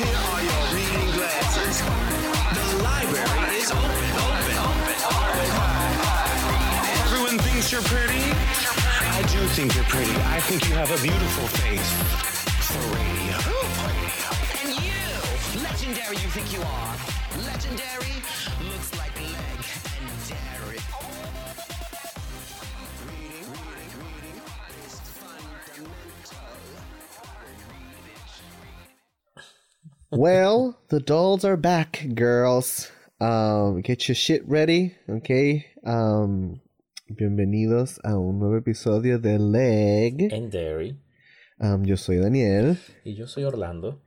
Here 0.00 0.18
are 0.30 0.42
your 0.42 0.62
reading 0.72 1.10
glasses. 1.18 1.82
The 2.54 2.82
library 2.84 3.56
is 3.58 3.70
open, 3.72 4.14
open. 4.14 4.56
Everyone 7.02 7.38
thinks 7.38 7.72
you're 7.72 7.82
pretty. 7.82 8.22
I 9.18 9.22
do 9.22 9.40
think 9.56 9.74
you're 9.74 9.84
pretty. 9.84 10.14
I 10.26 10.38
think 10.40 10.68
you 10.68 10.74
have 10.76 10.90
a 10.92 11.02
beautiful 11.02 11.48
face. 11.58 11.90
And 14.62 14.70
you, 14.78 15.02
legendary 15.62 16.16
you 16.16 16.28
think 16.30 16.52
you 16.52 16.62
are. 16.62 16.96
Legendary 17.44 18.22
looks 18.70 18.92
like 18.96 18.99
Well, 30.10 30.76
the 30.88 31.00
dolls 31.00 31.44
are 31.44 31.56
back, 31.56 32.06
girls. 32.14 32.90
Um, 33.20 33.80
get 33.82 34.08
your 34.08 34.14
shit 34.16 34.42
ready, 34.48 34.94
okay? 35.08 35.66
Um, 35.84 36.60
bienvenidos 37.08 38.00
a 38.02 38.18
un 38.18 38.38
nuevo 38.40 38.56
episodio 38.56 39.18
de 39.18 39.38
Leg. 39.38 40.32
en 40.32 40.50
Derry. 40.50 40.98
Um, 41.60 41.84
yo 41.84 41.96
soy 41.96 42.16
Daniel 42.16 42.78
Y 43.04 43.14
yo 43.14 43.26
soy 43.26 43.44
Orlando. 43.44 44.00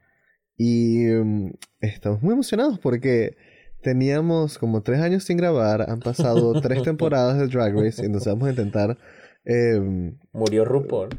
y 0.58 1.08
um, 1.12 1.54
estamos 1.82 2.22
muy 2.24 2.34
emocionados 2.34 2.80
porque 2.80 3.38
teníamos 3.82 4.58
como 4.58 4.82
tres 4.82 5.00
años 5.02 5.24
sin 5.24 5.38
grabar, 5.38 5.88
han 5.90 6.00
pasado 6.00 6.54
tres 6.62 6.82
temporadas 6.84 7.38
de 7.38 7.48
Drag 7.48 7.74
Race 7.76 8.02
y 8.02 8.06
entonces 8.06 8.34
vamos 8.34 8.48
a 8.48 8.52
intentar... 8.52 8.98
em, 9.46 10.18
Murió 10.34 10.66
RuPaul. 10.66 11.10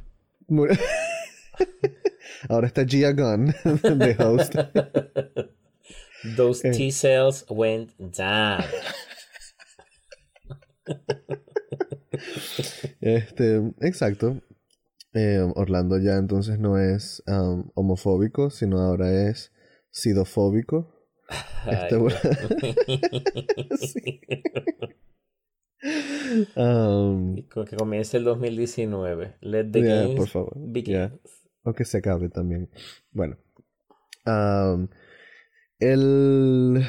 mu- 0.48 0.67
Ahora 2.49 2.67
está 2.67 2.85
Gia 2.87 3.13
Gunn 3.13 3.47
de 3.99 4.17
host. 4.19 4.55
Those 6.37 6.69
Eh. 6.69 6.73
T-cells 6.73 7.45
went 7.51 7.91
down. 7.99 8.65
Este, 13.01 13.73
exacto. 13.81 14.41
Eh, 15.13 15.39
Orlando 15.55 15.99
ya 15.99 16.17
entonces 16.17 16.59
no 16.59 16.79
es 16.79 17.23
um, 17.27 17.71
homofóbico, 17.75 18.51
sino 18.51 18.81
ahora 18.81 19.29
es 19.29 19.53
sidofóbico. 19.91 20.91
Este. 21.71 21.97
Sí. 23.77 24.21
Um, 26.57 27.37
que 27.37 27.77
comience 27.77 28.17
el 28.17 28.25
2019. 28.25 29.37
Let 29.43 29.71
the 29.71 29.83
ya, 29.83 29.97
games 30.03 30.17
por 30.17 30.29
favor. 30.29 30.53
begin. 30.57 31.21
O 31.65 31.73
que 31.73 31.84
se 31.84 31.98
acabe 31.98 32.29
también. 32.29 32.70
Bueno. 33.11 33.37
Um, 34.27 34.89
el 35.79 36.84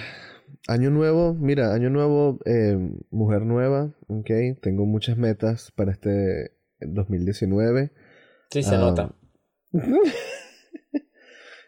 año 0.68 0.90
nuevo, 0.92 1.34
mira, 1.34 1.74
año 1.74 1.90
nuevo, 1.90 2.40
eh, 2.46 2.78
mujer 3.10 3.42
nueva, 3.42 3.94
ok. 4.08 4.30
Tengo 4.62 4.86
muchas 4.86 5.18
metas 5.18 5.72
para 5.72 5.92
este 5.92 6.52
2019. 6.80 7.92
Sí, 8.52 8.64
se 8.64 8.78
nota. 8.78 9.16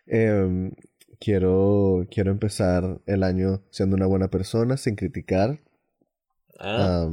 Em, 0.09 0.72
quiero, 1.19 2.08
quiero 2.09 2.31
empezar 2.31 3.02
el 3.08 3.23
año 3.23 3.61
siendo 3.72 3.97
una 3.97 4.05
buena 4.05 4.30
persona, 4.30 4.78
sin 4.78 4.95
criticar, 4.95 5.59
Ah. 6.59 7.09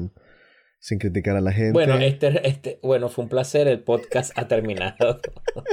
Sin 0.85 0.99
criticar 0.99 1.35
a 1.35 1.41
la 1.41 1.51
gente. 1.51 1.73
Bueno, 1.73 1.95
este, 1.95 2.47
este, 2.47 2.79
bueno, 2.83 3.09
fue 3.09 3.25
un 3.25 3.31
placer. 3.31 3.69
El 3.69 3.81
podcast 3.81 4.39
ha 4.39 4.47
terminado. 4.49 5.19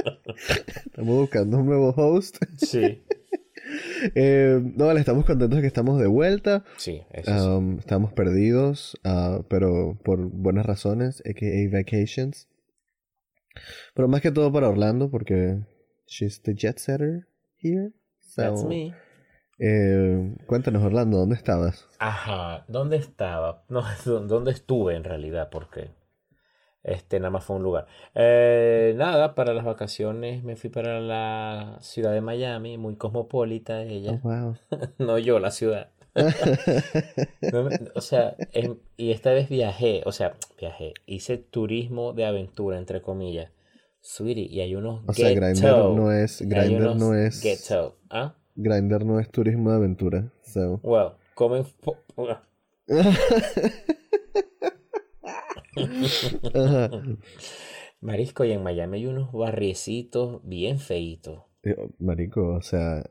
Estamos 0.86 1.16
buscando 1.16 1.58
un 1.58 1.66
nuevo 1.66 1.90
host. 1.90 2.38
Sí, 2.56 3.04
Em, 4.14 4.74
no, 4.74 4.86
vale, 4.86 5.00
estamos 5.00 5.24
contentos 5.24 5.56
de 5.56 5.60
que 5.60 5.66
estamos 5.66 6.00
de 6.00 6.06
vuelta. 6.06 6.64
sí, 6.78 7.02
eso 7.12 7.30
sí. 7.30 7.46
Am, 7.46 7.78
estamos 7.78 8.12
perdidos, 8.12 8.98
ah, 9.04 9.42
pero 9.48 9.98
por 10.02 10.18
buenas 10.18 10.64
razones, 10.66 11.22
aka 11.28 11.46
vacations. 11.70 12.48
Pero 13.94 14.08
más 14.08 14.22
que 14.22 14.30
todo 14.30 14.50
para 14.50 14.68
Orlando, 14.68 15.10
porque 15.10 15.58
she's 16.06 16.40
the 16.42 16.54
jet 16.54 16.78
setter 16.78 17.28
here. 17.58 17.92
That's 18.34 18.62
So, 18.62 18.68
me. 18.68 18.94
Eh, 19.62 20.34
cuéntanos, 20.46 20.82
Orlando, 20.82 21.18
¿dónde 21.18 21.36
estabas? 21.36 21.86
Ajá, 21.98 22.64
¿dónde 22.68 22.96
estaba? 22.96 23.64
No, 23.68 23.82
¿dó- 24.04 24.20
¿dónde 24.20 24.50
estuve 24.50 24.96
en 24.96 25.04
realidad? 25.04 25.48
Porque 25.50 25.90
este 26.82 27.20
nada 27.20 27.30
más 27.30 27.44
fue 27.44 27.56
un 27.56 27.62
lugar. 27.62 27.86
Eh, 28.14 28.94
nada, 28.96 29.34
para 29.34 29.54
las 29.54 29.64
vacaciones 29.64 30.42
me 30.42 30.56
fui 30.56 30.70
para 30.70 31.00
la 31.00 31.78
ciudad 31.80 32.12
de 32.12 32.20
Miami, 32.20 32.76
muy 32.78 32.96
cosmopolita 32.96 33.78
Oh, 33.78 33.86
ella. 33.88 34.20
wow. 34.22 34.56
No 34.98 35.18
yo, 35.18 35.38
la 35.38 35.50
ciudad. 35.50 35.90
No 37.52 37.68
o 37.94 38.00
sea, 38.00 38.36
y 38.96 39.10
esta 39.12 39.32
vez 39.32 39.48
viajé, 39.48 40.02
o 40.06 40.12
sea, 40.12 40.34
viajé, 40.58 40.94
hice 41.06 41.38
turismo 41.38 42.12
de 42.12 42.24
aventura, 42.26 42.78
entre 42.78 43.02
comillas. 43.02 43.50
Sweetie, 44.00 44.46
y 44.50 44.60
hay 44.60 44.74
unos 44.74 45.02
O 45.06 45.12
sea, 45.12 45.30
Grindr 45.30 45.90
no 45.94 46.10
es, 46.12 46.40
Grindr 46.42 46.96
no 46.96 47.14
es, 47.14 47.42
ghetto, 47.42 47.96
¿ah? 48.10 48.34
Grindr 48.54 49.04
no 49.04 49.20
es 49.20 49.30
turismo 49.30 49.70
de 49.70 49.76
aventura. 49.76 50.32
So. 50.42 50.80
Well, 50.82 51.12
comen... 51.34 51.64
Marisco, 58.00 58.44
y 58.44 58.52
en 58.52 58.62
Miami 58.62 58.98
hay 58.98 59.06
unos 59.06 59.32
barriecitos 59.32 60.40
bien 60.44 60.78
feitos. 60.78 61.44
Eh, 61.62 61.74
Marico, 61.98 62.54
o 62.54 62.60
sea, 62.60 63.02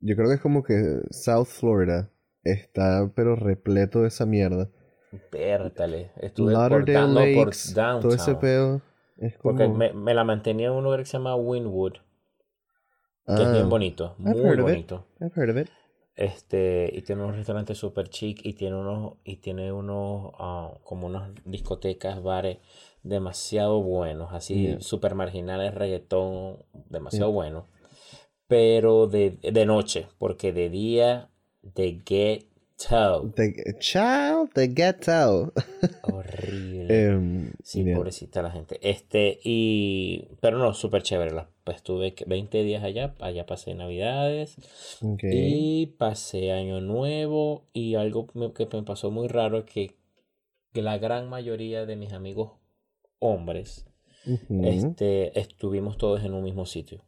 yo 0.00 0.16
creo 0.16 0.28
que 0.28 0.36
es 0.36 0.40
como 0.40 0.62
que 0.62 1.00
South 1.10 1.44
Florida 1.46 2.10
está 2.44 3.10
pero 3.14 3.36
repleto 3.36 4.00
de 4.02 4.08
esa 4.08 4.26
mierda. 4.26 4.68
Pértale, 5.30 6.10
estuve 6.16 6.52
Lauderdale 6.52 7.34
por 7.34 7.46
Lakes, 7.48 7.74
todo 7.74 8.14
ese 8.14 8.34
peo 8.36 8.80
es 9.18 9.34
Porque 9.42 9.64
como... 9.64 9.76
me, 9.76 9.92
me 9.92 10.14
la 10.14 10.24
mantenía 10.24 10.68
en 10.68 10.74
un 10.74 10.84
lugar 10.84 11.00
que 11.00 11.06
se 11.06 11.18
llama 11.18 11.36
Wynwood, 11.36 11.98
que 13.24 13.32
es 13.32 13.48
Ah, 13.48 13.52
bien 13.52 13.68
bonito, 13.68 14.14
muy 14.18 14.56
bonito. 14.56 15.06
I've 15.20 15.32
heard 15.34 15.50
of 15.50 15.58
it. 15.58 15.68
Este, 16.14 16.90
y 16.92 17.02
tiene 17.02 17.22
unos 17.24 17.36
restaurantes 17.36 17.78
super 17.78 18.08
chic 18.10 18.44
y 18.44 18.52
tiene 18.52 18.76
unos, 18.76 19.14
y 19.24 19.36
tiene 19.36 19.72
unos, 19.72 20.32
ah, 20.38 20.72
como 20.84 21.06
unas 21.06 21.30
discotecas, 21.44 22.22
bares 22.22 22.58
demasiado 23.02 23.80
buenos, 23.82 24.32
así 24.32 24.62
Yeah. 24.62 24.80
super 24.80 25.14
marginales, 25.14 25.74
reggaetón, 25.74 26.58
demasiado 26.90 27.32
bueno. 27.32 27.66
Pero 28.46 29.06
de, 29.06 29.30
de 29.30 29.66
noche, 29.66 30.08
porque 30.18 30.52
de 30.52 30.68
día, 30.68 31.30
de 31.62 32.02
ghetto. 32.88 33.32
The 33.34 33.76
Child, 33.78 34.50
the 34.54 34.68
ghetto. 34.68 35.52
Horrible. 36.02 36.86
Em, 36.88 37.52
Sí, 37.62 37.84
yeah. 37.84 37.96
pobrecita 37.96 38.42
la 38.42 38.50
gente. 38.50 38.78
Este, 38.82 39.38
y, 39.44 40.28
pero 40.40 40.58
no, 40.58 40.72
súper 40.74 41.02
chévere. 41.02 41.32
la- 41.32 41.48
Pues 41.64 41.76
estuve 41.76 42.14
que- 42.14 42.24
20 42.24 42.62
días 42.64 42.82
allá, 42.82 43.14
allá 43.20 43.46
pasé 43.46 43.74
Navidades 43.76 44.56
y 45.22 45.86
pasé 45.98 46.50
Año 46.52 46.80
Nuevo 46.80 47.62
y 47.72 47.94
algo 47.94 48.26
me- 48.34 48.52
que 48.52 48.66
me 48.72 48.82
pasó 48.82 49.10
muy 49.12 49.28
raro 49.28 49.58
es 49.58 49.64
que, 49.64 49.94
la 50.74 50.98
gran 50.98 51.28
mayoría 51.28 51.86
de 51.86 51.94
mis 51.96 52.12
amigos 52.12 52.52
hombres, 53.20 53.86
este, 54.64 55.38
estuvimos 55.38 55.96
todos 55.98 56.24
en 56.24 56.34
un 56.34 56.42
mismo 56.42 56.66
sitio. 56.66 57.04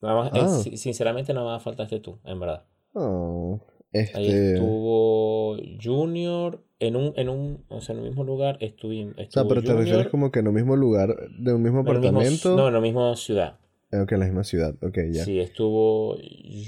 Nada 0.00 0.14
más, 0.16 0.34
eh, 0.34 0.40
Ah. 0.42 0.48
si- 0.48 0.76
sinceramente 0.76 1.32
nada 1.34 1.46
más 1.46 1.62
faltaste 1.62 1.98
tú, 2.00 2.18
en 2.24 2.38
verdad. 2.38 2.64
Oh, 2.92 3.58
Ahí 3.94 4.26
este... 4.26 4.54
estuvo 4.54 5.56
Junior 5.82 6.60
en 6.80 6.96
un, 6.96 7.12
en 7.16 7.28
un, 7.28 7.64
o 7.68 7.80
sea, 7.80 7.94
en 7.94 8.00
el 8.02 8.08
mismo 8.08 8.24
lugar 8.24 8.58
estuvi- 8.58 9.12
O 9.16 9.30
sea, 9.30 9.44
pero 9.44 9.62
te 9.62 9.68
refieres 9.72 9.90
Junior 9.92 10.10
como 10.10 10.30
que 10.32 10.40
en 10.40 10.48
un 10.48 10.54
mismo 10.54 10.76
lugar, 10.76 11.14
de 11.38 11.52
un 11.54 11.62
mismo 11.62 11.80
en 11.80 11.86
el 11.88 11.94
mismo- 12.00 12.08
apartamento. 12.18 12.56
no, 12.56 12.68
en 12.68 12.74
la 12.74 12.80
misma 12.80 13.16
ciudad. 13.16 13.56
Eh, 13.92 13.98
Ok, 14.00 14.12
en 14.12 14.20
la 14.20 14.26
misma 14.26 14.44
ciudad. 14.44 14.74
Ok, 14.82 14.98
ya. 15.12 15.24
Sí, 15.24 15.38
estuvo 15.40 16.16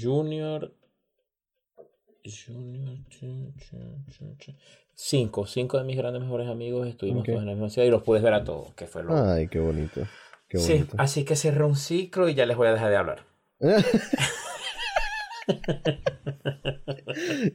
Junior. 0.01 0.71
Junior. 2.25 2.97
Cinco, 4.93 5.45
cinco 5.45 5.77
de 5.77 5.83
mis 5.83 5.95
grandes 5.97 6.21
mejores 6.21 6.47
amigos 6.47 6.87
estuvimos 6.87 7.21
Ok. 7.21 7.27
todos 7.27 7.39
en 7.41 7.45
la 7.47 7.51
misma 7.53 7.69
ciudad 7.69 7.87
y 7.87 7.91
los 7.91 8.03
puedes 8.03 8.23
ver 8.23 8.33
a 8.33 8.43
todos, 8.43 8.73
que 8.73 8.87
fue 8.87 9.03
lo. 9.03 9.15
Ay, 9.15 9.47
qué 9.47 9.59
bonito. 9.59 10.01
Qué 10.49 10.57
sí, 10.57 10.73
bonito. 10.73 10.95
así 10.97 11.23
que 11.25 11.35
cerré 11.35 11.63
un 11.65 11.75
ciclo 11.75 12.27
y 12.29 12.33
ya 12.35 12.45
les 12.45 12.57
voy 12.57 12.67
a 12.67 12.71
dejar 12.73 12.89
de 12.89 12.95
hablar. 12.97 13.25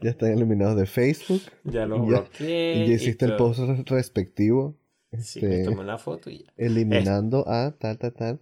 ya 0.00 0.11
están 0.11 0.31
eliminados 0.33 0.77
de 0.77 0.87
Facebook. 0.87 1.43
Ya 1.65 1.87
los 1.87 2.06
bloqueé. 2.06 2.77
Y 2.77 2.89
ya 2.89 2.94
hiciste 2.94 3.25
el 3.27 3.37
post 3.37 3.61
re- 3.61 3.83
respectivo. 3.87 4.77
Sí, 5.19 5.41
este, 5.41 5.65
tomé 5.65 5.81
una 5.83 5.99
foto 5.99 6.31
y 6.31 6.39
ya. 6.44 6.53
eliminando 6.56 7.47
a 7.47 7.73
tal, 7.79 7.99
tal, 7.99 8.12
tal. 8.15 8.41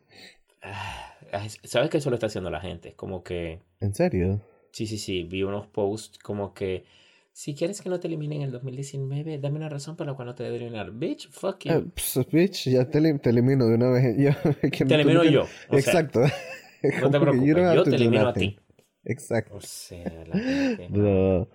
Ah, 0.63 1.17
¿Sabes 1.65 1.91
que 1.91 1.99
eso 1.99 2.11
lo 2.11 2.15
está 2.17 2.27
haciendo 2.27 2.51
la 2.51 2.61
gente? 2.61 2.91
Es 2.91 2.95
como 2.95 3.23
que. 3.25 3.61
¿En 3.81 3.95
serio? 3.95 4.41
Sí, 4.73 4.87
sí, 4.87 4.99
sí. 4.99 5.25
Vi 5.25 5.43
unos 5.43 5.67
posts 5.67 6.19
como 6.21 6.55
que 6.55 6.85
Si 7.33 7.55
quieres 7.57 7.81
que 7.81 7.89
no 7.89 7.99
te 7.99 8.07
eliminen 8.09 8.39
en 8.43 8.47
el 8.47 8.53
2019, 8.53 9.39
dame 9.39 9.57
una 9.57 9.69
razón 9.69 9.97
por 9.97 10.07
la 10.07 10.15
cual 10.15 10.27
no 10.27 10.35
te 10.37 10.45
debe 10.45 10.57
eliminar. 10.57 10.93
Bitch, 10.93 11.29
fuck 11.31 11.65
you. 11.65 11.73
Ah, 11.73 11.83
pss, 11.95 12.21
bitch, 12.31 12.69
ya 12.69 12.85
te, 12.89 12.99
elim- 13.01 13.21
te 13.21 13.31
elimino 13.31 13.67
de 13.67 13.75
una 13.75 13.91
vez. 13.91 14.17
Yo, 14.19 14.31
que 14.71 14.85
no- 14.85 14.89
te 14.89 14.95
elimino 14.95 15.25
yo. 15.25 15.43
o 15.43 15.79
sea, 15.79 15.79
Exacto. 15.79 16.21
no 17.01 17.11
te 17.11 17.21
preocupes, 17.21 17.75
yo 17.75 17.83
te 17.83 17.97
elimino 17.97 18.29
a 18.29 18.33
ti. 18.33 18.57
Exacto. 19.05 19.57
O 19.57 19.61
sea, 19.61 20.25
la 20.27 20.39
gente. 20.39 20.89
No. 20.91 21.49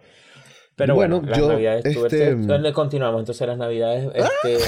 Pero 0.78 0.94
bueno, 0.96 1.20
Bueno, 1.20 1.30
las 1.30 1.40
yo, 1.40 1.48
navidades 1.48 1.86
tuve- 1.86 2.08
este- 2.08 2.36
¿Dónde 2.36 2.74
continuamos? 2.74 3.22
Entonces 3.22 3.48
las 3.48 3.58
navidades, 3.58 4.12
este... 4.14 4.58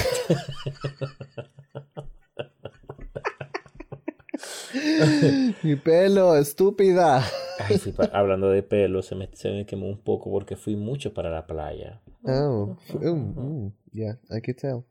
Mi 5.62 5.76
pelo, 5.76 6.36
estúpida. 6.36 7.22
Ay, 7.58 7.80
hablando 8.12 8.50
de 8.50 8.62
pelo, 8.62 9.02
se 9.02 9.14
me, 9.14 9.28
se 9.34 9.50
me 9.50 9.66
quemó 9.66 9.86
un 9.88 10.00
poco 10.02 10.30
porque 10.30 10.56
fui 10.56 10.76
mucho 10.76 11.12
para 11.12 11.30
la 11.30 11.46
playa. 11.46 12.00
Oh, 12.22 12.76
f- 12.86 12.98
mm, 12.98 13.66
mm, 13.66 13.72
yeah, 13.92 14.18
I 14.30 14.40
can 14.40 14.54
tell. 14.54 14.84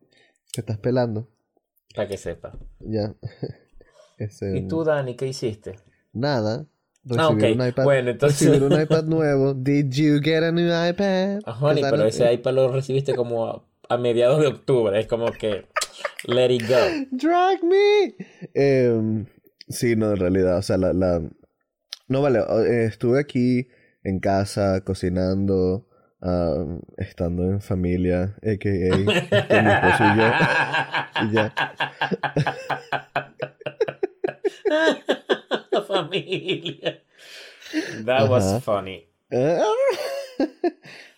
Te 0.51 0.62
estás 0.62 0.78
pelando. 0.78 1.30
Para 1.95 2.07
que 2.07 2.18
sepa. 2.18 2.57
Ya. 2.80 3.13
Ese, 4.18 4.57
¿Y 4.57 4.68
tú, 4.68 4.84
Dani, 4.84 5.16
qué 5.16 5.28
hiciste? 5.28 5.75
Nada. 6.12 6.66
Ah, 7.18 7.30
Recibir 7.30 7.51
ok. 7.56 7.59
un 7.62 7.68
iPad. 7.68 7.83
Bueno, 7.83 8.09
entonces- 8.12 8.48
Recibir 8.50 8.63
un 8.71 8.81
iPad 8.81 9.04
nuevo. 9.06 9.54
Did 9.54 9.92
you 9.92 10.19
get 10.21 10.44
a 10.44 10.51
new 10.51 10.68
iPad? 10.68 11.39
Ah, 11.45 11.57
honey, 11.59 11.83
pero 11.89 12.06
ese 12.06 12.31
iPad 12.33 12.54
lo 12.54 12.71
recibiste 12.71 13.13
como 13.15 13.48
a, 13.48 13.63
a 13.89 13.98
mediados 13.98 14.39
de 14.42 14.48
octubre. 14.48 15.00
Es 15.00 15.07
como 15.07 15.31
que... 15.31 15.65
Let 16.25 16.51
it 16.54 16.63
go. 16.68 16.75
Drag 17.12 17.63
me. 17.63 18.15
Em, 18.54 19.25
sí, 19.68 19.95
no, 19.95 20.12
en 20.12 20.18
realidad, 20.18 20.57
o 20.57 20.62
sea, 20.62 20.77
la, 20.77 20.94
la... 20.94 21.21
No, 22.07 22.21
vale, 22.21 22.39
eh, 22.39 22.86
estuve 22.86 23.19
aquí 23.19 23.68
en 24.03 24.19
casa 24.19 24.81
cocinando, 24.81 25.88
am, 26.21 26.81
estando 26.98 27.44
en 27.44 27.62
familia, 27.62 28.36
a.k.a. 28.44 28.50
este, 28.50 29.01
mi 29.62 29.69
esposo 29.71 30.03
y 30.03 30.18
yo, 30.18 30.31
y 31.24 31.31
ya. 31.33 31.53
Familia. 35.83 37.01
That 38.06 38.29
was 38.29 38.63
funny. 38.63 39.07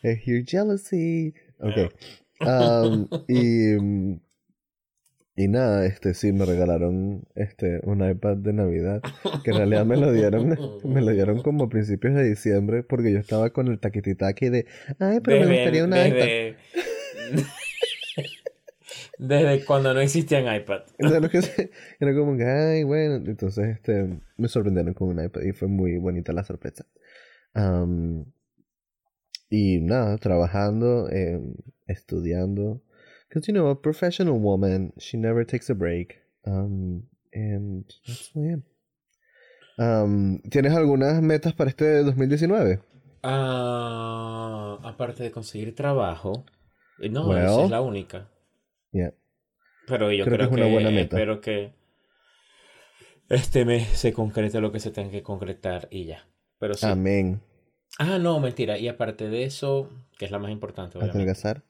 I 0.03 0.13
hear 0.15 0.41
jealousy. 0.43 1.33
Ok. 1.59 1.91
Am, 2.39 3.07
y, 3.27 3.75
y 5.35 5.47
nada, 5.47 5.85
este 5.85 6.13
sí, 6.13 6.31
me 6.31 6.45
regalaron 6.45 7.23
este 7.35 7.81
un 7.83 8.07
iPad 8.07 8.37
de 8.37 8.53
Navidad. 8.53 9.01
Que 9.43 9.51
en 9.51 9.57
realidad 9.57 9.85
me 9.85 9.97
lo 9.97 10.11
dieron, 10.11 10.57
me 10.83 11.01
lo 11.01 11.11
dieron 11.11 11.41
como 11.41 11.65
a 11.65 11.69
principios 11.69 12.15
de 12.15 12.29
diciembre, 12.29 12.83
porque 12.83 13.11
yo 13.11 13.19
estaba 13.19 13.49
con 13.51 13.67
el 13.67 13.79
taquititaki 13.79 14.49
de 14.49 14.65
ay, 14.99 15.19
pero 15.21 15.47
me 15.47 15.55
gustaría 15.55 15.83
un 15.83 15.93
iPad. 15.93 17.45
Desde, 19.19 19.63
cuando 19.65 19.93
no 19.93 19.99
existían 19.99 20.43
iPad. 20.53 20.81
Entonces, 20.97 21.21
lo 21.21 21.29
que 21.29 21.41
se- 21.43 21.71
era 21.99 22.15
como 22.15 22.35
que, 22.37 22.45
ay, 22.45 22.83
bueno. 22.83 23.15
Entonces, 23.17 23.67
este, 23.77 24.19
me 24.37 24.47
sorprendieron 24.47 24.93
con 24.95 25.09
un 25.09 25.23
iPad 25.23 25.41
y 25.43 25.51
fue 25.51 25.67
muy 25.67 25.97
bonita 25.99 26.33
la 26.33 26.43
sorpresa. 26.43 26.85
Am, 27.53 28.25
y 29.49 29.79
nada, 29.81 30.17
trabajando, 30.17 31.09
em, 31.11 31.53
estudiando. 31.87 32.81
Because, 33.27 33.45
you 33.51 33.53
know, 33.53 33.69
a 33.69 33.81
professional 33.81 34.35
woman, 34.39 34.93
she 34.97 35.17
never 35.17 35.45
takes 35.45 35.69
a 35.69 35.75
break. 35.75 36.15
Um, 36.45 37.03
and 37.33 37.85
that's 38.07 38.31
muy 38.35 38.47
bien. 38.47 38.63
Am, 39.77 40.41
¿Tienes 40.49 40.73
algunas 40.73 41.21
metas 41.21 41.53
para 41.53 41.69
este 41.69 42.03
2019? 42.03 42.79
Ah, 43.23 44.77
aparte 44.83 45.23
de 45.23 45.31
conseguir 45.31 45.75
trabajo. 45.75 46.45
eh, 46.99 47.09
No, 47.09 47.27
Well. 47.29 47.43
esa 47.45 47.63
es 47.65 47.69
la 47.69 47.81
única. 47.81 48.29
Yeah. 48.91 49.13
Pero 49.87 50.11
yo 50.11 50.25
Creo 50.25 50.37
que 50.37 50.43
es 50.45 50.51
una 50.51 50.65
que 50.65 50.71
buena 50.71 50.89
meta. 50.91 51.15
espero 51.15 51.41
que 51.41 51.73
este 53.29 53.65
mes 53.65 53.87
se 53.87 54.13
concrete 54.13 54.59
lo 54.61 54.71
que 54.71 54.79
se 54.79 54.91
tenga 54.91 55.11
que 55.11 55.23
concretar 55.23 55.87
y 55.91 56.05
ya. 56.05 56.27
Pero 56.57 56.73
sí. 56.73 56.85
Amén. 56.85 57.41
Ah, 57.97 58.19
no, 58.19 58.39
mentira. 58.39 58.77
Y 58.77 58.87
aparte 58.87 59.29
de 59.29 59.43
eso, 59.43 59.89
que 60.17 60.25
es 60.25 60.31
la 60.31 60.39
más 60.39 60.51
importante, 60.51 60.97
obviamente. 60.97 61.17
Adelgazar. 61.17 61.63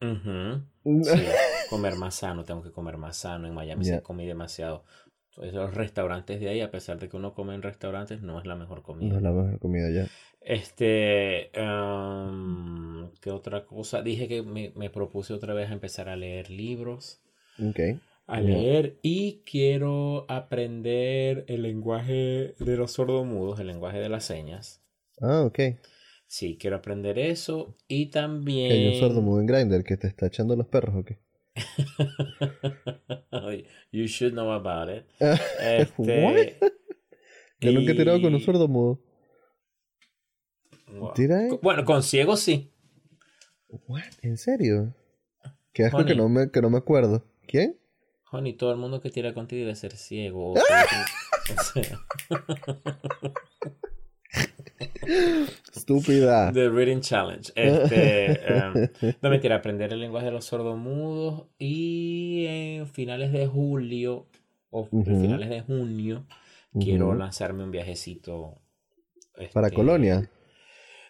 Sí, 0.84 1.22
comer 1.68 1.96
más 1.96 2.14
sano, 2.14 2.44
tengo 2.44 2.62
que 2.62 2.72
comer 2.72 2.96
más 2.96 3.16
sano. 3.18 3.46
En 3.46 3.52
Miami 3.52 3.84
se 3.84 4.02
comí 4.02 4.24
demasiado. 4.26 4.84
Entonces, 5.38 5.54
los 5.54 5.74
restaurantes 5.74 6.40
de 6.40 6.48
ahí, 6.48 6.60
a 6.60 6.70
pesar 6.70 6.98
de 6.98 7.08
que 7.08 7.16
uno 7.16 7.32
come 7.32 7.54
en 7.54 7.62
restaurantes, 7.62 8.22
no 8.22 8.38
es 8.40 8.46
la 8.46 8.56
mejor 8.56 8.82
comida. 8.82 9.10
No 9.10 9.16
es 9.16 9.22
la 9.22 9.32
mejor 9.32 9.58
comida 9.60 9.90
ya. 9.90 10.06
Este, 10.40 11.50
am, 11.54 13.10
¿qué 13.20 13.30
otra 13.30 13.64
cosa? 13.66 14.02
Dije 14.02 14.28
que 14.28 14.42
me, 14.42 14.72
me 14.74 14.90
propuse 14.90 15.34
otra 15.34 15.54
vez 15.54 15.70
a 15.70 15.74
empezar 15.74 16.08
a 16.08 16.16
leer 16.16 16.50
libros, 16.50 17.20
Ok. 17.58 17.80
a 18.28 18.40
leer 18.40 18.98
y 19.02 19.42
quiero 19.44 20.24
aprender 20.28 21.44
el 21.48 21.62
lenguaje 21.62 22.54
de 22.58 22.76
los 22.76 22.92
sordomudos, 22.92 23.58
el 23.58 23.66
lenguaje 23.66 23.98
de 23.98 24.08
las 24.08 24.24
señas. 24.24 24.82
Ah, 25.20 25.44
ok. 25.44 25.58
Sí, 26.28 26.56
quiero 26.60 26.76
aprender 26.76 27.18
eso 27.18 27.74
y 27.88 28.06
también... 28.06 28.70
hay 28.72 28.86
un 28.86 28.94
sordo 28.94 29.20
mudo 29.20 29.40
en 29.40 29.46
Grindr 29.46 29.82
que 29.82 29.96
te 29.96 30.06
está 30.06 30.26
echando 30.26 30.54
los 30.54 30.68
perros 30.68 30.94
o 30.94 31.04
qué? 31.04 31.18
You 33.92 34.06
should 34.06 34.32
know 34.34 34.52
about 34.52 34.88
it. 34.90 35.06
What? 35.98 36.36
Este, 37.60 37.66
Yo 37.66 37.72
nunca 37.72 37.90
he 37.90 37.94
tirado 37.96 38.20
con 38.22 38.32
un 38.32 38.40
sordo 38.40 38.68
mudo. 38.68 39.00
Wow. 40.86 41.12
Did 41.16 41.30
I? 41.32 41.58
Bueno, 41.60 41.84
con 41.84 42.04
ciego 42.04 42.36
sí. 42.36 42.72
What? 43.88 44.04
¿En 44.22 44.36
serio? 44.38 44.94
Qué 45.72 45.84
asco 45.84 45.98
que 46.04 46.12
Honey. 46.12 46.16
no 46.16 46.28
me, 46.28 46.50
que 46.52 46.62
no 46.62 46.70
me 46.70 46.78
acuerdo. 46.78 47.24
¿Quién? 47.48 47.76
Honey, 48.30 48.52
todo 48.56 48.70
el 48.70 48.78
mundo 48.78 49.00
que 49.00 49.10
tira 49.10 49.34
contigo 49.34 49.62
debe 49.62 49.74
ser 49.74 49.96
ciego. 49.96 50.54
que- 50.54 50.60
o 51.58 51.62
sea, 51.64 52.00
Estúpida. 55.74 56.52
The 56.52 56.68
Reading 56.68 57.00
Challenge. 57.00 57.52
Este, 57.54 58.32
em, 58.54 58.88
no 59.22 59.30
mentira, 59.30 59.56
aprender 59.56 59.92
el 59.92 60.00
lenguaje 60.00 60.26
de 60.26 60.32
los 60.32 60.44
sordomudos 60.44 61.46
y 61.58 62.44
en 62.46 62.86
finales 62.86 63.32
de 63.32 63.46
julio 63.46 64.26
o 64.70 64.86
finales 64.86 65.48
de 65.48 65.62
junio 65.62 66.26
quiero 66.78 67.14
lanzarme 67.14 67.64
un 67.64 67.70
viajecito. 67.70 68.60
Para 69.52 69.68
este, 69.68 69.76
Colonia. 69.76 70.28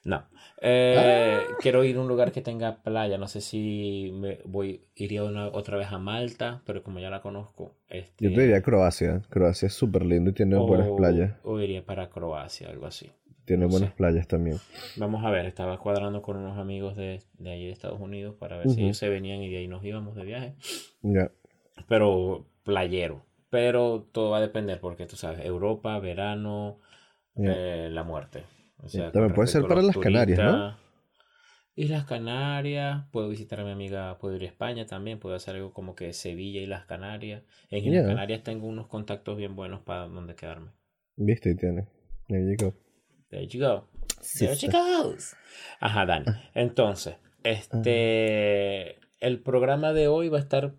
No. 0.05 0.25
Eh, 0.61 1.57
Quiero 1.61 1.85
ir 1.85 1.97
a 1.97 2.01
un 2.01 2.09
lugar 2.09 2.33
que 2.33 2.41
tenga 2.41 2.83
playa. 2.83 3.19
No 3.19 3.29
sé 3.29 3.41
si 3.41 4.11
me 4.15 4.39
voy, 4.45 4.83
iría 4.95 5.25
una- 5.25 5.49
otra 5.49 5.77
vez 5.77 5.89
a 5.93 5.99
Malta, 5.99 6.63
pero 6.67 6.83
como 6.83 6.99
ya 7.01 7.11
la 7.11 7.21
conozco, 7.21 7.75
este, 7.89 8.25
Yo 8.25 8.35
te 8.35 8.41
diría 8.43 8.63
Croacia. 8.63 9.23
Croacia 9.29 9.67
es 9.67 9.75
súper 9.75 10.05
lindo 10.05 10.31
y 10.31 10.35
tiene 10.35 10.57
buenas 10.57 10.89
playas. 10.97 11.33
O 11.45 11.61
iría 11.61 11.85
para 11.85 12.09
Croacia, 12.11 12.69
algo 12.69 12.87
así. 12.87 13.11
Tiene 13.45 13.65
no 13.65 13.71
buenas 13.71 13.91
sé. 13.91 13.97
playas 13.97 14.29
también. 14.29 14.59
Vamos 14.97 15.25
a 15.25 15.31
ver, 15.31 15.47
estaba 15.47 15.79
cuadrando 15.79 16.21
con 16.21 16.37
unos 16.37 16.59
amigos 16.59 16.97
de, 16.97 17.23
de 17.39 17.51
allí 17.51 17.67
de 17.67 17.73
Estados 17.73 18.01
Unidos 18.01 18.35
para 18.39 18.59
ver 18.59 18.69
si 18.69 18.83
ellos 18.83 18.99
se 18.99 19.09
venían 19.09 19.43
y 19.43 19.49
de 19.51 19.59
ahí 19.59 19.69
nos 19.69 19.83
íbamos 19.85 20.15
de 20.17 20.25
viaje. 20.25 20.55
Ya. 21.03 21.31
Pero 21.89 22.45
playero. 22.65 23.25
Pero 23.51 24.07
todo 24.13 24.31
va 24.31 24.39
a 24.39 24.41
depender 24.43 24.81
porque 24.81 25.07
tú 25.07 25.17
sabes, 25.17 25.45
Europa, 25.45 25.99
verano, 26.01 26.81
eh, 27.37 27.89
la 27.91 28.03
muerte. 28.03 28.45
O 28.79 28.89
sea, 28.89 29.07
Ya. 29.07 29.13
También 29.13 29.35
puede 29.35 29.49
ser 29.49 29.67
para 29.67 29.83
las 29.83 29.97
Canarias, 29.99 30.39
¿no? 30.39 30.77
Islas 31.75 32.05
Canarias, 32.07 33.05
puedo 33.13 33.29
visitar 33.29 33.61
a 33.61 33.65
mi 33.65 33.71
amiga, 33.71 34.19
puedo 34.19 34.35
ir 34.35 34.43
a 34.43 34.47
España 34.47 34.85
también, 34.87 35.21
puedo 35.21 35.37
hacer 35.37 35.55
algo 35.55 35.73
como 35.73 35.95
que 35.95 36.13
Sevilla 36.13 36.61
y 36.61 36.67
las 36.67 36.87
Canarias. 36.87 37.45
En 37.71 37.85
Islas 37.85 38.03
Ya. 38.03 38.09
Canarias 38.09 38.43
tengo 38.43 38.67
unos 38.67 38.89
contactos 38.89 39.37
bien 39.37 39.55
buenos 39.55 39.81
para 39.83 40.09
donde 40.09 40.35
quedarme. 40.35 40.73
Viste, 41.17 41.55
tiene. 41.55 41.87
There 42.27 42.45
you 42.45 42.57
go. 42.57 42.75
There 43.31 43.47
you 43.47 43.61
go. 43.61 43.89
There 44.39 44.55
Sister. 44.57 44.71
goes. 44.73 45.37
Ajá, 45.79 46.05
Dani. 46.05 46.27
Entonces, 46.55 47.17
este, 47.45 48.99
el 49.21 49.41
programa 49.43 49.93
de 49.93 50.09
hoy 50.09 50.29
va 50.29 50.39
a 50.39 50.41
estar, 50.41 50.75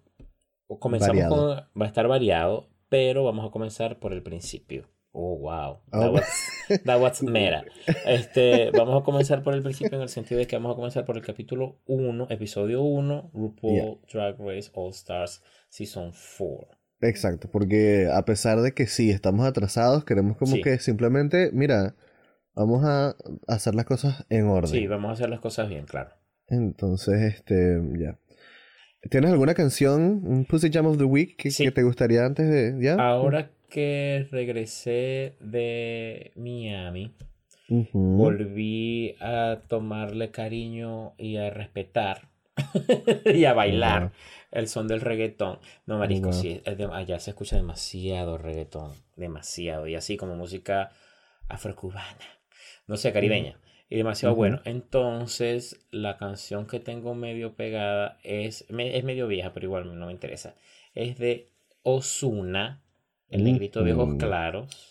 comenzamos 0.67 1.15
Variado. 1.23 1.35
con, 1.35 1.81
va 1.81 1.85
a 1.85 1.87
estar 1.87 2.07
variado, 2.09 2.67
pero 2.89 3.23
vamos 3.23 3.47
a 3.47 3.51
comenzar 3.51 3.99
por 3.99 4.11
el 4.11 4.21
principio. 4.21 4.89
Oh, 5.11 5.35
wow. 5.39 5.79
That 5.91 6.09
Oh. 6.09 6.11
was, 6.13 6.81
that 6.85 6.99
was 7.01 7.23
meta. 7.23 7.63
Este, 8.05 8.69
vamos 8.71 9.01
a 9.01 9.03
comenzar 9.03 9.41
por 9.43 9.53
el 9.55 9.63
principio 9.63 9.97
en 9.97 10.03
el 10.03 10.09
sentido 10.09 10.39
de 10.39 10.45
que 10.47 10.55
vamos 10.55 10.73
a 10.73 10.75
comenzar 10.75 11.05
por 11.05 11.17
el 11.17 11.23
capítulo 11.25 11.79
1, 11.87 12.27
episodio 12.29 12.83
1, 12.83 13.31
RuPaul 13.33 13.99
Drag 14.11 14.35
Race 14.39 14.69
All 14.73 14.91
Stars 14.91 15.41
Season 15.69 16.11
4. 16.37 16.67
Exacto, 17.01 17.49
porque 17.51 18.07
a 18.13 18.23
pesar 18.25 18.61
de 18.61 18.73
que 18.73 18.85
sí, 18.85 19.09
estamos 19.09 19.45
atrasados, 19.47 20.03
queremos 20.05 20.37
como 20.37 20.55
Sí. 20.57 20.61
que 20.61 20.77
simplemente, 20.79 21.49
mira, 21.53 21.95
vamos 22.53 22.83
a 22.85 23.15
hacer 23.47 23.73
las 23.73 23.85
cosas 23.85 24.25
en 24.29 24.47
orden. 24.47 24.69
Sí, 24.69 24.85
vamos 24.85 25.09
a 25.09 25.13
hacer 25.13 25.29
las 25.29 25.39
cosas 25.39 25.69
bien, 25.69 25.85
claro. 25.85 26.11
Entonces, 26.47 27.21
este, 27.35 27.79
ya. 27.97 28.17
¿Tienes 29.09 29.31
alguna 29.31 29.53
canción, 29.53 30.21
un 30.25 30.45
Pussy 30.45 30.69
Jam 30.71 30.85
of 30.87 30.97
the 30.97 31.05
Week 31.05 31.35
que, 31.37 31.51
Sí. 31.51 31.63
que 31.63 31.71
te 31.71 31.83
gustaría 31.83 32.25
antes 32.25 32.49
de, 32.49 32.75
ya? 32.83 32.95
Ahora 32.95 33.49
que 33.69 34.27
regresé 34.31 35.35
de 35.39 36.31
Miami, 36.35 37.13
Ujú. 37.69 38.17
volví 38.17 39.15
a 39.19 39.61
tomarle 39.67 40.31
cariño 40.31 41.13
y 41.17 41.37
a 41.37 41.49
respetar 41.49 42.27
y 43.25 43.45
a 43.45 43.53
bailar 43.53 44.11
el 44.51 44.67
son 44.67 44.87
del 44.87 45.01
reggaetón. 45.01 45.59
No, 45.85 45.97
marisco, 45.99 46.25
Wow. 46.31 46.33
sí, 46.33 46.61
es 46.65 46.77
de- 46.77 46.89
allá 46.91 47.19
se 47.19 47.29
escucha 47.31 47.55
demasiado 47.55 48.37
reggaetón, 48.37 48.91
demasiado, 49.15 49.87
y 49.87 49.95
así 49.95 50.17
como 50.17 50.35
música 50.35 50.91
afrocubana, 51.47 52.17
no 52.87 52.97
sé, 52.97 53.13
caribeña, 53.13 53.59
y 53.89 53.95
demasiado 53.97 54.35
bueno. 54.35 54.61
Entonces, 54.65 55.85
la 55.91 56.17
canción 56.17 56.67
que 56.67 56.79
tengo 56.79 57.15
medio 57.15 57.55
pegada 57.55 58.19
es, 58.23 58.65
me- 58.69 58.97
es 58.97 59.03
medio 59.03 59.27
vieja, 59.27 59.53
pero 59.53 59.65
igual 59.67 59.97
no 59.97 60.05
me 60.07 60.11
interesa. 60.11 60.55
Es 60.93 61.17
de 61.17 61.49
Ozuna, 61.83 62.81
el 63.29 63.43
negrito 63.43 63.83
de 63.83 63.93
ojos 63.93 64.09
Ujú. 64.09 64.17
claros 64.17 64.89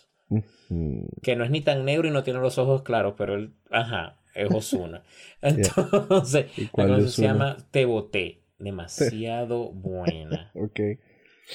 que 1.23 1.35
no 1.35 1.43
es 1.43 1.49
ni 1.49 1.61
tan 1.61 1.85
negro 1.85 2.07
y 2.07 2.11
no 2.11 2.23
tiene 2.23 2.39
los 2.39 2.57
ojos 2.57 2.83
claros, 2.83 3.15
pero 3.17 3.35
él, 3.35 3.51
ajá, 3.71 4.17
es 4.35 4.49
Ozuna. 4.53 5.03
Entonces, 5.41 6.45
¿Y 6.57 6.63
la 6.75 6.87
canción 6.87 7.09
se 7.09 7.21
llama 7.23 7.57
Te 7.71 7.85
Boté, 7.85 8.41
demasiado 8.59 9.71
buena. 9.73 10.51
Ok. 10.53 10.79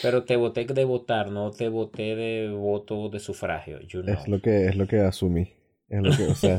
Pero 0.03 0.25
te 0.25 0.35
voté 0.35 0.65
de 0.65 0.85
votar, 0.85 1.31
no 1.31 1.53
te 1.53 1.69
voté 1.69 2.17
de 2.17 2.51
voto 2.51 3.09
de 3.11 3.21
sufragio, 3.21 3.81
you 3.81 4.03
know. 4.03 4.13
Es 4.13 4.27
lo 4.27 4.41
que, 4.41 4.67
es 4.67 4.77
lo 4.77 4.89
que 4.89 4.99
asumí. 5.01 5.53
Es 5.89 6.03
lo 6.03 6.11
que, 6.11 6.25
o 6.25 6.35
sea. 6.35 6.59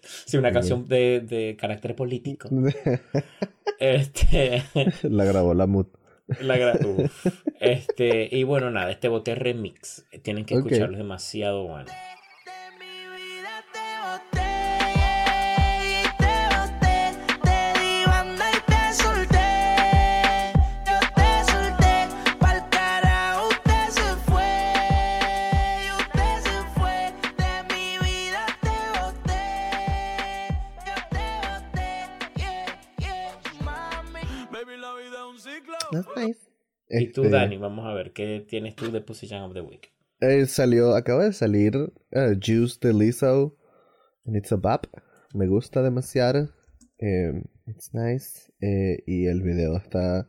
sí, 0.00 0.38
una 0.38 0.50
canción 0.50 0.88
de, 0.88 1.20
de 1.20 1.56
carácter 1.58 1.94
político. 1.94 2.48
Este, 3.78 4.62
la 5.02 5.24
grabó 5.24 5.52
la 5.52 5.66
mood. 5.66 5.88
La 6.40 6.56
gra- 6.58 6.84
uf. 6.84 7.26
este, 7.60 8.28
y 8.30 8.42
bueno, 8.44 8.70
nada, 8.70 8.90
este 8.90 9.08
boté 9.08 9.34
remix. 9.34 10.06
Tienen 10.22 10.44
que 10.44 10.54
escucharlo, 10.54 10.92
es 10.92 10.98
demasiado 10.98 11.64
bueno. 11.66 11.86
De 11.86 12.78
mi 12.78 13.16
vida 13.16 13.64
te 13.72 14.38
boté, 14.38 14.47
That's 35.92 36.08
nice. 36.16 36.38
Y 36.90 37.12
tú, 37.12 37.24
Este, 37.24 37.36
Dani, 37.36 37.56
vamos 37.58 37.86
a 37.86 37.92
ver, 37.94 38.12
¿qué 38.12 38.44
tienes 38.48 38.74
tú 38.74 38.90
de 38.90 39.00
Position 39.00 39.42
of 39.42 39.52
the 39.54 39.60
Week? 39.60 39.90
eh, 40.20 40.46
salió, 40.46 40.96
acaba 40.96 41.24
de 41.24 41.32
salir 41.32 41.74
eh, 42.12 42.36
Juice 42.44 42.78
de 42.80 42.92
Lizzo. 42.92 43.56
And 44.26 44.36
it's 44.36 44.52
a 44.52 44.56
bop. 44.56 44.86
Me 45.34 45.46
gusta 45.46 45.82
demasiado. 45.82 46.48
Eh, 46.98 47.32
it's 47.66 47.90
nice. 47.94 48.50
Eh, 48.60 49.02
y 49.06 49.26
el 49.26 49.42
video 49.42 49.76
está 49.76 50.26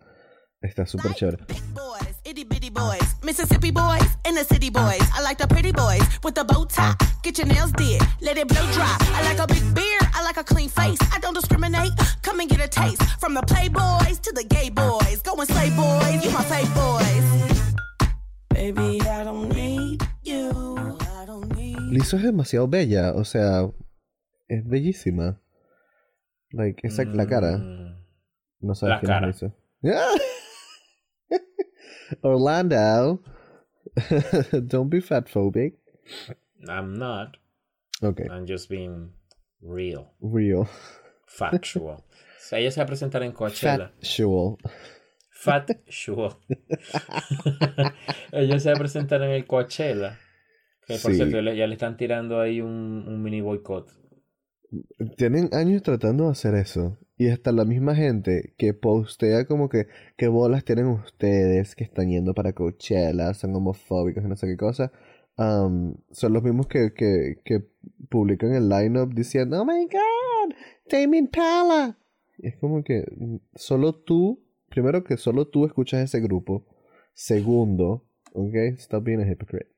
está 0.62 0.86
súper 0.86 1.14
chévere. 1.16 1.38
Big 1.48 1.64
boys, 1.74 2.16
itty 2.26 2.44
bitty 2.44 2.70
boys, 2.70 3.16
Mississippi 3.24 3.72
boys, 3.72 4.18
and 4.26 4.38
the 4.38 4.44
city 4.44 4.70
boys. 4.70 5.02
I 5.16 5.22
like 5.24 5.38
the 5.38 5.48
pretty 5.48 5.72
boys 5.72 6.04
with 6.24 6.36
the 6.36 6.44
bow 6.44 6.66
tie. 6.66 6.94
Get 7.24 7.38
your 7.38 7.48
nails 7.48 7.72
did, 7.74 8.02
let 8.22 8.38
it 8.38 8.48
blow 8.48 8.66
dry. 8.74 8.96
I 9.16 9.24
like 9.24 9.40
a 9.40 9.48
big 9.48 9.64
beard, 9.74 10.04
I 10.14 10.24
like 10.24 10.38
a 10.38 10.44
clean 10.44 10.70
face. 10.70 11.00
I 11.14 11.20
don't 11.20 11.34
discriminate. 11.34 11.92
Come 12.22 12.40
and 12.42 12.50
get 12.50 12.60
a 12.62 12.68
taste 12.68 13.02
from 13.20 13.34
the 13.34 13.42
playboys 13.42 14.20
to 14.22 14.32
the 14.34 14.44
gay 14.44 14.70
boys. 14.70 14.79
My 16.40 16.46
fave 16.46 16.74
boys. 16.74 17.28
Baby, 18.54 19.02
I 19.02 19.24
don't 19.24 19.50
need 19.54 20.02
you. 20.24 20.50
I 21.02 21.26
don't 21.26 21.50
need 21.56 21.78
Lizzo 21.92 22.18
es 22.18 22.24
demasiado 22.24 22.68
bella. 22.68 23.14
O 23.16 23.24
sea, 23.26 23.70
es 24.48 24.64
bellísima. 24.66 25.40
Like, 26.52 26.88
esa 26.88 27.04
la 27.06 27.26
cara. 27.28 27.58
Mm, 27.58 27.96
No 28.62 28.76
sabes 28.76 28.96
La 28.96 29.00
quién 29.00 29.12
cara. 29.12 29.30
es 29.30 29.42
Lizzo. 29.42 29.56
Orlando. 32.24 33.22
Don't 34.68 34.90
be 34.90 35.02
fatphobic. 35.02 35.76
I'm 36.68 36.94
not. 36.98 37.38
Ok, 38.02 38.22
I'm 38.32 38.46
just 38.48 38.70
being 38.70 39.12
real, 39.62 40.14
real. 40.22 40.68
factual. 41.28 41.98
O 41.98 42.04
sea, 42.40 42.60
ella 42.60 42.72
se 42.72 42.80
va 42.80 42.86
a 42.86 42.88
presentar 42.88 43.24
en 43.24 43.32
Coachella. 43.34 43.92
Factual. 44.02 44.58
Fat 45.42 45.72
sure. 45.88 46.36
ella 48.32 48.60
se 48.60 48.70
va 48.70 48.76
a 48.76 48.80
presentar 48.80 49.22
en 49.24 49.32
el 49.32 49.46
Coachella. 49.46 50.18
Que 50.86 50.98
por 50.98 51.12
Sí. 51.12 51.18
cierto, 51.18 51.40
ya 51.42 51.68
le 51.68 51.74
están 51.74 51.98
tirando 51.98 52.42
ahí 52.42 52.62
un, 52.62 53.06
un 53.08 53.22
mini 53.22 53.42
boicot. 53.42 53.90
Tienen 55.18 55.50
años 55.54 55.82
tratando 55.84 56.26
de 56.26 56.32
hacer 56.32 56.56
eso. 56.56 56.98
Y 57.18 57.30
hasta 57.30 57.52
la 57.52 57.66
misma 57.66 57.96
gente 57.96 58.54
que 58.58 58.74
postea 58.74 59.46
como 59.46 59.68
que 59.70 59.88
qué 60.18 60.28
bolas 60.28 60.64
tienen 60.64 60.88
ustedes 60.88 61.76
que 61.76 61.84
están 61.84 62.10
yendo 62.10 62.34
para 62.34 62.54
Coachella, 62.54 63.34
son 63.34 63.56
homofóbicos 63.56 64.24
y 64.24 64.28
no 64.28 64.36
sé 64.38 64.48
qué 64.48 64.58
cosa. 64.58 64.92
son 65.38 66.34
los 66.34 66.44
mismos 66.44 66.68
que, 66.68 66.94
que, 66.94 67.42
que 67.44 67.66
publican 68.10 68.54
el 68.54 68.70
lineup 68.70 69.14
diciendo, 69.14 69.62
Oh 69.62 69.66
my 69.66 69.86
god, 69.86 70.54
Tame 70.90 71.18
Impala. 71.18 71.98
Y 72.38 72.48
es 72.48 72.56
como 72.58 72.84
que 72.84 73.04
mm, 73.18 73.36
solo 73.56 73.96
tú, 73.96 74.42
primero 74.80 75.04
que 75.04 75.18
solo 75.18 75.46
tú 75.46 75.66
escuchas 75.66 76.02
ese 76.02 76.22
grupo. 76.22 76.66
Segundo, 77.14 78.06
ok, 78.32 78.56
stop 78.78 79.04
being 79.04 79.20
a 79.20 79.30
hypocrite. 79.30 79.70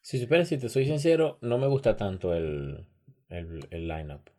Si 0.00 0.20
supieras, 0.20 0.46
si 0.46 0.58
te 0.58 0.68
soy 0.68 0.86
sincero, 0.86 1.38
no 1.40 1.58
me 1.58 1.66
gusta 1.66 1.96
tanto 1.96 2.32
el, 2.32 2.86
el, 3.28 3.66
el 3.70 3.88
lineup. 3.88 4.30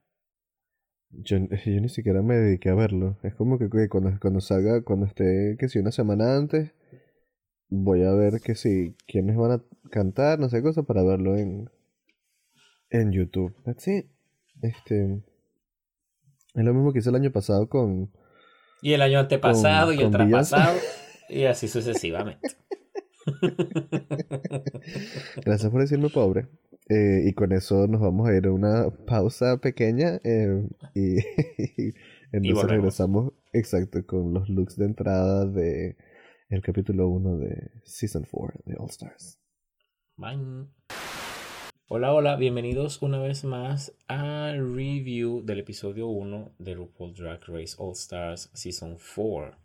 Yo, 1.10 1.38
yo 1.66 1.82
ni 1.82 1.90
siquiera 1.90 2.22
me 2.22 2.38
dediqué 2.38 2.70
a 2.70 2.76
verlo. 2.76 3.18
Es 3.24 3.36
como 3.36 3.60
que, 3.60 3.70
que 3.70 3.90
cuando, 3.90 4.18
cuando 4.22 4.40
salga, 4.40 4.84
cuando 4.84 5.06
esté, 5.06 5.58
que 5.60 5.68
si 5.68 5.80
una 5.80 5.92
semana 5.92 6.38
antes, 6.38 6.72
voy 7.68 8.04
a 8.04 8.14
ver 8.14 8.40
que 8.40 8.56
si 8.56 8.96
quiénes 9.06 9.36
van 9.36 9.52
a 9.52 9.64
cantar, 9.90 10.40
no 10.40 10.48
sé 10.48 10.62
cosa, 10.62 10.84
para 10.84 11.04
verlo 11.04 11.36
en, 11.36 11.70
en 12.90 13.12
YouTube. 13.12 13.54
That's 13.66 13.86
it. 13.90 14.06
Este, 14.62 15.22
es 16.54 16.64
lo 16.64 16.74
mismo 16.74 16.94
que 16.94 17.00
hice 17.00 17.10
el 17.10 17.16
año 17.16 17.32
pasado 17.32 17.68
con... 17.68 18.12
Y 18.82 18.94
el 18.94 19.02
año 19.02 19.20
antepasado 19.20 19.88
Con- 19.88 20.00
y 20.00 20.04
el 20.04 20.12
traspasado. 20.12 20.78
y 21.30 21.44
así 21.46 21.68
sucesivamente. 21.68 22.48
Gracias 25.46 25.72
por 25.72 25.82
decirme 25.82 26.10
pobre. 26.10 26.48
Eh, 26.90 27.24
y 27.28 27.34
con 27.34 27.52
eso 27.54 27.88
nos 27.88 28.02
vamos 28.02 28.28
a 28.28 28.36
ir 28.36 28.48
a 28.48 28.52
una 28.52 28.90
pausa 29.08 29.58
pequeña 29.58 30.20
eh, 30.24 30.68
y, 30.94 31.16
entonces 32.34 32.54
volvemos. 32.54 32.64
regresamos 32.66 33.34
exacto 33.54 34.06
con 34.06 34.34
los 34.34 34.50
looks 34.50 34.76
de 34.76 34.86
entrada 34.86 35.46
de 35.46 35.96
el 36.50 36.62
capítulo 36.62 37.08
1 37.08 37.38
de 37.38 37.72
Season 37.86 38.28
4 38.30 38.62
de 38.66 38.76
All 38.78 38.90
Stars. 38.90 39.40
Bye. 40.18 40.68
Hola, 41.94 42.14
hola, 42.14 42.38
bienvenidos 42.38 43.02
una 43.02 43.20
vez 43.20 43.44
más 43.44 43.94
al 44.08 44.60
review 44.78 45.42
del 45.44 45.60
episodio 45.60 46.08
1 46.08 46.56
de 46.58 46.74
RuPaul 46.74 47.14
Drag 47.14 47.42
Race 47.48 47.76
All 47.78 47.92
Stars 47.92 48.50
Season 48.54 48.98
4. 48.98 49.58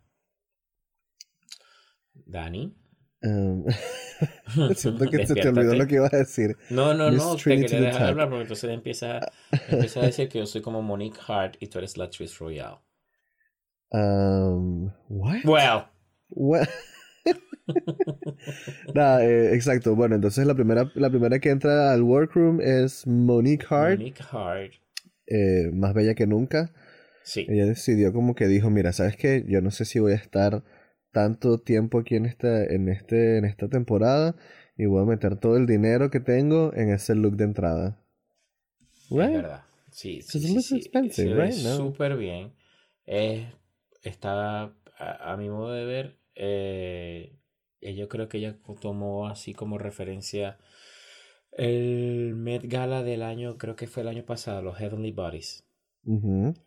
Dani. 2.25 2.75
Um, 3.23 3.63
siento 4.75 5.09
que 5.09 5.25
se 5.25 5.35
te 5.35 5.47
olvidó 5.47 5.73
lo 5.73 5.87
que 5.87 5.95
ibas 5.95 6.13
a 6.13 6.17
decir. 6.17 6.57
No, 6.69 6.93
no, 6.93 7.11
Miss 7.11 7.23
no, 7.23 7.37
te 7.37 7.43
Trinity 7.43 7.67
quería 7.67 7.79
the 7.79 7.85
dejar 7.85 8.01
Tap. 8.01 8.09
hablar 8.09 8.27
porque 8.27 8.41
entonces 8.41 8.71
empieza, 8.71 9.31
empieza 9.69 10.01
a 10.01 10.05
decir 10.07 10.27
que 10.27 10.39
yo 10.39 10.45
soy 10.45 10.61
como 10.61 10.81
Monique 10.81 11.21
Hart 11.25 11.55
y 11.61 11.67
tú 11.67 11.77
eres 11.77 11.95
la 11.95 12.09
Trish 12.09 12.39
Royale. 12.39 12.79
Um, 13.93 14.91
what? 15.07 15.45
Well, 15.45 15.85
What? 16.29 16.67
Nada, 18.93 19.23
eh, 19.25 19.53
exacto. 19.55 19.95
Bueno, 19.95 20.15
entonces 20.15 20.45
la 20.45 20.55
primera, 20.55 20.91
la 20.95 21.09
primera 21.09 21.39
que 21.39 21.49
entra 21.49 21.91
al 21.93 22.03
workroom 22.03 22.61
es 22.61 23.05
Monique 23.07 23.65
Hart, 23.69 23.99
Monique 23.99 24.23
Hart. 24.31 24.73
eh, 25.27 25.69
más 25.73 25.93
bella 25.93 26.15
que 26.15 26.27
nunca. 26.27 26.73
Sí, 27.23 27.47
Ella 27.47 27.65
decidió 27.65 28.13
como 28.13 28.35
que 28.35 28.47
dijo, 28.47 28.69
mira, 28.69 28.93
¿sabes 28.93 29.17
qué? 29.17 29.45
Yo 29.47 29.61
no 29.61 29.71
sé 29.71 29.85
si 29.85 29.99
voy 29.99 30.13
a 30.13 30.15
estar 30.15 30.63
tanto 31.11 31.59
tiempo 31.59 31.99
aquí 31.99 32.15
en 32.15 32.25
esta, 32.25 32.63
en 32.65 32.89
este, 32.89 33.37
en 33.37 33.45
esta 33.45 33.69
temporada 33.69 34.35
y 34.77 34.85
voy 34.85 35.03
a 35.03 35.05
meter 35.05 35.37
todo 35.39 35.57
el 35.57 35.65
dinero 35.67 36.11
que 36.11 36.19
tengo 36.21 36.73
en 36.75 36.91
ese 36.91 37.15
look 37.15 37.37
de 37.37 37.45
entrada. 37.45 37.99
es 39.09 39.33
verdad. 39.33 39.63
Sí, 39.91 40.21
sí, 40.21 40.39
sí, 40.39 40.61
sí. 40.61 40.75
expensive, 40.77 41.29
Se 41.29 41.33
ve 41.33 41.45
right? 41.47 41.57
No. 41.63 41.77
súper 41.77 42.17
bien. 42.17 42.53
Eh, 43.05 43.47
está, 44.03 44.63
a, 44.97 45.31
a 45.33 45.37
mi 45.37 45.49
modo 45.49 45.71
de 45.71 45.85
ver, 45.85 46.17
eh, 46.35 47.33
yo 47.81 48.07
creo 48.09 48.27
que 48.27 48.37
ella 48.37 48.57
tomó 48.81 49.27
así 49.27 49.53
como 49.53 49.77
referencia 49.77 50.57
el 51.51 52.35
Met 52.35 52.63
Gala 52.65 53.03
del 53.03 53.23
año, 53.23 53.57
creo 53.57 53.75
que 53.75 53.87
fue 53.87 54.03
el 54.03 54.09
año 54.09 54.25
pasado, 54.25 54.61
los 54.61 54.77
Heavenly 54.77 55.11
Bodies. 55.11 55.65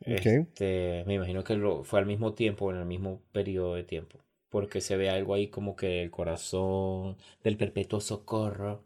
Este, 0.04 1.04
me 1.06 1.14
imagino 1.14 1.44
que 1.44 1.54
lo, 1.54 1.82
fue 1.82 2.00
al 2.00 2.06
mismo 2.06 2.34
tiempo, 2.34 2.70
en 2.70 2.78
el 2.78 2.86
mismo 2.86 3.22
periodo 3.32 3.74
de 3.74 3.84
tiempo. 3.84 4.18
Porque 4.50 4.80
se 4.80 4.96
ve 4.96 5.08
algo 5.08 5.34
ahí 5.34 5.48
como 5.48 5.76
que 5.76 6.02
el 6.02 6.10
corazón 6.10 7.16
del 7.42 7.56
perpetuo 7.56 8.00
socorro. 8.00 8.84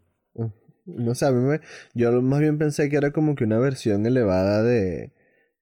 No 0.84 1.14
sé, 1.14 1.32
me... 1.32 1.60
Yo 1.94 2.20
más 2.20 2.40
bien 2.40 2.58
pensé 2.58 2.90
que 2.90 2.96
era 2.96 3.10
como 3.10 3.34
que 3.34 3.44
una 3.44 3.58
versión 3.58 4.06
elevada 4.06 4.62
de, 4.62 5.12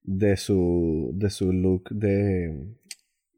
de 0.03 0.35
su, 0.35 1.11
de 1.13 1.29
su 1.29 1.53
look 1.53 1.89
de 1.89 2.75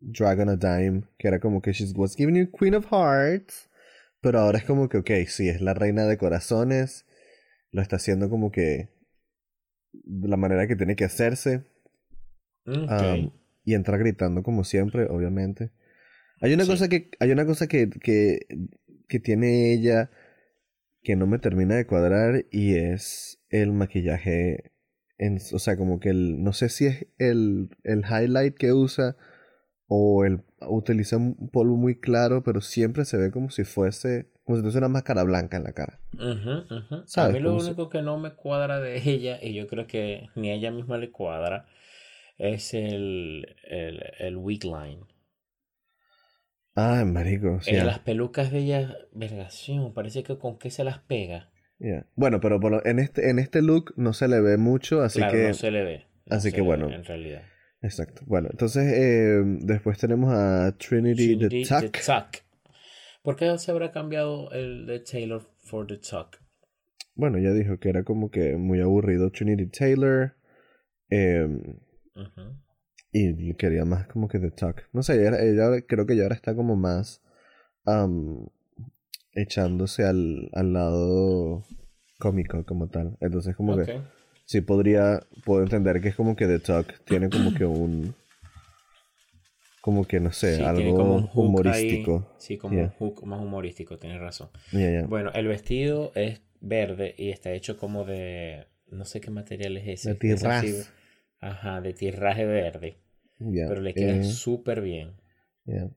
Dragon 0.01 0.49
a 0.49 0.55
Dime, 0.55 1.03
que 1.17 1.27
era 1.27 1.39
como 1.39 1.61
que 1.61 1.71
she 1.73 1.85
was 1.95 2.15
giving 2.15 2.35
you 2.35 2.51
Queen 2.51 2.75
of 2.75 2.87
Hearts, 2.91 3.69
pero 4.21 4.39
ahora 4.39 4.57
es 4.59 4.65
como 4.65 4.89
que, 4.89 4.97
ok, 4.97 5.11
sí, 5.27 5.49
es 5.49 5.61
la 5.61 5.73
reina 5.73 6.05
de 6.05 6.17
corazones, 6.17 7.05
lo 7.71 7.81
está 7.81 7.95
haciendo 7.97 8.29
como 8.29 8.51
que 8.51 8.89
de 9.93 10.27
la 10.27 10.37
manera 10.37 10.67
que 10.67 10.75
tiene 10.75 10.95
que 10.95 11.05
hacerse. 11.05 11.63
Um, 12.65 13.31
y 13.63 13.73
entra 13.75 13.97
gritando 13.97 14.41
como 14.43 14.63
siempre, 14.63 15.05
obviamente. 15.05 15.71
Hay 16.41 16.53
una 16.53 16.65
Sí. 16.65 16.71
cosa 16.71 16.87
que, 16.89 17.11
hay 17.19 17.31
una 17.31 17.45
cosa 17.45 17.67
que, 17.67 17.89
que, 17.89 18.39
que 19.07 19.19
tiene 19.19 19.71
ella 19.73 20.09
que 21.03 21.15
no 21.15 21.27
me 21.27 21.37
termina 21.39 21.75
de 21.75 21.85
cuadrar 21.85 22.45
y 22.51 22.75
es 22.75 23.39
el 23.49 23.71
maquillaje. 23.71 24.71
En, 25.17 25.37
o 25.53 25.59
sea, 25.59 25.77
como 25.77 25.99
que 25.99 26.09
el, 26.09 26.43
no 26.43 26.51
sé 26.53 26.69
si 26.69 26.87
es 26.87 27.05
el, 27.19 27.69
el 27.83 27.99
highlight 27.99 28.55
que 28.55 28.73
usa 28.73 29.15
o 29.87 30.25
el 30.25 30.41
utiliza 30.67 31.17
un 31.17 31.49
polvo 31.51 31.75
muy 31.77 31.95
claro, 31.99 32.43
pero 32.43 32.61
siempre 32.61 33.05
se 33.05 33.17
ve 33.17 33.31
como 33.31 33.49
si 33.51 33.63
fuese, 33.63 34.27
como 34.43 34.57
si 34.57 34.61
tuviese 34.63 34.79
una 34.79 34.89
máscara 34.89 35.23
blanca 35.23 35.57
en 35.57 35.63
la 35.63 35.73
cara. 35.73 35.99
A 36.17 37.05
¿Sabes? 37.07 37.33
mí 37.33 37.39
lo 37.39 37.55
si- 37.59 37.71
único 37.71 37.89
que 37.89 38.01
no 38.01 38.17
me 38.17 38.31
cuadra 38.35 38.79
de 38.79 38.97
ella, 39.09 39.39
y 39.41 39.53
yo 39.53 39.67
creo 39.67 39.87
que 39.87 40.29
ni 40.35 40.49
a 40.49 40.53
ella 40.53 40.71
misma 40.71 40.97
le 40.97 41.11
cuadra, 41.11 41.65
es 42.37 42.73
el, 42.73 43.55
el, 43.63 44.03
el 44.19 44.37
wig 44.37 44.63
line. 44.65 45.01
Ah, 46.75 47.03
marico, 47.05 47.59
sí. 47.61 47.75
Eh, 47.75 47.83
las 47.83 47.99
pelucas 47.99 48.49
de 48.49 48.59
ella, 48.59 48.95
vergación, 49.11 49.93
parece 49.93 50.23
que 50.23 50.37
con 50.37 50.57
qué 50.57 50.71
se 50.71 50.85
las 50.85 50.99
pega. 50.99 51.51
yeah. 51.79 52.05
Bueno, 52.15 52.39
pero 52.39 52.59
por 52.59 52.71
lo- 52.71 52.85
en 52.85 52.99
este, 52.99 53.29
en 53.29 53.39
este 53.39 53.61
look 53.61 53.93
no 53.97 54.13
se 54.13 54.27
le 54.27 54.41
ve 54.41 54.57
mucho, 54.57 55.01
así 55.01 55.19
claro, 55.19 55.33
que... 55.33 55.47
no 55.47 55.53
se 55.53 55.71
le 55.71 55.83
ve. 55.83 56.05
no 56.25 56.37
así 56.37 56.51
que 56.51 56.61
bueno. 56.61 56.87
ve, 56.87 56.95
En 56.95 57.05
realidad. 57.05 57.43
Exacto. 57.85 58.23
Bueno, 58.25 58.49
entonces 58.51 58.83
eh, 58.97 59.43
después 59.61 59.99
tenemos 59.99 60.33
a 60.33 60.75
Trinity, 60.77 61.37
Trinity 61.37 61.63
the 61.65 61.89
the 61.89 61.89
Tuck. 61.89 62.43
¿Por 63.21 63.35
qué 63.35 63.55
se 63.59 63.71
habrá 63.71 63.91
cambiado 63.91 64.51
el 64.51 64.87
de 64.87 64.99
Taylor 64.99 65.41
for 65.59 65.85
the 65.85 65.97
Tuck? 65.97 66.37
Bueno, 67.13 67.37
ya 67.37 67.51
dijo 67.51 67.77
que 67.79 67.89
era 67.89 68.03
como 68.03 68.31
que 68.31 68.55
muy 68.57 68.81
aburrido 68.81 69.29
Trinity 69.31 69.67
Taylor. 69.67 70.35
eh, 71.09 71.47
y 73.11 73.53
quería 73.53 73.85
más 73.85 74.07
como 74.07 74.27
que 74.27 74.39
The 74.39 74.51
Tuck. 74.51 74.81
No 74.91 75.01
sé, 75.03 75.21
ella, 75.21 75.39
ella 75.39 75.81
creo 75.87 76.05
que 76.05 76.15
ya 76.17 76.23
ahora 76.23 76.35
está 76.35 76.53
como 76.55 76.75
más 76.75 77.21
am, 77.85 78.47
echándose 79.33 80.03
al, 80.03 80.49
al 80.53 80.73
lado 80.73 81.63
cómico 82.19 82.65
como 82.65 82.89
tal. 82.89 83.15
Entonces 83.21 83.55
como 83.55 83.77
que. 83.77 84.01
Sí 84.45 84.61
podría, 84.61 85.21
puedo 85.43 85.61
entender 85.63 86.01
que 86.01 86.09
es 86.09 86.15
como 86.15 86.35
que 86.35 86.47
The 86.47 86.59
Tuck 86.59 87.03
tiene 87.05 87.29
como 87.29 87.53
que 87.53 87.65
un... 87.65 88.15
Como 89.81 90.05
que 90.07 90.19
no 90.19 90.31
sé, 90.31 90.55
Sí, 90.55 90.63
algo 90.63 90.77
tiene 90.77 90.95
como 90.95 91.15
un 91.15 91.27
hook 91.27 91.43
ahí. 91.43 91.49
humorístico. 91.49 92.35
Sí, 92.39 92.57
como 92.57 92.73
Yeah. 92.75 92.83
un 92.85 92.89
hook 92.91 93.25
más 93.27 93.39
humorístico, 93.39 93.99
tienes 93.99 94.19
razón. 94.19 94.49
Ya, 94.71 94.89
ya. 94.91 95.05
Bueno, 95.05 95.31
el 95.35 95.47
vestido 95.47 96.11
es 96.15 96.41
verde 96.59 97.13
y 97.17 97.29
está 97.29 97.51
hecho 97.51 97.77
como 97.77 98.03
de. 98.03 98.65
No 98.87 99.05
sé 99.05 99.21
qué 99.21 99.29
material 99.29 99.77
es 99.77 99.87
ese. 99.87 100.15
De 100.15 100.33
es. 100.33 100.91
Ajá, 101.39 101.81
de 101.81 101.93
tirraje 101.93 102.45
verde. 102.45 102.97
Pero 103.37 103.81
le 103.81 103.93
queda 103.93 104.15
eh, 104.15 104.23
súper 104.23 104.81
bien. 104.81 105.11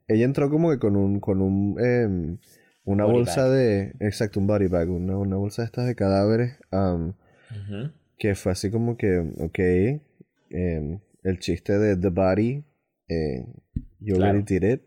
Ella 0.07 0.25
entró 0.25 0.50
como 0.50 0.71
que 0.71 0.78
con 0.78 0.95
un, 0.97 1.21
con 1.21 1.40
un, 1.40 1.76
em, 1.83 2.38
una 2.85 3.05
Body 3.05 3.14
bolsa 3.17 3.45
bag. 3.45 3.52
de, 3.52 3.93
exacto, 4.00 4.38
un 4.40 4.47
body 4.47 4.67
bag, 4.67 4.90
una, 4.90 5.17
una 5.17 5.37
bolsa 5.37 5.62
de 5.62 5.67
estas 5.67 5.87
de 5.87 5.95
cadáveres. 5.95 6.59
Que 8.19 8.35
fue 8.35 8.53
así 8.53 8.71
como 8.71 8.97
que, 8.97 9.19
ok, 9.39 9.59
em, 10.51 11.01
el 11.23 11.39
chiste 11.39 11.79
de 11.79 11.97
the 11.97 12.09
body, 12.09 12.65
eh, 13.09 13.45
you 14.01 14.17
Claro. 14.17 14.39
already 14.39 14.59
did 14.59 14.63
it, 14.73 14.83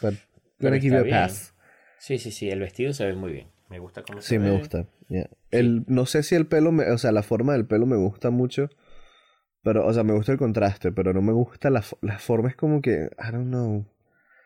but 0.00 0.14
gonna 0.60 0.78
give 0.78 0.94
you 0.94 1.00
a 1.00 1.08
pass. 1.08 1.54
Sí, 1.98 2.18
sí, 2.18 2.30
sí. 2.32 2.50
El 2.50 2.60
vestido 2.60 2.92
se 2.92 3.06
ve 3.06 3.14
muy 3.14 3.32
bien. 3.32 3.48
Me 3.68 3.78
gusta 3.78 4.02
cómo 4.02 4.20
se 4.20 4.30
Sí, 4.30 4.38
me 4.38 4.50
ve. 4.50 4.58
gusta. 4.58 4.86
ya. 5.08 5.28
El, 5.50 5.84
no 5.86 6.06
sé 6.06 6.22
si 6.22 6.34
el 6.34 6.46
pelo, 6.46 6.72
me, 6.72 6.90
o 6.90 6.98
sea, 6.98 7.12
la 7.12 7.22
forma 7.22 7.52
del 7.52 7.66
pelo 7.66 7.86
me 7.86 7.96
gusta 7.96 8.30
mucho, 8.30 8.68
pero, 9.62 9.86
o 9.86 9.92
sea, 9.92 10.02
me 10.04 10.14
gusta 10.14 10.32
el 10.32 10.38
contraste, 10.38 10.92
pero 10.92 11.12
no 11.12 11.22
me 11.22 11.32
gusta 11.32 11.70
la, 11.70 11.84
la 12.00 12.18
forma, 12.18 12.48
es 12.48 12.56
como 12.56 12.82
que, 12.82 13.10
I 13.18 13.32
don't 13.32 13.48
know. 13.48 13.86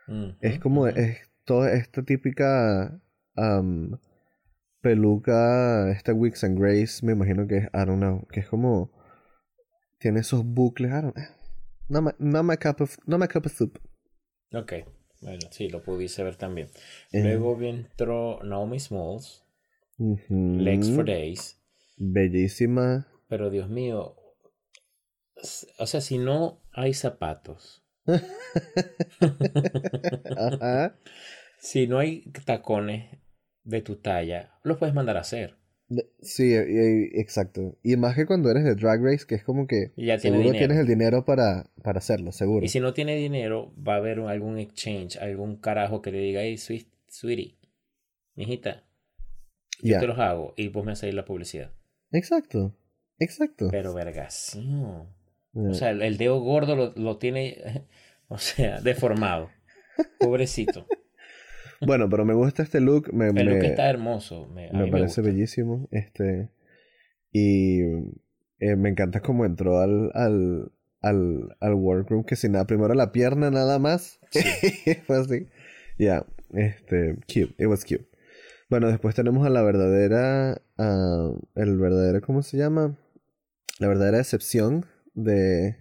Ujú, 0.08 0.34
Es 0.40 0.58
como, 0.58 0.86
ujú. 0.86 0.96
es 0.96 1.18
toda 1.44 1.72
esta 1.72 2.02
típica 2.02 3.00
am, 3.36 3.98
peluca, 4.80 5.90
esta 5.90 6.12
Wicks 6.12 6.44
and 6.44 6.58
Grace, 6.58 7.04
me 7.04 7.12
imagino 7.12 7.46
que 7.46 7.58
es, 7.58 7.64
I 7.66 7.84
don't 7.86 7.98
know, 7.98 8.26
que 8.30 8.40
es 8.40 8.48
como, 8.48 8.90
tiene 9.98 10.20
esos 10.20 10.44
bucles, 10.44 10.90
I 10.90 11.02
don't 11.02 11.16
not 11.88 12.02
my, 12.02 12.12
not 12.18 12.44
my 12.44 12.56
cup 12.56 12.80
of, 12.80 12.96
not 13.06 13.20
my 13.20 13.28
cup 13.28 13.46
of 13.46 13.52
soup. 13.52 13.78
Ok. 14.52 14.72
Bueno, 15.22 15.48
sí, 15.50 15.68
lo 15.68 15.82
pudiese 15.82 16.22
ver 16.22 16.36
también. 16.36 16.68
Eh. 17.12 17.22
Luego 17.22 17.60
entró 17.62 18.42
Naomi 18.44 18.78
Smalls, 18.78 19.44
Ujú. 19.98 20.58
Legs 20.58 20.90
for 20.90 21.04
Days. 21.06 21.58
Bellísima. 21.96 23.06
Pero 23.28 23.50
Dios 23.50 23.68
mío, 23.70 24.14
o 25.78 25.86
sea, 25.86 26.00
si 26.00 26.18
no 26.18 26.60
hay 26.72 26.92
zapatos, 26.94 27.82
Ajá. 30.36 30.96
si 31.58 31.86
no 31.86 31.98
hay 31.98 32.30
tacones 32.44 33.18
de 33.66 33.82
tu 33.82 33.96
talla, 33.96 34.58
los 34.62 34.78
puedes 34.78 34.94
mandar 34.94 35.16
a 35.16 35.20
hacer. 35.20 35.56
Sí, 36.20 36.52
e- 36.52 36.62
e- 36.62 37.20
exacto. 37.20 37.78
Y 37.82 37.96
más 37.96 38.16
que 38.16 38.26
cuando 38.26 38.50
eres 38.50 38.64
de 38.64 38.74
Drag 38.74 39.00
Race, 39.04 39.24
que 39.26 39.34
es 39.36 39.44
como 39.44 39.66
que 39.66 39.92
ya 39.96 40.18
seguro 40.18 40.50
tienes 40.50 40.78
el 40.78 40.86
dinero 40.86 41.24
para, 41.24 41.70
para 41.82 41.98
hacerlo, 41.98 42.32
seguro. 42.32 42.64
Y 42.64 42.68
si 42.68 42.80
no 42.80 42.92
tiene 42.92 43.14
dinero, 43.16 43.72
va 43.76 43.94
a 43.94 43.96
haber 43.98 44.18
algún 44.20 44.58
exchange, 44.58 45.16
algún 45.18 45.56
carajo 45.56 46.02
que 46.02 46.10
le 46.10 46.18
diga, 46.18 46.42
hey, 46.42 46.58
sweet, 46.58 46.88
sweetie, 47.08 47.56
mijita, 48.34 48.84
yo 49.82 50.00
te 50.00 50.06
los 50.06 50.18
hago 50.18 50.54
y 50.56 50.68
vos 50.68 50.84
me 50.84 50.92
hacéis 50.92 51.14
la 51.14 51.24
publicidad. 51.24 51.70
Exacto. 52.10 52.74
Exacto. 53.18 53.68
Pero 53.70 53.94
vergación. 53.94 55.08
Ya. 55.52 55.70
O 55.70 55.74
sea, 55.74 55.90
el, 55.90 56.02
el 56.02 56.16
dedo 56.18 56.40
gordo 56.40 56.76
lo, 56.76 56.92
lo 56.96 57.18
tiene, 57.18 57.86
o 58.28 58.38
sea, 58.38 58.80
deformado. 58.80 59.50
Pobrecito. 60.20 60.86
Bueno, 61.80 62.08
pero 62.08 62.24
me 62.24 62.34
gusta 62.34 62.62
este 62.62 62.80
look. 62.80 63.12
Me, 63.12 63.28
El 63.28 63.34
me, 63.34 63.44
look 63.44 63.64
está 63.64 63.88
hermoso. 63.90 64.48
Me, 64.48 64.68
parece 64.90 65.20
gusta. 65.20 65.22
bellísimo. 65.22 65.88
Este. 65.90 66.50
Y 67.32 67.80
eh, 68.60 68.76
me 68.76 68.88
encanta 68.88 69.20
cómo 69.20 69.44
entró 69.44 69.80
al, 69.80 70.10
al, 70.14 70.72
al, 71.02 71.56
al 71.60 71.74
workroom. 71.74 72.24
Que 72.24 72.36
sin 72.36 72.52
nada, 72.52 72.66
primero 72.66 72.94
la 72.94 73.12
pierna 73.12 73.50
nada 73.50 73.78
más. 73.78 74.20
Fue 75.06 75.16
así. 75.16 75.48
Ya. 75.98 76.24
Este. 76.54 77.16
Cute. 77.26 77.54
It 77.58 77.66
was 77.66 77.84
cute. 77.84 78.08
Bueno, 78.68 78.88
después 78.88 79.14
tenemos 79.14 79.46
a 79.46 79.50
la 79.50 79.62
verdadera. 79.62 80.62
ah, 80.78 81.30
el 81.54 81.78
verdadero. 81.78 82.20
¿Cómo 82.20 82.42
se 82.42 82.56
llama? 82.56 82.96
La 83.78 83.88
verdadera 83.88 84.18
excepción 84.18 84.86
de. 85.14 85.76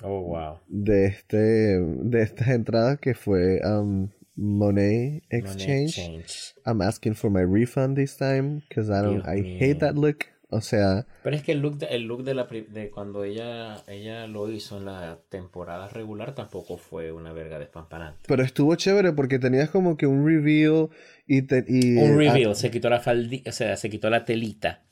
Oh, 0.00 0.22
wow. 0.22 0.60
de 0.68 1.06
este 1.06 1.36
de 1.36 2.22
estas 2.22 2.48
entradas 2.50 3.00
que 3.00 3.14
fue 3.14 3.60
um, 3.64 4.10
Monet 4.40 5.22
Exchange. 5.30 5.88
exchange. 5.98 6.54
I'm 6.64 6.80
asking 6.80 7.14
for 7.14 7.28
my 7.30 7.42
refund 7.42 7.96
this 7.96 8.16
time 8.16 8.62
because 8.68 8.88
I 8.88 9.02
don't 9.02 9.22
Dios 9.24 9.26
I 9.28 9.40
mío. 9.42 9.58
hate 9.58 9.78
that 9.80 9.94
look. 9.96 10.26
O 10.50 10.62
sea, 10.62 11.06
Pero 11.22 11.36
es 11.36 11.42
que 11.42 11.52
el 11.52 11.58
look 11.60 11.76
de, 11.76 11.86
el 11.88 12.04
look 12.04 12.22
de, 12.24 12.32
la, 12.34 12.44
de 12.46 12.90
cuando 12.90 13.22
ella, 13.24 13.82
ella 13.86 14.26
lo 14.26 14.50
hizo 14.50 14.78
en 14.78 14.86
la 14.86 15.18
temporada 15.28 15.88
regular 15.88 16.34
tampoco 16.34 16.78
fue 16.78 17.12
una 17.12 17.34
verga 17.34 17.58
despampanante. 17.58 18.20
pero 18.26 18.42
estuvo 18.42 18.74
chévere 18.74 19.12
porque 19.12 19.38
tenías 19.38 19.68
como 19.68 19.98
que 19.98 20.06
un 20.06 20.24
reveal 20.24 20.88
y 21.26 21.42
te 21.42 21.66
y 21.68 21.98
Un 21.98 22.12
ah, 22.12 22.16
reveal, 22.16 22.56
se 22.56 22.70
quitó 22.70 22.88
la 22.88 23.00
faldi, 23.00 23.42
o 23.46 23.52
sea, 23.52 23.76
se 23.76 23.90
quitó 23.90 24.08
la 24.08 24.24
telita. 24.24 24.84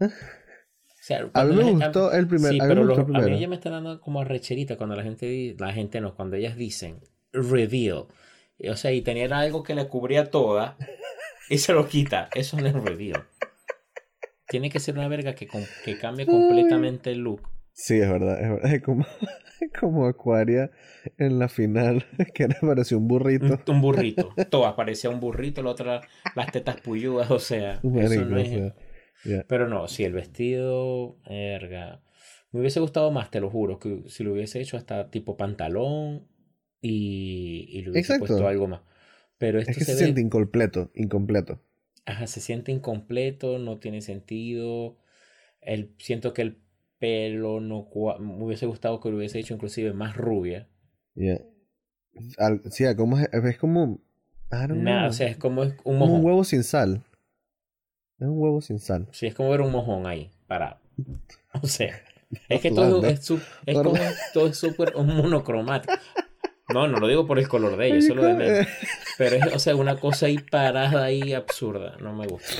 O 0.00 0.08
sea, 1.02 1.28
a 1.34 1.44
mí 1.44 1.56
me 1.56 1.64
gente- 1.64 1.86
gustó 1.86 2.12
el 2.12 2.28
primer, 2.28 2.52
Sí, 2.52 2.58
pero 2.60 2.84
los- 2.84 2.98
a 3.00 3.02
mí 3.04 3.32
ella 3.36 3.48
me 3.48 3.56
está 3.56 3.70
dando 3.70 4.00
como 4.00 4.20
arrecherita 4.20 4.76
cuando 4.76 4.94
la 4.94 5.02
gente, 5.02 5.56
la 5.58 5.72
gente 5.72 6.00
no, 6.00 6.14
cuando 6.14 6.36
ellas 6.36 6.56
dicen 6.56 7.00
reveal. 7.32 8.04
O 8.68 8.76
sea, 8.76 8.92
y 8.92 9.00
tenía 9.02 9.26
algo 9.38 9.62
que 9.62 9.74
le 9.74 9.88
cubría 9.88 10.30
toda 10.30 10.76
y 11.48 11.58
se 11.58 11.72
lo 11.72 11.88
quita. 11.88 12.28
Eso 12.34 12.60
no 12.60 12.66
es 12.66 12.74
reveal. 12.74 13.24
Tiene 14.48 14.68
que 14.70 14.80
ser 14.80 14.96
una 14.98 15.08
verga 15.08 15.34
que, 15.34 15.46
com- 15.46 15.64
que 15.84 15.96
cambie 15.98 16.26
completamente 16.26 17.10
el 17.12 17.18
look. 17.20 17.48
Sí, 17.72 18.00
es 18.00 18.10
verdad, 18.10 18.42
es 18.42 18.50
verdad. 18.50 18.74
Es 18.74 18.82
como, 18.82 19.06
como 19.80 20.06
Aquaria 20.06 20.70
en 21.18 21.38
la 21.38 21.48
final, 21.48 22.04
que 22.34 22.48
le 22.48 22.56
pareció 22.60 22.98
un 22.98 23.06
burrito. 23.08 23.46
Un, 23.46 23.60
un 23.76 23.80
burrito. 23.80 24.34
Todas 24.50 24.74
parecía 24.74 25.08
un 25.10 25.20
burrito, 25.20 25.62
la 25.62 25.70
otra 25.70 26.00
las 26.34 26.50
tetas 26.52 26.80
puyudas, 26.80 27.30
o 27.30 27.38
sea, 27.38 27.74
eso 27.74 27.88
Marico, 27.88 28.24
no 28.24 28.36
o 28.36 28.38
es... 28.40 28.48
sea. 28.48 29.44
Pero 29.48 29.68
no, 29.68 29.86
si 29.86 30.04
el 30.04 30.14
vestido, 30.14 31.16
verga. 31.28 32.02
Me 32.52 32.60
hubiese 32.60 32.80
gustado 32.80 33.10
más, 33.12 33.30
te 33.30 33.38
lo 33.40 33.48
juro, 33.50 33.78
que 33.78 34.02
si 34.08 34.24
lo 34.24 34.32
hubiese 34.32 34.60
hecho 34.60 34.76
hasta 34.76 35.10
tipo 35.10 35.36
pantalón 35.36 36.26
y, 36.82 37.66
y 37.70 37.82
le 37.82 37.90
hubiese 37.90 38.12
Exacto. 38.14 38.26
puesto 38.26 38.46
algo 38.48 38.66
más. 38.68 38.80
Pero 39.38 39.58
esto 39.58 39.70
Es 39.72 39.78
que 39.78 39.84
se 39.84 39.92
se 39.92 39.98
ve. 39.98 40.04
siente 40.04 40.20
incompleto, 40.20 40.90
incompleto. 40.94 41.60
ajá, 42.06 42.26
se 42.26 42.40
siente 42.40 42.72
incompleto, 42.72 43.58
no 43.58 43.78
tiene 43.78 44.00
sentido. 44.02 44.96
El, 45.60 45.94
siento 45.98 46.32
que 46.34 46.42
el 46.42 46.58
pelo 46.98 47.60
no 47.60 47.88
me 48.18 48.44
hubiese 48.44 48.66
gustado 48.66 49.00
que 49.00 49.10
lo 49.10 49.16
hubiese 49.16 49.38
hecho 49.38 49.54
inclusive 49.54 49.92
más 49.92 50.16
rubia. 50.16 50.68
Yeah. 51.14 51.40
Al- 52.38 52.62
sí, 52.70 52.84
como 52.96 53.18
es, 53.18 53.28
es 53.32 53.58
como. 53.58 54.00
Nada, 54.50 55.08
o 55.08 55.12
sea, 55.12 55.28
es 55.28 55.36
como 55.36 55.62
es 55.62 55.70
un 55.70 55.76
como 55.76 56.04
un 56.06 56.10
mojón. 56.10 56.24
huevo 56.24 56.44
sin 56.44 56.64
sal. 56.64 57.02
Es 58.18 58.26
un 58.26 58.38
huevo 58.38 58.60
sin 58.60 58.78
sal. 58.80 59.08
Sí, 59.12 59.26
es 59.26 59.34
como 59.34 59.48
ver 59.50 59.60
un 59.60 59.70
mojón 59.72 60.06
ahí, 60.06 60.30
parado. 60.46 60.78
O 61.62 61.66
sea, 61.66 61.94
es 62.48 62.60
que 62.60 62.70
todo 62.70 63.02
es, 63.06 63.30
es 63.66 63.76
como 63.76 63.94
todo 64.34 64.46
es 64.48 64.56
súper 64.58 64.94
monocromático. 64.96 65.94
No, 66.72 66.86
no 66.88 66.98
lo 66.98 67.08
digo 67.08 67.26
por 67.26 67.38
el 67.38 67.48
color 67.48 67.76
de 67.76 67.86
ellos, 67.88 68.04
eso 68.04 68.12
es 68.12 68.16
lo 68.16 68.24
de 68.24 68.34
menos. 68.34 68.66
Pero 69.18 69.36
es, 69.36 69.54
o 69.54 69.58
sea, 69.58 69.76
una 69.76 69.96
cosa 69.96 70.26
ahí 70.26 70.38
parada 70.38 71.04
ahí 71.04 71.32
absurda. 71.32 71.96
No 72.00 72.14
me 72.14 72.26
gusta. 72.26 72.52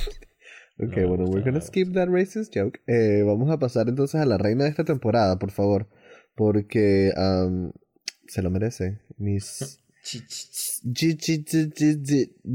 Ok, 0.78 0.96
No 0.96 1.08
bueno, 1.08 1.24
gusta, 1.24 1.34
we're 1.36 1.44
gonna 1.50 1.60
skip 1.60 1.92
that 1.94 2.08
racist 2.08 2.54
joke. 2.56 2.80
Eh, 2.86 3.22
vamos 3.24 3.50
a 3.50 3.58
pasar 3.58 3.88
entonces 3.88 4.20
a 4.20 4.26
la 4.26 4.38
reina 4.38 4.64
de 4.64 4.70
esta 4.70 4.84
temporada, 4.84 5.38
por 5.38 5.50
favor. 5.50 5.88
Porque 6.34 7.12
am, 7.16 7.72
se 8.26 8.40
lo 8.42 8.50
merece. 8.50 8.98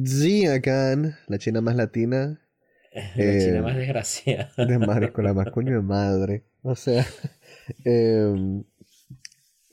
Jia 0.04 0.62
Khan, 0.62 1.16
la 1.28 1.38
china 1.38 1.62
más 1.62 1.76
latina 1.76 2.42
La 2.94 3.02
Eh, 3.24 3.40
china 3.46 3.62
más 3.62 3.76
desgraciada. 3.76 4.52
de 4.58 4.80
marico, 4.80 5.22
la 5.22 5.34
más 5.34 5.52
coño 5.52 5.74
de 5.76 5.82
madre. 5.82 6.44
O 6.64 6.76
sea, 6.76 7.06
em, 7.86 8.64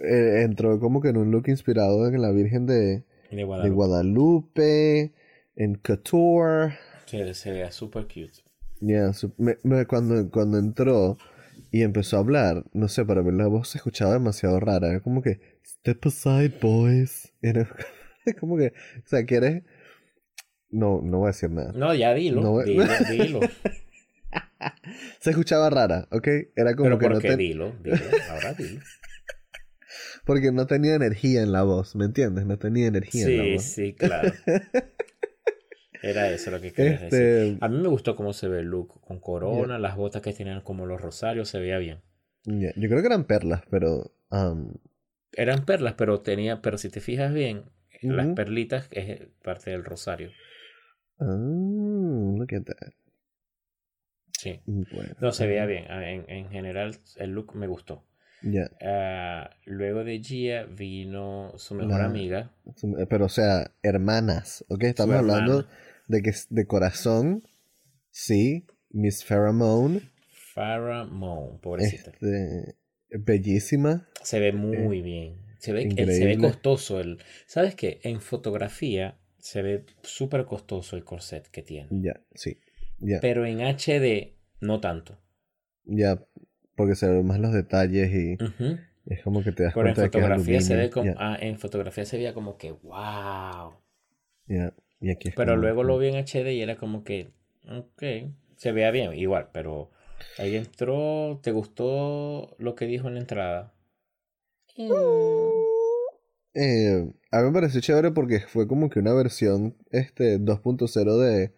eh, 0.02 0.42
entró 0.42 0.78
como 0.80 1.00
que 1.00 1.08
en 1.08 1.16
un 1.16 1.30
look 1.30 1.48
inspirado 1.48 2.06
en 2.08 2.20
la 2.20 2.30
Virgen 2.30 2.66
de, 2.66 3.04
De 3.30 3.36
de 3.36 3.44
Guadalupe. 3.70 5.12
En 5.56 5.74
Couture. 5.74 6.74
Se, 7.06 7.34
se 7.34 7.50
veía 7.52 7.70
súper 7.70 8.04
cute. 8.04 8.32
Ya, 8.80 9.12
su- 9.12 9.32
me- 9.36 9.58
me- 9.64 9.86
cuando, 9.86 10.30
cuando 10.30 10.58
entró 10.58 11.18
y 11.70 11.82
empezó 11.82 12.16
a 12.16 12.20
hablar, 12.20 12.64
no 12.72 12.88
sé, 12.88 13.04
para 13.04 13.22
mí 13.22 13.30
la 13.36 13.46
voz 13.48 13.68
se 13.68 13.78
escuchaba 13.78 14.14
demasiado 14.14 14.58
rara. 14.60 14.88
Era 14.88 15.00
como 15.00 15.22
que, 15.22 15.40
step 15.64 16.06
aside, 16.06 16.52
boys. 16.60 17.32
Era 17.42 17.68
como 18.40 18.56
que, 18.56 18.68
o 18.68 19.06
sea, 19.06 19.24
¿quieres? 19.26 19.62
No, 20.70 21.00
no 21.02 21.18
voy 21.18 21.26
a 21.26 21.32
decir 21.32 21.50
nada. 21.50 21.72
No, 21.74 21.94
ya 21.94 22.14
dilo. 22.14 22.40
No, 22.40 22.60
dilo, 22.62 22.84
dilo. 23.10 23.40
Se 25.20 25.30
escuchaba 25.30 25.68
rara, 25.70 26.08
¿ok? 26.10 26.28
Era 26.56 26.74
como 26.74 26.84
Pero 26.88 26.98
que 26.98 27.02
¿por 27.06 27.12
no 27.14 27.20
te- 27.20 27.36
Dilo, 27.36 27.72
dilo. 27.82 27.96
Ahora 28.30 28.54
dilo. 28.54 28.80
Porque 30.24 30.52
no 30.52 30.66
tenía 30.66 30.94
energía 30.94 31.42
en 31.42 31.52
la 31.52 31.62
voz, 31.62 31.94
¿me 31.96 32.04
entiendes? 32.04 32.46
No 32.46 32.58
tenía 32.58 32.86
energía 32.86 33.26
en 33.26 33.36
la 33.36 33.42
Sí, 33.44 33.52
voz. 33.54 33.62
sí, 33.64 33.92
claro. 33.94 34.32
Era 36.02 36.30
eso 36.32 36.50
lo 36.50 36.60
que 36.60 36.72
querías 36.72 37.02
Este- 37.02 37.16
decir. 37.16 37.58
A 37.60 37.68
mí 37.68 37.78
me 37.78 37.88
gustó 37.88 38.16
cómo 38.16 38.32
se 38.32 38.48
ve 38.48 38.60
el 38.60 38.66
look. 38.66 39.00
Con 39.02 39.20
corona, 39.20 39.78
las 39.78 39.96
botas 39.96 40.20
que 40.22 40.32
tenían 40.32 40.60
como 40.62 40.84
los 40.86 41.00
rosarios, 41.00 41.48
se 41.48 41.60
veía 41.60 41.78
bien. 41.78 42.00
Yo 42.44 42.88
creo 42.88 43.00
que 43.00 43.06
eran 43.06 43.24
perlas, 43.24 43.62
pero 43.70 44.12
um, 44.30 44.74
Eran 45.34 45.64
perlas, 45.64 45.94
pero 45.94 46.20
tenía, 46.20 46.60
pero 46.60 46.76
si 46.76 46.88
te 46.90 47.00
fijas 47.00 47.32
bien, 47.32 47.64
las 48.00 48.26
perlitas 48.34 48.88
es 48.90 49.20
parte 49.44 49.70
del 49.70 49.84
rosario. 49.84 50.30
ah, 51.20 51.24
look 52.36 52.52
at 52.52 52.64
that. 52.64 52.92
Sí. 54.36 54.60
Bueno, 54.66 55.14
No, 55.20 55.30
se 55.30 55.46
veía 55.46 55.66
bien. 55.66 55.84
En, 55.88 56.28
en 56.28 56.50
general, 56.50 56.96
el 57.16 57.30
look 57.30 57.54
me 57.54 57.68
gustó. 57.68 58.04
Ya. 58.42 58.70
Ah, 58.80 59.50
luego 59.64 60.04
de 60.04 60.18
Gia 60.22 60.64
vino 60.64 61.52
su 61.56 61.74
mejor 61.74 61.98
La- 62.00 62.06
amiga. 62.06 62.50
Su- 62.76 62.96
eh, 62.98 63.06
Pero, 63.06 63.26
o 63.26 63.28
sea, 63.28 63.72
hermanas, 63.82 64.64
¿ok? 64.68 64.84
Estamos 64.84 65.16
hablando 65.16 65.66
de 66.08 66.22
que 66.22 66.32
de 66.50 66.66
corazón, 66.66 67.42
sí, 68.10 68.66
Miss 68.90 69.24
Pheromone, 69.24 70.00
Moan, 71.10 71.58
pobrecita. 71.60 72.10
este, 72.10 72.76
bellísima, 73.10 74.08
Se 74.22 74.38
ve 74.40 74.52
muy 74.52 75.02
bien. 75.02 75.40
Se 75.58 75.72
ve, 75.72 75.82
eh, 75.96 76.06
se 76.06 76.24
ve 76.26 76.38
costoso. 76.38 77.00
El, 77.00 77.18
¿Sabes 77.46 77.74
qué? 77.74 78.00
En 78.02 78.20
fotografía 78.20 79.18
se 79.38 79.62
ve 79.62 79.86
súper 80.02 80.44
costoso 80.44 80.96
el 80.96 81.04
corset 81.04 81.48
que 81.48 81.62
tiene. 81.62 81.88
ya, 81.90 82.20
sí, 82.34 82.58
ya, 82.98 83.20
Pero 83.20 83.46
en 83.46 83.60
HD, 83.60 84.36
no 84.60 84.80
tanto. 84.80 85.18
ya, 85.84 86.24
porque 86.76 86.94
se 86.94 87.08
ven 87.08 87.26
más 87.26 87.38
los 87.38 87.52
detalles 87.52 88.10
y 88.12 88.34
Ujú. 88.42 88.78
es 89.06 89.22
como 89.22 89.42
que 89.42 89.52
te 89.52 89.64
das 89.64 89.74
Pero 89.74 89.88
en 89.88 89.94
cuenta 89.94 90.02
de 90.02 90.10
que 90.10 90.18
es 90.18 90.24
fotografía 90.24 90.60
se 90.60 90.76
ve 90.76 90.90
como. 90.90 91.14
ah, 91.18 91.36
en 91.40 91.58
fotografía 91.58 92.04
se 92.04 92.16
veía 92.16 92.34
como 92.34 92.56
que 92.56 92.72
wow. 92.72 93.74
ya, 94.46 94.72
y 95.00 95.10
aquí 95.10 95.28
es 95.28 95.34
Pero 95.34 95.52
como- 95.52 95.62
luego 95.62 95.82
lo 95.84 95.98
vi 95.98 96.08
en 96.08 96.16
HD 96.16 96.52
y 96.54 96.62
era 96.62 96.76
como 96.76 97.04
que. 97.04 97.30
Ok. 97.68 98.02
Se 98.56 98.72
veía 98.72 98.90
bien, 98.90 99.12
igual, 99.14 99.48
pero. 99.52 99.90
Ahí 100.38 100.54
entró. 100.56 101.40
¿Te 101.42 101.50
gustó 101.50 102.54
lo 102.58 102.74
que 102.76 102.86
dijo 102.86 103.08
en 103.08 103.14
la 103.14 103.20
entrada? 103.20 103.74
Eh, 106.54 107.10
a 107.30 107.38
mí 107.40 107.44
me 107.46 107.52
pareció 107.52 107.80
chévere 107.80 108.10
porque 108.10 108.40
fue 108.40 108.68
como 108.68 108.90
que 108.90 108.98
una 109.00 109.14
versión 109.14 109.74
este 109.90 110.38
2.0 110.38 111.18
de, 111.18 111.52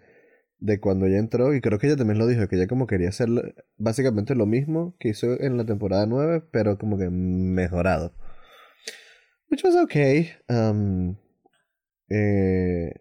de 0.65 0.81
cuando 0.81 1.05
ella 1.05 1.19
entró 1.19 1.55
y 1.55 1.61
creo 1.61 1.79
que 1.79 1.89
ella 1.89 1.97
también 1.97 2.19
lo 2.19 2.27
dijo, 2.27 2.49
que 2.49 2.57
ella 2.57 2.67
como 2.67 2.87
quería 2.87 3.11
hacer 3.11 3.29
básicamente 3.77 4.35
lo 4.35 4.47
mismo 4.47 4.97
que 4.99 5.11
hizo 5.11 5.39
en 5.39 5.59
la 5.59 5.67
temporada 5.67 6.07
9, 6.07 6.43
pero 6.51 6.79
como 6.79 6.97
que 6.97 7.11
mejorado. 7.11 8.15
Which 9.51 9.63
was 9.63 9.77
okay. 9.77 10.31
Um, 10.49 11.17
eh, 12.09 12.95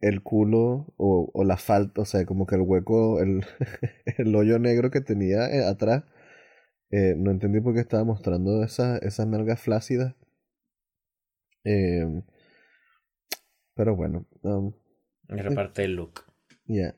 el 0.00 0.22
culo 0.22 0.94
o, 0.96 1.28
o 1.34 1.44
la 1.44 1.56
falta, 1.56 2.02
o 2.02 2.04
sea, 2.04 2.24
como 2.24 2.46
que 2.46 2.54
el 2.54 2.60
hueco, 2.62 3.20
el, 3.20 3.44
el 4.16 4.34
hoyo 4.36 4.60
negro 4.60 4.92
que 4.92 5.00
tenía 5.00 5.48
eh, 5.50 5.64
atrás, 5.66 6.04
eh, 6.90 7.14
no 7.18 7.32
entendí 7.32 7.60
por 7.60 7.74
qué 7.74 7.80
estaba 7.80 8.04
mostrando 8.04 8.62
esa- 8.62 8.98
esas 8.98 9.26
nalgas 9.26 9.60
flácidas. 9.60 10.14
Eh, 11.64 12.22
pero 13.74 13.96
bueno, 13.96 14.24
um, 14.42 14.72
Era 15.28 15.50
parte 15.50 15.82
del 15.82 15.96
look. 15.96 16.20
ya. 16.66 16.94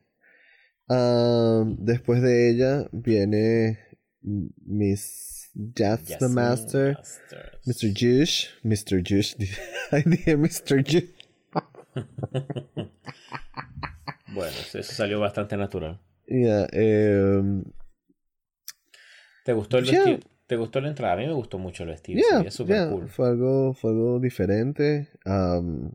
Um, 0.93 1.77
después 1.79 2.21
de 2.21 2.51
ella 2.51 2.89
viene 2.91 3.79
Miss 4.23 5.51
the 5.55 5.85
Jasmine 5.85 6.35
Master, 6.35 6.97
Masters. 6.97 7.21
Mr. 7.65 7.93
Jush, 7.95 8.47
Mr. 8.65 9.01
Jush, 9.09 9.37
ay 9.93 10.03
dije 10.05 10.37
Mr. 10.37 10.83
Jush. 10.85 11.11
Bueno, 14.33 14.55
eso 14.73 14.83
salió 14.83 15.19
bastante 15.21 15.57
natural. 15.57 15.99
Ya, 16.29 16.67
em, 16.73 17.65
¿Te 19.45 19.53
gustó 19.53 19.79
el 19.79 19.87
Yeah. 19.87 20.05
vestido? 20.05 20.31
¿Te 20.47 20.57
gustó 20.57 20.81
la 20.81 20.89
entrada? 20.89 21.15
A 21.15 21.17
mí 21.17 21.27
me 21.27 21.33
gustó 21.33 21.59
mucho 21.59 21.83
el 21.85 21.91
vestido. 21.91 22.21
yeah, 22.21 22.49
yeah, 22.67 22.89
cool. 22.91 23.09
fue 23.09 23.29
algo, 23.29 23.75
fue 23.75 23.91
algo 23.91 24.19
diferente. 24.21 25.09
um, 25.27 25.91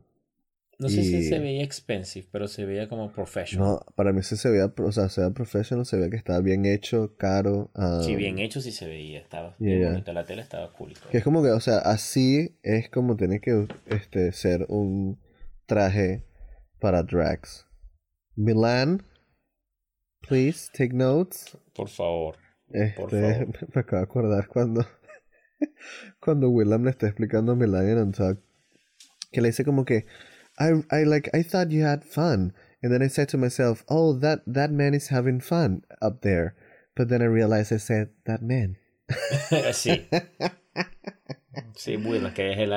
No 0.78 0.88
sé 0.90 1.02
si 1.02 1.22
se 1.22 1.38
veía 1.38 1.62
expensive, 1.64 2.28
pero 2.30 2.48
se 2.48 2.66
veía 2.66 2.88
como 2.88 3.10
professional. 3.10 3.68
no, 3.68 3.86
para 3.94 4.12
mí 4.12 4.22
sí 4.22 4.36
se 4.36 4.50
veía, 4.50 4.66
o 4.76 4.92
sea, 4.92 5.08
se 5.08 5.22
veía 5.22 5.32
professional, 5.32 5.86
se 5.86 5.96
veía 5.96 6.10
que 6.10 6.16
estaba 6.16 6.40
bien 6.40 6.66
hecho, 6.66 7.16
caro. 7.16 7.70
Sí, 8.02 8.12
um, 8.12 8.18
bien 8.18 8.38
hecho 8.38 8.60
sí 8.60 8.72
se 8.72 8.86
veía. 8.86 9.20
Estaba 9.20 9.56
Yeah, 9.58 9.66
bien 9.68 9.78
yeah. 9.80 9.90
bonita. 9.92 10.12
La 10.12 10.24
tela 10.24 10.42
estaba 10.42 10.70
cool. 10.74 10.92
Que 11.10 11.18
es 11.18 11.24
como 11.24 11.42
que, 11.42 11.48
o 11.50 11.60
sea, 11.60 11.78
así 11.78 12.58
es 12.62 12.90
como 12.90 13.16
tiene 13.16 13.40
que 13.40 13.66
este, 13.86 14.32
ser 14.32 14.66
un 14.68 15.18
traje 15.64 16.24
para 16.78 17.02
drags. 17.02 17.66
Milan, 18.36 19.02
please 20.28 20.68
take 20.76 20.92
notes. 20.92 21.56
Por 21.74 21.88
favor. 21.88 22.36
Este, 22.68 23.00
Por 23.00 23.10
favor. 23.10 23.48
me 23.74 23.80
acabo 23.80 23.96
de 23.96 24.02
acordar 24.04 24.48
cuando, 24.48 24.84
cuando 26.20 26.50
Willam 26.50 26.84
le 26.84 26.90
está 26.90 27.06
explicando 27.06 27.52
a 27.52 27.56
Milan 27.56 27.88
en 27.88 27.98
Untucked, 27.98 28.42
que 29.32 29.40
le 29.40 29.48
dice 29.48 29.64
como 29.64 29.84
que, 29.84 30.04
I, 30.58 30.82
I 30.90 31.04
like, 31.04 31.28
I 31.34 31.42
thought 31.42 31.70
you 31.70 31.82
had 31.84 32.04
fun. 32.04 32.52
And 32.82 32.92
then 32.92 33.02
I 33.02 33.08
said 33.08 33.28
to 33.30 33.38
myself, 33.38 33.84
oh, 33.88 34.12
that, 34.20 34.40
that 34.46 34.70
man 34.70 34.94
is 34.94 35.08
having 35.08 35.40
fun 35.40 35.82
up 36.00 36.22
there. 36.22 36.54
But 36.94 37.08
then 37.08 37.20
I 37.22 37.26
realized 37.26 37.72
I 37.72 37.78
said, 37.78 38.10
that 38.24 38.42
man. 38.42 38.76
sí. 39.72 40.06
Sí, 41.74 41.96
bueno, 41.96 42.32
que 42.34 42.52
es 42.52 42.58
el, 42.58 42.72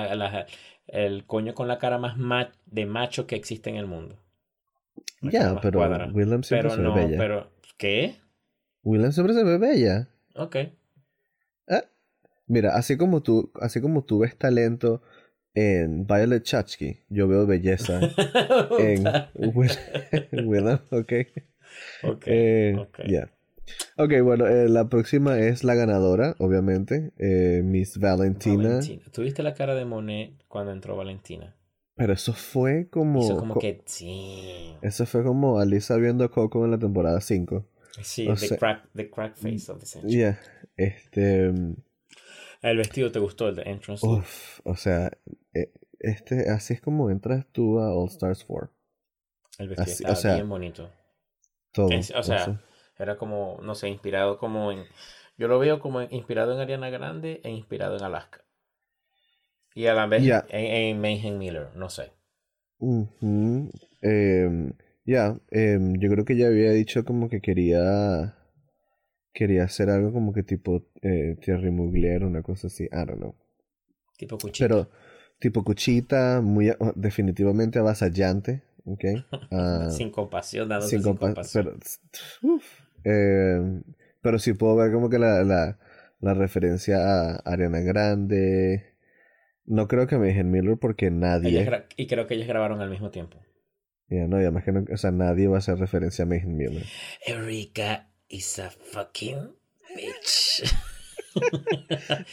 el 0.88 1.26
coño 1.26 1.54
con 1.54 1.68
la 1.68 1.80
cara 1.80 1.98
más 1.98 2.18
ma- 2.18 2.52
de 2.66 2.86
macho 2.86 3.28
que 3.28 3.36
existe 3.36 3.70
en 3.70 3.76
el 3.78 3.88
mundo. 3.88 4.18
Ya, 5.22 5.54
más 5.54 5.62
pero 5.62 5.80
cuadra. 5.80 6.10
Willam 6.14 6.44
siempre 6.44 6.70
Pero 6.70 6.76
se 6.76 6.82
ve 6.82 6.88
no, 6.88 6.96
bella. 6.96 7.18
pero. 7.18 7.52
¿Qué? 7.78 8.16
Willam 8.84 9.12
siempre 9.12 9.34
se 9.34 9.44
ve 9.44 9.58
bella. 9.58 10.10
Ok. 10.36 10.56
Ah, 11.70 11.84
Mira, 12.48 12.76
así 12.76 12.98
como 12.98 13.22
tú, 13.22 13.52
así 13.62 13.82
como 13.82 14.04
tú 14.04 14.20
ves 14.20 14.38
talento 14.38 15.02
en 15.54 16.06
Violet 16.06 16.44
Chachki, 16.44 17.00
yo 17.10 17.28
veo 17.28 17.46
belleza 17.46 18.00
en 18.80 19.04
Will, 19.36 19.72
Willam, 20.46 20.80
ok. 20.92 21.14
ok. 22.04 22.24
Eh, 22.28 22.76
ok. 22.78 23.00
ya. 23.08 23.32
Ok, 23.98 24.14
bueno, 24.24 24.48
eh, 24.48 24.68
la 24.68 24.90
próxima 24.90 25.38
es 25.40 25.64
la 25.64 25.76
ganadora, 25.76 26.36
obviamente, 26.40 27.12
eh, 27.18 27.62
Miss 27.64 28.00
Valentina. 28.00 28.70
Valentina. 28.70 29.04
¿Tuviste 29.12 29.44
la 29.44 29.54
cara 29.54 29.76
de 29.76 29.86
Monet 29.86 30.34
cuando 30.48 30.72
entró 30.72 30.96
Valentina? 30.96 31.56
Pero 31.96 32.14
eso 32.14 32.34
fue 32.34 32.88
como... 32.90 33.22
Hizo 33.22 33.38
como 33.38 33.54
co- 33.56 33.60
que 33.60 33.82
sí. 33.86 34.74
Eso 34.82 35.06
fue 35.06 35.24
como 35.24 35.60
Alisa 35.60 35.98
viendo 35.98 36.32
Coco 36.32 36.64
en 36.66 36.72
la 36.72 36.80
temporada 36.80 37.20
5. 37.22 37.66
Sí, 38.02 38.28
o 38.28 38.34
the, 38.36 38.48
sea- 38.48 38.58
crack, 38.58 38.88
the 38.96 39.10
crack 39.10 39.36
face 39.36 39.70
of 39.72 39.80
the 39.80 39.86
century. 39.86 40.14
Yeah. 40.16 40.40
Este... 40.78 41.52
El 42.62 42.78
vestido 42.78 43.12
te 43.12 43.20
gustó, 43.20 43.50
el 43.50 43.56
de 43.56 43.64
entrance? 43.64 44.06
Uf, 44.08 44.62
o 44.64 44.76
sea, 44.76 45.12
este, 46.10 46.50
así 46.50 46.74
es 46.74 46.82
como 46.82 47.10
entras 47.10 47.46
tú 47.52 47.80
a 47.80 47.94
All 47.94 48.10
Stars 48.10 48.44
4. 48.46 48.72
El 49.60 49.68
vestido 49.70 49.94
así, 49.94 50.04
o 50.08 50.16
estaba 50.16 50.16
sea, 50.16 50.36
bien 50.36 50.50
bonito. 50.50 50.90
Todo. 51.72 51.90
Es- 51.90 52.12
o 52.12 52.24
sea, 52.24 52.56
Era 52.98 53.18
como, 53.18 53.60
no 53.64 53.76
sé, 53.76 53.90
inspirado 53.90 54.38
como 54.38 54.72
en... 54.72 54.86
Yo 55.38 55.48
lo 55.50 55.60
veo 55.60 55.80
como 55.82 56.02
inspirado 56.04 56.54
en 56.54 56.60
Ariana 56.62 56.90
Grande 56.90 57.42
e 57.44 57.52
inspirado 57.52 57.98
en 57.98 58.04
Alaska. 58.04 58.46
Y 59.74 59.88
a 59.88 59.96
la 59.96 60.06
vez 60.06 60.28
en, 60.48 60.66
en 60.66 61.02
Mayhem 61.02 61.40
Miller, 61.40 61.72
no 61.76 61.90
sé. 61.90 62.12
em, 64.02 64.74
ya, 65.06 65.36
em, 65.52 65.96
yo 66.00 66.10
creo 66.12 66.26
que 66.26 66.38
ya 66.38 66.48
había 66.48 66.72
dicho 66.72 67.04
como 67.06 67.30
que 67.30 67.42
quería 67.42 68.36
quería 69.34 69.64
hacer 69.66 69.90
algo 69.90 70.14
como 70.14 70.34
que 70.34 70.44
tipo 70.44 70.84
eh, 71.02 71.38
Thierry 71.42 71.72
Mugler, 71.72 72.26
una 72.26 72.44
cosa 72.44 72.68
así, 72.68 72.86
I 72.86 72.90
don't 73.08 73.18
know. 73.18 73.36
Tipo 74.18 74.38
cuchillo. 74.38 74.68
Pero 74.68 74.90
tipo 75.40 75.64
cuchita, 75.64 76.42
muy 76.42 76.72
definitivamente 76.96 77.80
avasallante, 77.80 78.62
¿ok? 78.86 79.04
Ah, 79.52 79.88
sin 79.90 80.12
compasión, 80.12 80.70
dándote 80.70 80.90
sin 80.92 81.04
sin, 81.04 81.12
compa- 81.14 81.20
compasión. 81.20 81.80
pero, 82.42 82.54
uf, 82.54 82.66
eh, 83.04 83.82
pero 84.22 84.38
sí 84.40 84.54
puedo 84.54 84.76
ver 84.76 84.92
como 84.92 85.10
que 85.10 85.18
la, 85.20 85.44
la, 85.44 85.80
la 86.20 86.34
referencia 86.34 86.98
a 87.00 87.36
Ariana 87.38 87.80
Grande. 87.80 88.86
No 89.66 89.88
creo 89.88 90.08
que 90.08 90.18
me 90.18 90.28
dejen 90.28 90.50
Miller 90.52 90.78
porque 90.80 91.12
nadie, 91.12 91.68
y 91.96 92.08
creo 92.08 92.26
que 92.28 92.34
ellas 92.34 92.48
grabaron 92.48 92.82
al 92.82 92.90
mismo 92.90 93.12
tiempo. 93.12 93.38
ya 94.10 94.26
no, 94.28 94.38
y 94.40 94.42
además 94.42 94.64
que 94.64 94.72
no, 94.72 94.84
o 94.92 94.98
sea, 94.98 95.12
nadie 95.12 95.48
va 95.48 95.56
a 95.56 95.60
hacer 95.60 95.78
referencia 95.78 96.24
a 96.24 96.28
Mayhem 96.28 96.56
Miller. 96.58 96.86
Erika 97.26 98.10
is 98.28 98.58
a 98.60 98.70
fucking 98.72 99.56
bitch. 99.96 100.64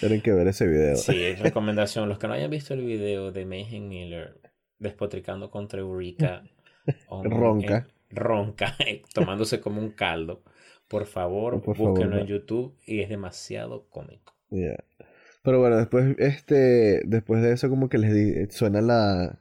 Tienen 0.01 0.21
que 0.21 0.33
ver 0.33 0.49
ese 0.49 0.67
video. 0.67 0.97
Sí, 0.97 1.35
recomendación. 1.35 2.09
Los 2.09 2.19
que 2.19 2.27
no 2.29 2.35
hayan 2.35 2.51
visto 2.51 2.75
el 2.75 2.85
video 2.85 3.33
de 3.33 3.45
Mayhem 3.47 3.89
Miller 3.89 4.41
despotricando 4.79 5.51
contra 5.51 5.81
Eureka. 5.81 6.43
on- 7.09 7.31
Ronca. 7.31 7.77
en- 8.11 8.17
ronca, 8.17 8.77
tomándose 9.15 9.61
como 9.61 9.81
un 9.81 9.91
caldo. 9.91 10.43
Por 10.89 11.07
favor, 11.07 11.61
Por 11.63 11.77
favor, 11.77 11.91
búsquenlo 11.93 12.19
en 12.19 12.27
YouTube 12.27 12.77
y 12.87 13.01
es 13.01 13.09
demasiado 13.09 13.89
cómico. 13.91 14.35
Pero 15.43 15.59
bueno, 15.61 15.77
después, 15.77 16.15
este, 16.19 17.03
después 17.05 17.43
de 17.43 17.53
eso 17.53 17.69
como 17.69 17.89
que 17.89 17.99
les 17.99 18.15
di- 18.15 18.47
suena 18.51 18.81
la, 18.81 19.41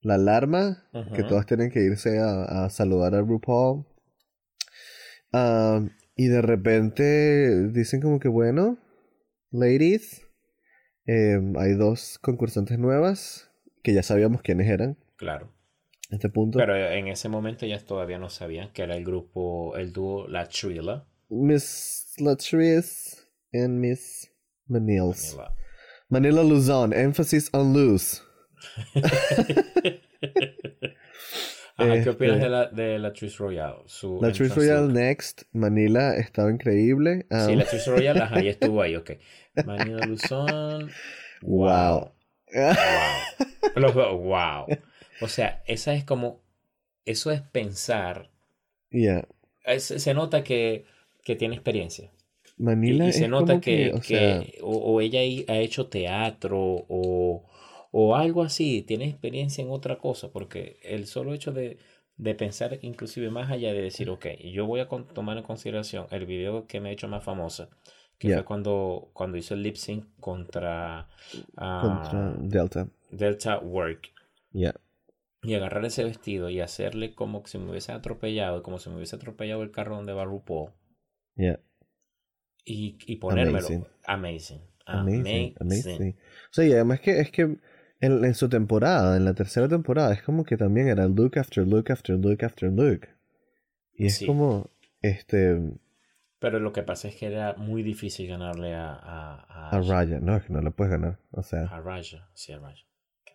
la 0.00 0.14
alarma, 0.14 0.88
que 1.14 1.20
Ujú. 1.22 1.28
todas 1.28 1.46
tienen 1.46 1.70
que 1.70 1.80
irse 1.84 2.18
a, 2.18 2.64
a 2.64 2.70
saludar 2.70 3.14
a 3.14 3.20
RuPaul. 3.20 3.84
Ah, 5.32 5.80
y 6.16 6.26
de 6.26 6.42
repente 6.42 7.68
dicen 7.68 8.00
como 8.00 8.18
que 8.18 8.28
bueno, 8.28 8.78
ladies, 9.50 10.22
em, 11.06 11.56
hay 11.58 11.74
dos 11.74 12.18
concursantes 12.18 12.78
nuevas, 12.78 13.50
que 13.82 13.92
ya 13.94 14.02
sabíamos 14.02 14.42
quiénes 14.42 14.68
eran 14.68 14.96
Claro. 15.16 15.52
a 16.10 16.14
este 16.14 16.28
punto. 16.28 16.58
Pero 16.58 16.76
en 16.76 17.08
ese 17.08 17.28
momento 17.28 17.64
ellas 17.66 17.84
todavía 17.84 18.18
no 18.18 18.28
sabían 18.30 18.72
que 18.72 18.82
era 18.82 18.96
el 18.96 19.04
grupo, 19.04 19.76
el 19.76 19.92
dúo 19.92 20.26
La 20.28 20.46
Trilla. 20.48 21.04
Miss 21.28 22.14
Latrice 22.18 23.18
and 23.52 23.78
Miss 23.78 24.30
Manils. 24.66 25.34
Manila. 25.36 25.54
Manila 26.08 26.42
Luzon, 26.42 26.92
emphasis 26.92 27.48
on 27.52 27.72
lose. 27.72 28.20
Ajá, 31.84 32.02
¿qué 32.02 32.10
opinas 32.10 32.36
Este- 32.36 32.44
de 32.44 32.50
la, 32.50 32.66
de 32.66 32.98
la 32.98 33.12
Trish 33.12 33.36
Royale? 33.38 33.76
Su 33.86 34.18
La 34.20 34.32
Trish 34.32 34.54
Royale. 34.54 34.92
Next, 34.92 35.42
Manila 35.52 36.16
estaba 36.16 36.50
increíble. 36.50 37.26
Sí, 37.46 37.54
la 37.56 37.64
Trish 37.64 37.86
Royale, 37.86 38.20
ajá, 38.20 38.40
ya 38.42 38.50
estuvo 38.58 38.82
ahí, 38.82 38.96
ok. 38.96 39.12
Manila 39.64 40.06
Luzon. 40.06 40.90
wow. 41.42 42.12
Wow. 42.52 42.74
Los 43.76 43.94
wow. 43.94 44.66
O 45.20 45.28
sea, 45.28 45.62
esa 45.66 45.94
es 45.94 46.04
como. 46.04 46.40
Eso 47.04 47.30
es 47.30 47.40
pensar. 47.40 48.30
Yeah. 48.90 49.26
es- 49.64 49.84
se 49.84 50.14
nota 50.14 50.42
que, 50.44 50.84
que 51.22 51.36
tiene 51.36 51.54
experiencia. 51.54 52.10
Y, 52.58 52.62
Manila 52.62 53.06
y 53.08 53.12
se 53.12 53.24
es 53.24 53.30
nota 53.30 53.52
como 53.52 53.60
que, 53.62 53.92
o 53.94 54.00
que 54.00 54.02
sea, 54.02 54.44
o, 54.62 54.76
o 54.76 55.00
ella 55.00 55.20
ha 55.48 55.56
hecho 55.58 55.86
teatro 55.86 56.58
o, 56.88 57.48
o 57.90 58.14
algo 58.16 58.42
así, 58.42 58.82
tiene 58.82 59.06
experiencia 59.06 59.62
en 59.62 59.70
otra 59.70 59.98
cosa, 59.98 60.30
porque 60.30 60.78
el 60.82 61.06
solo 61.06 61.34
hecho 61.34 61.52
de, 61.52 61.78
de 62.16 62.34
pensar 62.34 62.78
inclusive 62.82 63.30
más 63.30 63.50
allá 63.50 63.72
de 63.72 63.82
decir, 63.82 64.10
ok, 64.10 64.26
yo 64.52 64.66
voy 64.66 64.80
a 64.80 64.88
tomar 64.88 65.36
en 65.38 65.42
consideración 65.42 66.06
el 66.10 66.26
video 66.26 66.66
que 66.66 66.80
me 66.80 66.90
ha 66.90 66.92
hecho 66.92 67.08
más 67.08 67.24
famosa, 67.24 67.68
que 68.18 68.34
fue 68.34 68.44
cuando, 68.44 69.10
cuando 69.12 69.38
hizo 69.38 69.54
el 69.54 69.62
lip 69.62 69.76
sync 69.76 70.04
contra, 70.20 71.08
ah, 71.56 71.80
contra 71.82 72.34
Delta. 72.38 72.88
Delta 73.10 73.58
Work. 73.58 74.12
Yeah. 74.52 74.74
Y 75.42 75.54
agarrar 75.54 75.84
ese 75.86 76.04
vestido 76.04 76.50
y 76.50 76.60
hacerle 76.60 77.14
como 77.14 77.46
si 77.46 77.56
me 77.58 77.70
hubiese 77.70 77.92
atropellado, 77.92 78.62
como 78.62 78.78
si 78.78 78.90
me 78.90 78.96
hubiese 78.96 79.16
atropellado 79.16 79.62
el 79.62 79.70
carro 79.70 79.96
donde 79.96 80.12
va 80.12 80.24
RuPaul. 80.24 80.72
Yeah. 81.34 81.60
Y, 82.64 82.98
y 83.06 83.16
ponérmelo. 83.16 83.56
Amazing. 83.56 83.86
Amazing. 84.04 84.60
Amazing, 84.84 85.54
amazing. 85.60 86.16
O 86.18 86.52
sea, 86.52 86.66
y 86.66 86.72
además 86.72 87.00
que 87.00 87.20
es 87.20 87.30
que 87.30 87.56
en, 88.00 88.24
en 88.24 88.34
su 88.34 88.48
temporada, 88.48 89.16
en 89.16 89.24
la 89.24 89.34
tercera 89.34 89.68
temporada, 89.68 90.12
es 90.12 90.22
como 90.22 90.44
que 90.44 90.56
también 90.56 90.88
era 90.88 91.06
look 91.08 91.38
after 91.38 91.66
look 91.66 91.90
after 91.92 92.16
look 92.18 92.44
after 92.44 92.70
look. 92.72 93.08
Y 93.94 94.06
es 94.06 94.16
Sí. 94.16 94.26
como, 94.26 94.70
este, 95.02 95.60
Pero 96.38 96.58
lo 96.58 96.72
que 96.72 96.82
pasa 96.82 97.08
es 97.08 97.16
que 97.16 97.26
era 97.26 97.54
muy 97.54 97.82
difícil 97.82 98.28
ganarle 98.28 98.74
a, 98.74 98.92
a, 98.94 99.34
a, 99.48 99.70
a 99.76 99.80
Raya. 99.82 100.20
No, 100.20 100.36
es 100.36 100.44
que 100.44 100.52
no 100.52 100.62
le 100.62 100.70
puedes 100.70 100.90
ganar. 100.90 101.18
O 101.32 101.42
sea, 101.42 101.64
a 101.64 101.80
Raja. 101.80 102.28
Sí, 102.34 102.52
a 102.52 102.58
Raja. 102.58 102.82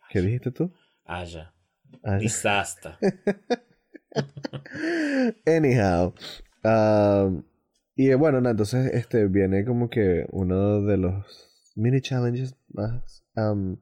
¿qué 0.09 0.21
dijiste 0.21 0.51
tú? 0.51 0.71
Aya. 1.05 1.53
Ah, 2.03 2.17
Disaster. 2.17 2.93
Anyhow. 5.45 6.13
um, 6.63 7.43
y 7.95 8.13
bueno, 8.15 8.41
nada, 8.41 8.51
entonces 8.51 8.91
este 8.93 9.27
viene 9.27 9.65
como 9.65 9.89
que 9.89 10.25
uno 10.31 10.81
de 10.81 10.97
los 10.97 11.71
mini 11.75 12.01
challenges 12.01 12.55
más 12.69 13.23
um, 13.35 13.77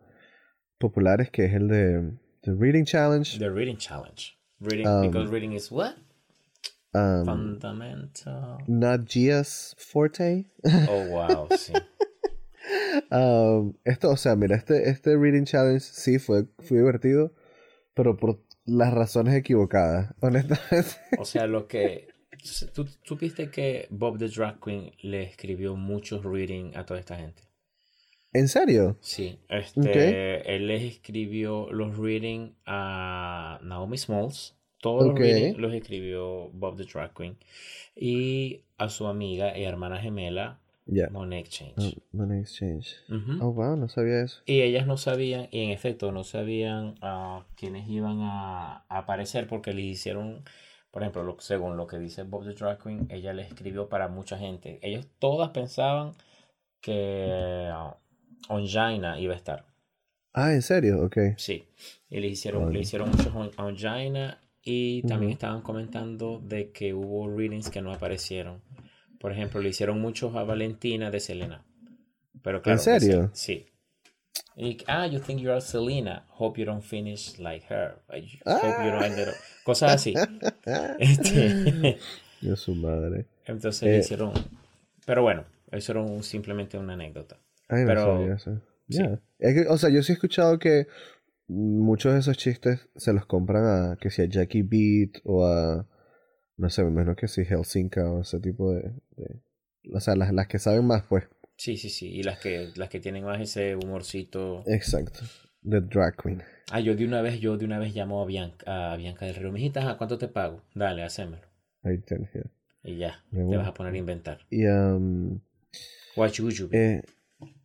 populares 0.83 1.29
que 1.31 1.45
es 1.45 1.53
el 1.53 1.67
de 1.69 2.11
The 2.41 2.51
Reading 2.53 2.83
Challenge. 2.85 3.39
The 3.39 3.49
Reading 3.49 3.77
Challenge. 3.77 4.37
Reading, 4.59 4.87
Um, 4.87 5.01
because 5.07 5.31
reading 5.31 5.53
is 5.53 5.71
what? 5.71 5.95
Um, 6.93 7.25
Fundamental. 7.25 8.57
not 8.67 9.05
Gia's 9.05 9.75
forte. 9.77 10.45
Oh, 10.89 11.07
wow, 11.09 11.47
sí. 11.57 11.73
Um, 13.11 13.73
esto, 13.83 14.09
o 14.11 14.17
sea, 14.17 14.35
mira, 14.35 14.55
este, 14.55 14.89
este 14.89 15.17
Reading 15.17 15.45
Challenge 15.45 15.79
sí 15.81 16.19
fue, 16.19 16.45
fue 16.59 16.77
divertido, 16.77 17.33
pero 17.93 18.15
por 18.15 18.39
las 18.65 18.93
razones 18.93 19.35
equivocadas, 19.35 20.13
honestamente. 20.21 20.91
O 21.17 21.25
sea, 21.25 21.47
lo 21.47 21.67
que... 21.67 22.07
¿Tú 22.73 22.85
supiste 23.03 23.49
que 23.49 23.87
Bob 23.89 24.17
the 24.17 24.27
Drag 24.27 24.59
Queen 24.59 24.91
le 25.01 25.23
escribió 25.23 25.75
muchos 25.77 26.25
reading 26.25 26.75
a 26.75 26.85
toda 26.85 26.99
esta 26.99 27.15
gente? 27.15 27.41
¿En 28.33 28.47
serio? 28.47 28.97
Sí, 29.01 29.37
este, 29.49 30.55
él 30.55 30.67
les 30.67 30.83
escribió 30.83 31.71
los 31.71 31.97
reading 31.97 32.51
a 32.65 33.59
Naomi 33.63 33.97
Smalls. 33.97 34.55
Todos 34.81 35.03
Ok. 35.07 35.11
los 35.11 35.19
reading 35.19 35.53
los 35.61 35.73
escribió 35.73 36.49
Bob 36.49 36.75
the 36.77 36.83
Drag 36.83 37.13
Queen. 37.13 37.37
Y 37.95 38.61
a 38.77 38.89
su 38.89 39.07
amiga 39.07 39.57
y 39.57 39.63
hermana 39.63 39.99
gemela, 39.99 40.59
Ya. 40.85 41.07
Monet 41.09 41.47
Change. 41.47 41.75
Oh, 41.77 42.01
Money 42.11 42.41
Exchange. 42.41 42.95
Oh, 43.39 43.53
wow, 43.53 43.77
no 43.77 43.87
sabía 43.87 44.21
eso. 44.23 44.41
Y 44.45 44.61
ellas 44.61 44.85
no 44.85 44.97
sabían, 44.97 45.47
y 45.51 45.63
en 45.63 45.69
efecto 45.69 46.11
no 46.11 46.25
sabían 46.25 46.95
a 47.01 47.45
quiénes 47.55 47.87
iban 47.87 48.19
a, 48.21 48.83
a 48.89 48.97
aparecer 48.97 49.47
porque 49.47 49.73
les 49.73 49.85
hicieron, 49.85 50.43
por 50.91 51.03
ejemplo, 51.03 51.23
lo- 51.23 51.39
según 51.39 51.77
lo 51.77 51.87
que 51.87 51.99
dice 51.99 52.23
Bob 52.23 52.43
the 52.43 52.53
Drag 52.53 52.83
Queen, 52.83 53.07
ella 53.09 53.31
le 53.31 53.43
escribió 53.43 53.87
para 53.87 54.09
mucha 54.09 54.37
gente. 54.37 54.79
Ellos 54.81 55.07
todas 55.19 55.51
pensaban 55.51 56.11
que 56.81 57.69
uh, 57.71 57.95
Ongina 58.49 59.19
iba 59.19 59.33
a 59.33 59.37
estar. 59.37 59.65
Ah, 60.33 60.53
¿en 60.53 60.61
serio? 60.61 61.03
Ok. 61.03 61.17
Sí, 61.37 61.63
y 62.09 62.19
le 62.19 62.27
hicieron, 62.27 62.63
Vale. 62.63 62.73
le 62.75 62.79
hicieron 62.81 63.09
muchos 63.11 63.33
on- 63.35 63.51
a 63.57 63.65
Ongina 63.65 64.41
y 64.63 65.01
también 65.03 65.31
estaban 65.33 65.61
comentando 65.61 66.39
de 66.43 66.71
que 66.71 66.93
hubo 66.93 67.29
readings 67.29 67.69
que 67.69 67.81
no 67.81 67.93
aparecieron. 67.93 68.61
Por 69.19 69.31
ejemplo, 69.31 69.61
le 69.61 69.69
hicieron 69.69 70.01
muchos 70.01 70.35
a 70.35 70.43
Valentina 70.43 71.11
de 71.11 71.19
Selena. 71.19 71.63
Pero 72.41 72.61
claro, 72.61 72.79
de 72.79 72.83
serio? 72.99 73.29
Se- 73.33 73.43
Sí. 73.45 73.65
Y, 74.55 74.77
ah, 74.87 75.07
you 75.07 75.19
think 75.19 75.39
you 75.39 75.51
are 75.51 75.61
Selena. 75.61 76.25
Hope 76.37 76.59
you 76.59 76.65
don't 76.65 76.83
finish 76.83 77.37
like 77.39 77.65
her. 77.73 77.99
I 78.09 78.39
hope 78.45 78.83
you 78.85 78.91
don't 78.91 79.03
end 79.03 79.19
up- 79.29 79.35
Cosas 79.63 79.93
así. 79.93 80.13
Este, 80.99 81.97
Dios 82.41 82.59
su 82.59 82.75
madre. 82.75 83.25
entonces 83.45 83.83
Eh. 83.83 83.91
le 83.91 83.97
hicieron. 83.99 84.31
Pero 85.05 85.21
bueno, 85.21 85.45
eso 85.71 85.91
era 85.93 86.01
un- 86.01 86.23
simplemente 86.23 86.77
una 86.77 86.93
anécdota. 86.93 87.37
Pero- 87.85 88.17
sabía 88.19 88.35
eso. 88.35 88.61
sí. 88.89 89.03
Es 89.39 89.53
que, 89.55 89.67
o 89.69 89.77
sea, 89.77 89.89
yo 89.89 90.01
sí 90.03 90.11
he 90.11 90.15
escuchado 90.15 90.57
que 90.59 90.87
muchos 91.47 92.13
de 92.13 92.19
esos 92.19 92.37
chistes 92.37 92.87
se 92.95 93.11
los 93.13 93.25
compran 93.25 93.65
a 93.65 93.97
que 93.99 94.09
sea 94.09 94.25
Jackie 94.25 94.61
Beat 94.63 95.21
o 95.25 95.45
a 95.45 95.87
no 96.55 96.69
sé, 96.69 96.83
me 96.83 96.91
imagino 96.91 97.15
que 97.15 97.27
sí 97.27 97.43
Helsinki 97.43 97.99
o 97.99 98.21
ese 98.21 98.39
tipo 98.39 98.71
de, 98.73 98.93
de- 99.17 99.41
o 99.93 99.99
sea, 99.99 100.15
las, 100.15 100.31
las 100.33 100.47
que 100.47 100.59
saben 100.59 100.85
más 100.85 101.03
pues, 101.09 101.25
Sí, 101.57 101.77
sí, 101.77 101.89
sí. 101.89 102.07
Y 102.09 102.23
las 102.23 102.39
que, 102.39 102.69
las 102.75 102.89
que 102.89 102.99
tienen 102.99 103.23
más 103.25 103.39
ese 103.41 103.75
humorcito. 103.75 104.63
exacto, 104.67 105.19
de 105.61 105.81
drag 105.81 106.15
queen. 106.15 106.41
Ah, 106.71 106.79
yo 106.79 106.95
de 106.95 107.05
una 107.05 107.21
vez, 107.21 107.39
yo 107.39 107.57
de 107.57 107.65
una 107.65 107.79
vez 107.79 107.93
llamo 107.95 108.21
a 108.21 108.25
Bianca, 108.25 108.93
a 108.93 108.97
Bianca 108.97 109.25
del 109.25 109.35
Río. 109.35 109.51
Mijita, 109.51 109.89
¿a 109.89 109.97
cuánto 109.97 110.17
te 110.17 110.27
pago? 110.27 110.61
Dale, 110.73 111.03
hacémelo. 111.03 111.43
Ahí 111.83 111.97
tienes, 111.99 112.29
ya. 112.33 112.41
Y 112.83 112.97
ya, 112.97 113.23
Me 113.31 113.39
te 113.39 113.43
gusta. 113.45 113.57
vas 113.59 113.67
a 113.67 113.73
poner 113.73 113.93
a 113.93 113.97
inventar. 113.97 114.39
Y 114.49 114.65
um, 114.67 115.39
What 116.15 116.31
you 116.33 116.49
you 116.49 116.69
eh, 116.71 117.01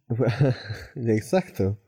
exacto. 0.96 1.78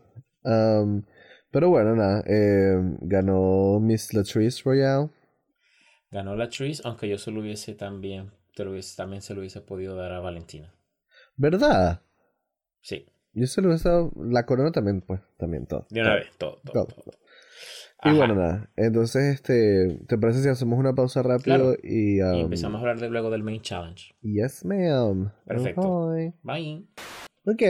Um, 0.42 1.02
pero 1.50 1.68
bueno, 1.70 1.94
nada, 1.96 2.22
eh, 2.26 2.76
ganó 3.02 3.80
Miss 3.80 4.14
Latrice 4.14 4.62
Royale. 4.64 5.10
Ganó 6.10 6.34
la 6.36 6.48
Tris, 6.48 6.82
aunque 6.84 7.08
yo 7.08 7.18
se 7.18 7.30
lo 7.30 7.40
hubiese 7.40 7.74
también, 7.74 8.30
te 8.54 8.64
lo 8.64 8.72
hubiese- 8.72 8.96
también 8.96 9.22
se 9.22 9.32
lo 9.34 9.40
hubiese 9.40 9.60
podido 9.60 9.96
dar 9.96 10.12
a 10.12 10.20
Valentina. 10.20 10.74
¿Verdad? 11.36 12.02
Sí, 12.80 13.06
Yo 13.32 13.46
se 13.46 13.62
lo 13.62 13.68
hubiese 13.68 13.88
dado, 13.88 14.10
la 14.16 14.44
corona 14.44 14.72
también, 14.72 15.02
pues, 15.02 15.20
también 15.38 15.66
todo. 15.66 15.86
de 15.90 16.00
una 16.00 16.10
todo, 16.10 16.18
vez, 16.18 16.30
todo, 16.36 16.60
todo, 16.64 16.86
todo. 16.86 17.02
todo. 17.04 17.18
Y 18.02 18.16
bueno, 18.16 18.34
nada, 18.34 18.70
entonces, 18.76 19.34
este, 19.34 20.00
¿te 20.08 20.16
parece 20.18 20.42
si 20.42 20.48
hacemos 20.48 20.78
una 20.78 20.94
pausa 20.94 21.22
rápido 21.22 21.42
Claro. 21.42 21.76
y, 21.82 22.18
Y 22.18 22.22
um, 22.22 22.40
empezamos 22.40 22.78
a 22.78 22.80
hablar 22.80 22.98
de, 22.98 23.10
luego 23.10 23.30
del 23.30 23.42
main 23.42 23.60
challenge. 23.60 24.14
Yes, 24.22 24.64
ma'am. 24.64 25.30
Perfecto. 25.46 26.10
Bye. 26.42 26.86
Ok, 27.46 27.62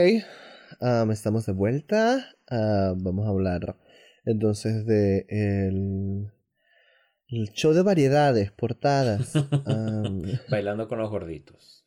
um, 0.81 1.11
estamos 1.11 1.45
de 1.45 1.53
vuelta. 1.53 2.35
Vamos 2.49 3.25
a 3.25 3.29
hablar 3.29 3.77
entonces 4.25 4.85
de 4.85 5.25
el, 5.29 6.29
el 7.29 7.53
show 7.53 7.71
de 7.71 7.81
variedades, 7.81 8.51
portadas. 8.51 9.33
Um, 9.35 10.23
Bailando 10.49 10.89
con 10.89 10.99
los 10.99 11.09
gorditos. 11.09 11.85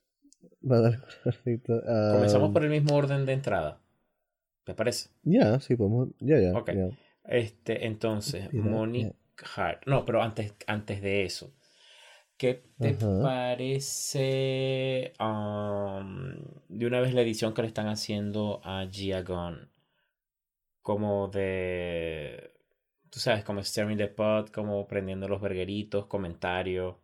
va 0.63 0.79
a 0.79 0.81
dar 0.81 1.05
cortito. 1.23 1.83
Comenzamos 2.13 2.53
por 2.53 2.65
el 2.65 2.71
mismo 2.71 2.97
orden 2.97 3.27
de 3.27 3.35
entrada. 3.35 3.81
¿Te 4.65 4.75
parece? 4.75 5.11
Ya, 5.23 5.61
sí, 5.61 5.77
podemos. 5.77 6.09
Ya, 6.21 6.41
ya. 6.41 6.53
Ok. 6.57 6.73
ya. 6.73 6.89
Este, 7.25 7.87
entonces, 7.87 8.51
Monique 8.55 9.15
Hart. 9.57 9.83
No, 9.87 10.07
pero 10.07 10.23
antes, 10.23 10.55
antes 10.67 11.03
de 11.03 11.25
eso. 11.25 11.53
¿Qué 12.37 12.63
te 12.81 12.95
parece 13.23 15.13
um, 15.21 16.35
de 16.69 16.87
una 16.87 17.01
vez 17.01 17.15
la 17.15 17.23
edición 17.23 17.55
que 17.55 17.63
le 17.63 17.69
están 17.69 17.89
haciendo 17.89 18.61
a 18.65 18.87
Gia 18.91 19.23
Gunn? 19.23 19.69
Como 20.83 21.29
de. 21.29 22.53
Tú 23.11 23.21
sabes, 23.21 23.45
como 23.45 23.63
stirring 23.63 23.99
the 23.99 24.09
pot, 24.09 24.51
como 24.51 24.87
prendiendo 24.87 25.29
los 25.29 25.41
vergueritos, 25.41 26.07
comentarios. 26.07 26.97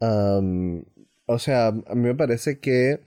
Um, 0.00 0.84
o 1.26 1.38
sea, 1.38 1.68
a 1.68 1.94
mí 1.94 2.02
me 2.02 2.14
parece 2.14 2.60
que 2.60 3.00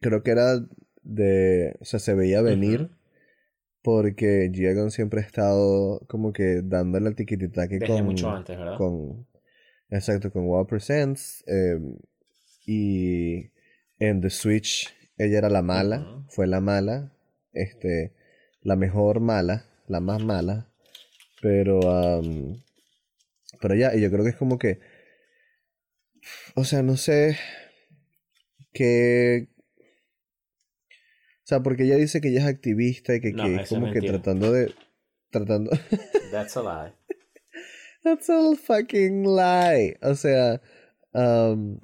creo 0.00 0.22
que 0.22 0.32
era 0.32 0.60
de, 1.02 1.76
o 1.80 1.84
sea, 1.84 2.00
se 2.00 2.14
veía 2.14 2.42
venir 2.42 2.82
Ujú. 2.82 2.90
porque 3.82 4.50
Giagon 4.52 4.90
siempre 4.90 5.20
ha 5.20 5.24
estado 5.24 6.00
como 6.08 6.32
que 6.32 6.62
dándole 6.62 7.08
el 7.08 7.16
tiquititaque 7.16 7.80
con, 7.80 8.04
mucho 8.04 8.30
antes, 8.30 8.58
¿verdad? 8.58 8.76
con, 8.78 9.26
exacto, 9.96 10.30
con 10.30 10.46
Wow 10.46 10.66
Presents 10.66 11.44
eh, 11.46 11.78
y 12.66 13.50
en 13.98 14.20
The 14.20 14.30
Switch 14.30 14.94
ella 15.16 15.38
era 15.38 15.48
la 15.48 15.62
mala, 15.62 16.24
fue 16.28 16.46
la 16.46 16.60
mala, 16.60 17.12
este, 17.52 18.14
la 18.62 18.76
mejor 18.76 19.20
mala, 19.20 19.66
la 19.86 20.00
más 20.00 20.22
mala, 20.22 20.68
pero, 21.40 21.78
um, 21.80 22.60
pero 23.60 23.74
ya, 23.74 23.94
y 23.94 24.00
yo 24.00 24.10
creo 24.10 24.24
que 24.24 24.30
es 24.30 24.36
como 24.36 24.58
que 24.58 24.80
o 26.54 26.64
sea, 26.64 26.82
no 26.82 26.96
sé 26.96 27.38
qué... 28.72 29.48
O 31.38 31.46
sea, 31.46 31.62
porque 31.62 31.84
ella 31.84 31.96
dice 31.96 32.20
que 32.20 32.28
ella 32.28 32.40
es 32.40 32.46
activista 32.46 33.14
y 33.14 33.20
que, 33.20 33.32
No, 33.32 33.44
que 33.44 33.56
es 33.56 33.68
como 33.68 33.92
que 33.92 34.00
tratando 34.00 34.50
de... 34.52 34.72
Tratando... 35.30 35.70
That's 36.30 36.56
a 36.56 36.62
lie. 36.62 36.94
That's 38.04 38.28
a 38.28 38.54
fucking 38.54 39.24
lie. 39.24 39.96
O 40.02 40.14
sea, 40.14 40.60
um, 41.14 41.80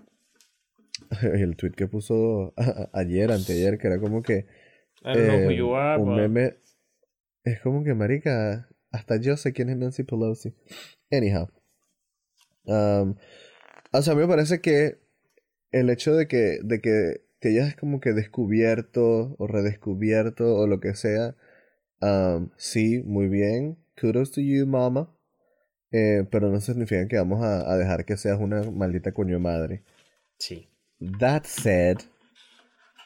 el 1.22 1.56
tweet 1.56 1.72
que 1.72 1.86
puso 1.86 2.52
ayer, 2.92 3.32
anteayer, 3.32 3.78
que 3.78 3.86
era 3.86 3.98
como 3.98 4.22
que 4.22 4.46
I 5.02 5.14
don't 5.14 5.26
know 5.26 5.44
who 5.46 5.50
eh, 5.50 5.56
you 5.56 5.74
are, 5.74 6.00
un 6.00 6.08
but- 6.10 6.16
meme. 6.16 6.56
Es 7.42 7.58
como 7.60 7.82
que, 7.82 7.94
marica, 7.94 8.68
hasta 8.92 9.16
yo 9.16 9.36
sé 9.38 9.54
quién 9.54 9.70
es 9.70 9.76
Nancy 9.78 10.02
Pelosi. 10.02 10.54
Anyhow. 11.10 11.48
Um, 12.66 13.16
o 13.92 14.02
sea, 14.02 14.12
a 14.12 14.16
mí 14.16 14.20
me 14.22 14.28
parece 14.28 14.60
que 14.60 14.98
el 15.72 15.88
hecho 15.88 16.14
de 16.14 16.28
que, 16.28 16.58
de 16.62 16.80
que 16.82 17.22
te 17.38 17.48
hayas 17.48 17.76
como 17.76 18.00
que 18.00 18.12
descubierto 18.12 19.36
o 19.38 19.46
redescubierto 19.46 20.54
o 20.54 20.66
lo 20.66 20.80
que 20.80 20.94
sea, 20.94 21.34
um, 22.02 22.50
sí, 22.58 23.02
muy 23.06 23.28
bien. 23.28 23.78
Kudos 23.98 24.32
to 24.32 24.42
you, 24.42 24.66
mama. 24.66 25.10
Eh, 25.92 26.24
pero 26.30 26.48
no 26.50 26.60
significa 26.60 27.06
que 27.08 27.16
vamos 27.16 27.42
a, 27.42 27.70
a 27.70 27.76
dejar 27.76 28.04
que 28.04 28.16
seas 28.16 28.38
una 28.38 28.62
maldita 28.70 29.12
coño 29.12 29.38
madre. 29.40 29.82
Sí. 30.38 30.68
That 31.18 31.44
said, 31.44 31.98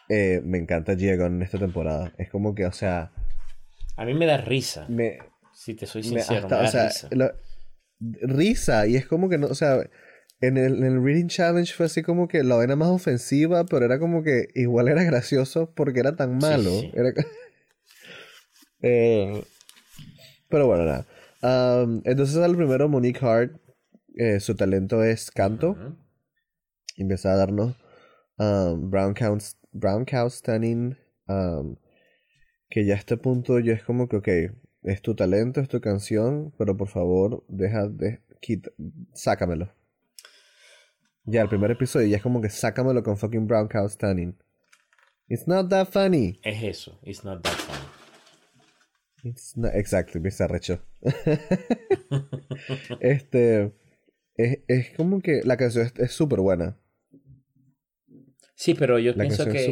eh, 0.09 0.41
me 0.45 0.59
encanta 0.59 0.95
Diego 0.95 1.25
en 1.27 1.43
esta 1.43 1.59
temporada. 1.59 2.13
Es 2.19 2.29
como 2.31 2.55
que, 2.55 2.67
o 2.67 2.73
sea, 2.73 3.11
A 3.97 4.05
mí 4.05 4.13
me 4.15 4.27
da 4.27 4.37
risa. 4.37 4.87
me, 4.89 5.19
Si 5.55 5.75
te 5.75 5.87
soy 5.87 6.03
me 6.03 6.09
sincero, 6.21 6.47
hasta, 6.47 6.57
me 6.57 6.63
da 6.63 6.69
o 6.69 6.71
sea, 6.73 6.89
risa. 6.89 7.09
lo- 7.13 7.33
risa. 8.23 8.87
Y 8.87 8.97
es 8.97 9.07
como 9.07 9.29
que 9.31 9.39
no, 9.39 9.47
o 9.47 9.55
sea, 9.55 9.89
en 10.41 10.59
el, 10.59 10.75
en 10.79 10.85
el 10.85 11.03
Reading 11.03 11.29
Challenge 11.29 11.73
fue 11.73 11.87
así 11.87 12.03
como 12.03 12.29
que 12.29 12.43
la 12.43 12.57
vaina 12.57 12.77
más 12.77 12.89
ofensiva, 12.91 13.65
pero 13.65 13.87
era 13.87 13.99
como 13.99 14.23
que 14.23 14.49
igual 14.55 14.89
era 14.89 15.03
gracioso 15.05 15.73
porque 15.75 16.01
era 16.01 16.17
tan 16.17 16.39
Sí, 16.41 16.47
malo. 16.47 16.71
sí. 16.71 16.91
Era- 16.95 17.13
Eh, 18.87 19.43
pero 20.51 20.67
bueno, 20.67 20.85
nada. 20.85 21.07
Um, 21.45 22.01
entonces 22.05 22.39
al 22.39 22.57
primero 22.57 22.89
Monique 22.89 23.21
Hart, 23.23 23.61
eh, 24.17 24.41
su 24.41 24.57
talento 24.57 25.05
es 25.05 25.31
canto. 25.31 25.77
Y 26.97 27.03
empezó 27.03 27.29
a 27.29 27.37
darnos 27.37 27.77
um, 28.39 28.91
Brown, 28.91 29.13
Cow, 29.13 29.37
Brown 29.73 30.07
Cow 30.07 30.31
Stunning, 30.31 30.97
um, 31.29 31.77
que 32.71 32.87
ya 32.87 32.95
a 32.95 32.97
este 32.97 33.19
punto 33.19 33.59
ya 33.59 33.75
es 33.75 33.83
como 33.85 34.09
que, 34.09 34.17
ok, 34.17 34.29
es 34.85 35.03
tu 35.03 35.15
talento, 35.15 35.61
es 35.61 35.69
tu 35.69 35.81
canción, 35.81 36.55
pero 36.57 36.77
por 36.77 36.89
favor, 36.89 37.45
deja 37.49 37.89
de, 37.89 38.23
quita, 38.41 38.71
sácamelo. 39.13 39.71
Ya, 41.25 41.43
el 41.43 41.49
primer 41.49 41.71
episodio 41.71 42.07
ya 42.07 42.17
es 42.17 42.23
como 42.23 42.41
que 42.41 42.49
sácamelo 42.49 43.03
con 43.03 43.19
fucking 43.19 43.47
Brown 43.47 43.69
Cow 43.69 43.89
Stunning. 43.89 44.39
It's 45.29 45.47
not 45.47 45.69
that 45.71 45.89
funny. 45.89 46.41
Es 46.43 46.63
eso. 46.63 46.99
It's 47.03 47.25
not 47.25 47.43
that 47.43 47.55
funny. 47.55 48.04
Exacto, 49.75 50.21
me 50.21 50.31
se 50.31 50.45
arrechó. 50.45 50.81
este, 53.01 53.73
es, 54.37 54.61
es 54.69 54.91
como 54.97 55.21
que 55.21 55.43
la 55.45 55.57
canción 55.57 55.91
es 55.99 56.13
súper 56.13 56.41
buena. 56.41 56.79
Sí, 58.57 58.75
pero 58.75 58.99
yo 58.99 59.13
La 59.13 59.23
pienso 59.23 59.45
que, 59.47 59.65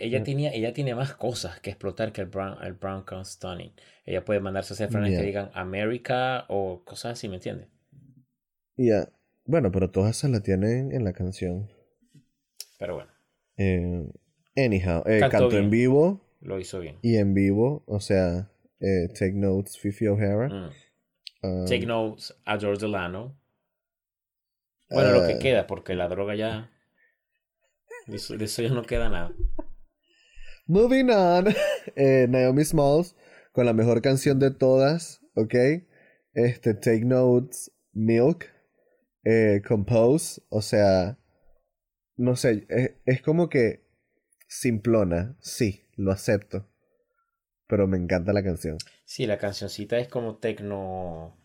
ella, 0.00 0.22
tenía, 0.22 0.52
ella 0.52 0.72
tiene 0.72 0.94
más 0.94 1.14
cosas 1.14 1.60
que 1.60 1.70
explotar 1.70 2.12
que 2.12 2.22
el 2.22 2.26
Brown, 2.28 2.56
el 2.62 2.72
Brown 2.74 3.04
Stunning. 3.24 3.72
Ella 4.04 4.24
puede 4.24 4.40
mandarse 4.40 4.72
a 4.72 4.74
hacer 4.74 4.90
frases 4.90 5.12
Ya. 5.12 5.20
que 5.20 5.26
digan 5.26 5.50
America 5.54 6.44
o 6.48 6.82
cosas 6.84 7.12
así, 7.12 7.28
¿me 7.28 7.36
entiendes? 7.36 7.68
Ya, 8.78 9.10
bueno, 9.44 9.70
pero 9.70 9.90
todas 9.90 10.16
esas 10.16 10.30
la 10.30 10.40
tienen 10.42 10.90
en 10.92 11.04
la 11.04 11.12
canción. 11.12 11.68
Pero 12.78 12.94
bueno, 12.94 13.10
Eh, 13.58 14.06
anyhow, 14.56 15.02
eh, 15.06 15.18
Cantó 15.20 15.28
canto 15.28 15.56
en 15.58 15.70
bien. 15.70 15.70
vivo 15.70 16.20
lo 16.40 16.58
hizo 16.58 16.80
bien. 16.80 16.96
y 17.02 17.16
en 17.16 17.34
vivo, 17.34 17.82
o 17.86 18.00
sea, 18.00 18.50
eh, 18.80 19.08
Take 19.08 19.32
Notes, 19.34 19.78
Fifi 19.78 20.06
O'Hara. 20.08 20.48
Mm. 20.48 20.70
um, 21.42 21.66
Take 21.66 21.86
notes 21.86 22.34
a 22.44 22.58
George 22.58 22.80
Delano. 22.80 23.38
Bueno, 24.90 25.12
lo 25.12 25.26
que 25.26 25.34
Ah. 25.34 25.38
queda, 25.38 25.66
porque 25.66 25.94
la 25.94 26.08
droga 26.08 26.34
ya. 26.34 26.70
De 28.06 28.16
eso, 28.16 28.36
de 28.36 28.44
eso 28.44 28.62
ya 28.62 28.70
no 28.70 28.82
queda 28.82 29.08
nada. 29.08 29.32
Moving 30.66 31.10
on, 31.10 31.46
eh, 31.96 32.26
Naomi 32.28 32.64
Smalls 32.64 33.14
con 33.52 33.66
la 33.66 33.72
mejor 33.72 34.00
canción 34.02 34.38
de 34.38 34.50
todas, 34.50 35.20
¿ok? 35.34 35.54
Este, 36.34 36.74
Take 36.74 37.04
Notes, 37.04 37.72
Milk, 37.92 38.46
eh, 39.24 39.62
Compose, 39.66 40.42
o 40.50 40.60
sea, 40.62 41.18
no 42.16 42.36
sé, 42.36 42.66
es, 42.68 42.90
es 43.06 43.22
como 43.22 43.48
que 43.48 43.86
simplona, 44.48 45.36
sí, 45.40 45.82
lo 45.96 46.12
acepto, 46.12 46.68
pero 47.66 47.86
me 47.86 47.96
encanta 47.96 48.32
la 48.32 48.42
canción. 48.42 48.78
Sí, 49.04 49.26
la 49.26 49.38
cancioncita 49.38 49.98
es 49.98 50.08
como 50.08 50.36
tecno. 50.36 51.36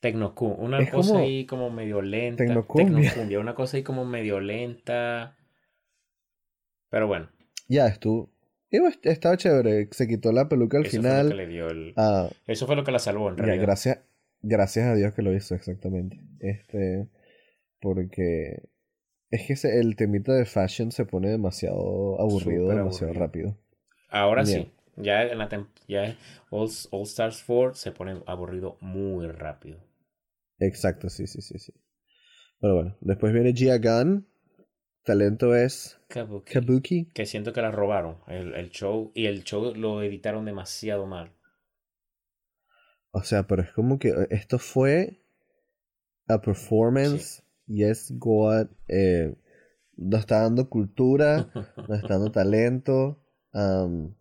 Tecno 0.00 0.34
Una 0.38 0.80
Es 0.82 0.90
cosa 0.90 1.12
como 1.12 1.24
ahí 1.24 1.46
como 1.46 1.70
medio 1.70 2.02
lenta. 2.02 2.44
tecnocumbia. 2.44 3.10
Tecnocumbia, 3.10 3.40
Una 3.40 3.54
cosa 3.54 3.76
ahí 3.76 3.82
como 3.82 4.04
medio 4.04 4.38
lenta. 4.40 5.36
Pero 6.90 7.06
bueno. 7.06 7.28
Ya 7.68 7.86
estuvo, 7.88 8.30
estaba 9.02 9.36
chévere. 9.36 9.88
Se 9.92 10.06
quitó 10.06 10.32
la 10.32 10.48
peluca 10.48 10.78
al 10.78 10.86
Eso 10.86 11.02
fue 11.02 11.14
lo 11.14 11.24
final. 11.24 11.28
que 11.28 11.34
le 11.34 11.46
dio 11.46 11.68
el... 11.68 11.92
Ah, 11.96 12.28
Eso 12.46 12.66
fue 12.66 12.76
lo 12.76 12.84
que 12.84 12.92
la 12.92 12.98
salvó 12.98 13.30
en 13.30 13.36
ya, 13.36 13.42
realidad. 13.44 13.62
gracias, 13.62 13.98
gracias 14.42 14.86
a 14.86 14.94
Dios 14.94 15.14
que 15.14 15.22
lo 15.22 15.32
hizo, 15.34 15.54
exactamente. 15.54 16.20
Este, 16.40 17.08
porque 17.80 18.62
es 19.30 19.46
que 19.46 19.52
ese- 19.54 19.80
el 19.80 19.96
temita 19.96 20.32
de 20.34 20.44
fashion 20.46 20.92
se 20.92 21.06
pone 21.06 21.30
demasiado 21.30 22.20
aburrido, 22.20 22.62
Súper 22.64 22.76
demasiado 22.76 23.12
aburrido. 23.12 23.26
rápido. 23.26 23.58
Ahora 24.08 24.44
sí. 24.46 24.70
Ya 24.96 25.22
en 25.22 25.38
la 25.38 25.48
ya 25.88 26.16
All, 26.50 26.70
All 26.90 27.02
Stars 27.02 27.42
4 27.46 27.74
se 27.74 27.92
pone 27.92 28.22
aburrido 28.26 28.76
muy 28.80 29.26
rápido. 29.26 29.78
Exacto, 30.58 31.08
sí, 31.08 31.26
sí, 31.26 31.42
sí, 31.42 31.58
sí. 31.58 31.72
Pero 32.60 32.74
bueno, 32.76 32.96
después 33.00 33.32
viene 33.32 33.52
Gia 33.52 33.78
Gunn. 33.78 34.26
Talento 35.02 35.54
es 35.54 36.00
Kabuki. 36.08 36.52
Kabuki. 36.52 37.04
Que 37.12 37.26
siento 37.26 37.52
que 37.52 37.60
la 37.60 37.70
robaron 37.70 38.18
el, 38.26 38.54
el 38.54 38.70
show 38.70 39.12
y 39.14 39.26
el 39.26 39.44
show 39.44 39.74
lo 39.74 40.02
editaron 40.02 40.46
demasiado 40.46 41.06
mal. 41.06 41.34
O 43.10 43.22
sea, 43.22 43.46
pero 43.46 43.62
es 43.62 43.70
como 43.72 43.98
que 43.98 44.08
eh, 44.08 44.26
esto 44.30 44.58
fue 44.58 45.20
a 46.26 46.40
performance. 46.40 47.42
Yes, 47.66 48.12
God. 48.18 48.68
Eh, 48.88 49.36
nos 49.96 50.20
está 50.20 50.40
dando 50.40 50.68
cultura, 50.68 51.50
nos 51.88 51.98
está 51.98 52.14
dando 52.14 52.32
talento. 52.32 53.22
am, 53.52 54.14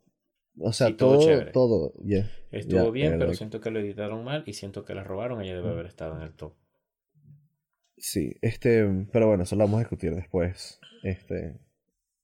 o 0.60 0.74
sea, 0.74 0.96
todo 0.96 1.18
todo, 1.18 1.28
chévere. 1.28 1.52
todo. 1.52 1.94
yeah. 2.04 2.30
Estuvo 2.52 2.92
bien, 2.92 3.18
pero 3.18 3.34
siento 3.34 3.60
que 3.60 3.72
lo 3.72 3.80
editaron 3.80 4.24
mal 4.24 4.44
y 4.46 4.54
siento 4.54 4.86
que 4.86 4.94
la 4.94 5.04
robaron. 5.04 5.42
Ella 5.42 5.56
debe 5.56 5.70
haber 5.70 5.88
estado 5.88 6.16
en 6.16 6.22
el 6.22 6.34
top. 6.34 6.54
Sí, 7.98 8.36
este, 8.42 8.86
pero 9.12 9.28
bueno, 9.28 9.44
eso 9.44 9.56
lo 9.56 9.64
vamos 9.64 9.78
a 9.78 9.80
discutir 9.80 10.14
después. 10.14 10.80
Este, 11.04 11.60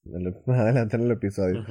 más 0.46 0.60
adelante 0.60 0.98
en 0.98 1.04
el 1.04 1.12
episodio. 1.12 1.66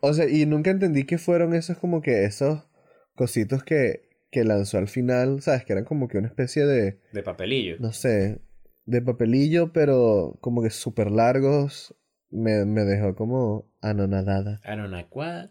O 0.00 0.12
sea, 0.12 0.28
y 0.28 0.46
nunca 0.46 0.70
entendí 0.70 1.04
que 1.04 1.18
fueron 1.18 1.54
esos 1.54 1.78
como 1.78 2.00
que 2.02 2.24
esos 2.24 2.68
cositos 3.14 3.64
que, 3.64 4.08
que 4.30 4.44
lanzó 4.44 4.78
al 4.78 4.88
final, 4.88 5.40
¿sabes? 5.40 5.64
Que 5.64 5.72
eran 5.72 5.84
como 5.84 6.08
que 6.08 6.18
una 6.18 6.28
especie 6.28 6.66
de, 6.66 7.00
De 7.12 7.22
papelillo. 7.22 7.76
no 7.80 7.92
sé, 7.92 8.40
de 8.84 9.02
papelillo, 9.02 9.72
pero 9.72 10.38
como 10.40 10.62
que 10.62 10.70
súper 10.70 11.10
largos. 11.10 11.94
Me, 12.30 12.66
me 12.66 12.82
dejó 12.82 13.14
como 13.14 13.72
anonadada. 13.80 14.60
What. 15.10 15.48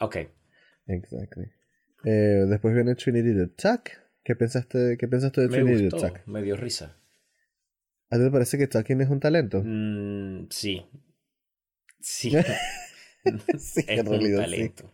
Ok. 0.00 0.16
Exactly. 0.86 1.46
Eh, 2.04 2.44
después 2.48 2.74
viene 2.74 2.94
Trinity 2.94 3.34
the 3.34 3.46
Tuck. 3.48 3.90
¿Qué 4.24 4.34
pensaste, 4.34 4.96
qué 4.98 5.08
pensaste 5.08 5.42
de 5.42 5.48
Me 5.48 5.58
Trinity 5.58 5.88
the 5.88 5.90
gustó. 5.90 6.08
Tuck? 6.08 6.26
Me 6.26 6.42
dio 6.42 6.56
risa. 6.56 6.96
¿A 8.10 8.16
ti 8.16 8.24
te 8.24 8.30
parece 8.30 8.58
que 8.58 8.66
Tucking 8.66 9.00
es 9.02 9.08
un 9.08 9.20
talento? 9.20 9.62
Mm, 9.64 10.48
sí. 10.50 10.84
Sí. 12.00 12.30
sí, 13.58 13.84
es 13.86 13.98
en 14.00 14.08
un 14.08 14.20
sí. 14.20 14.36
talento. 14.36 14.92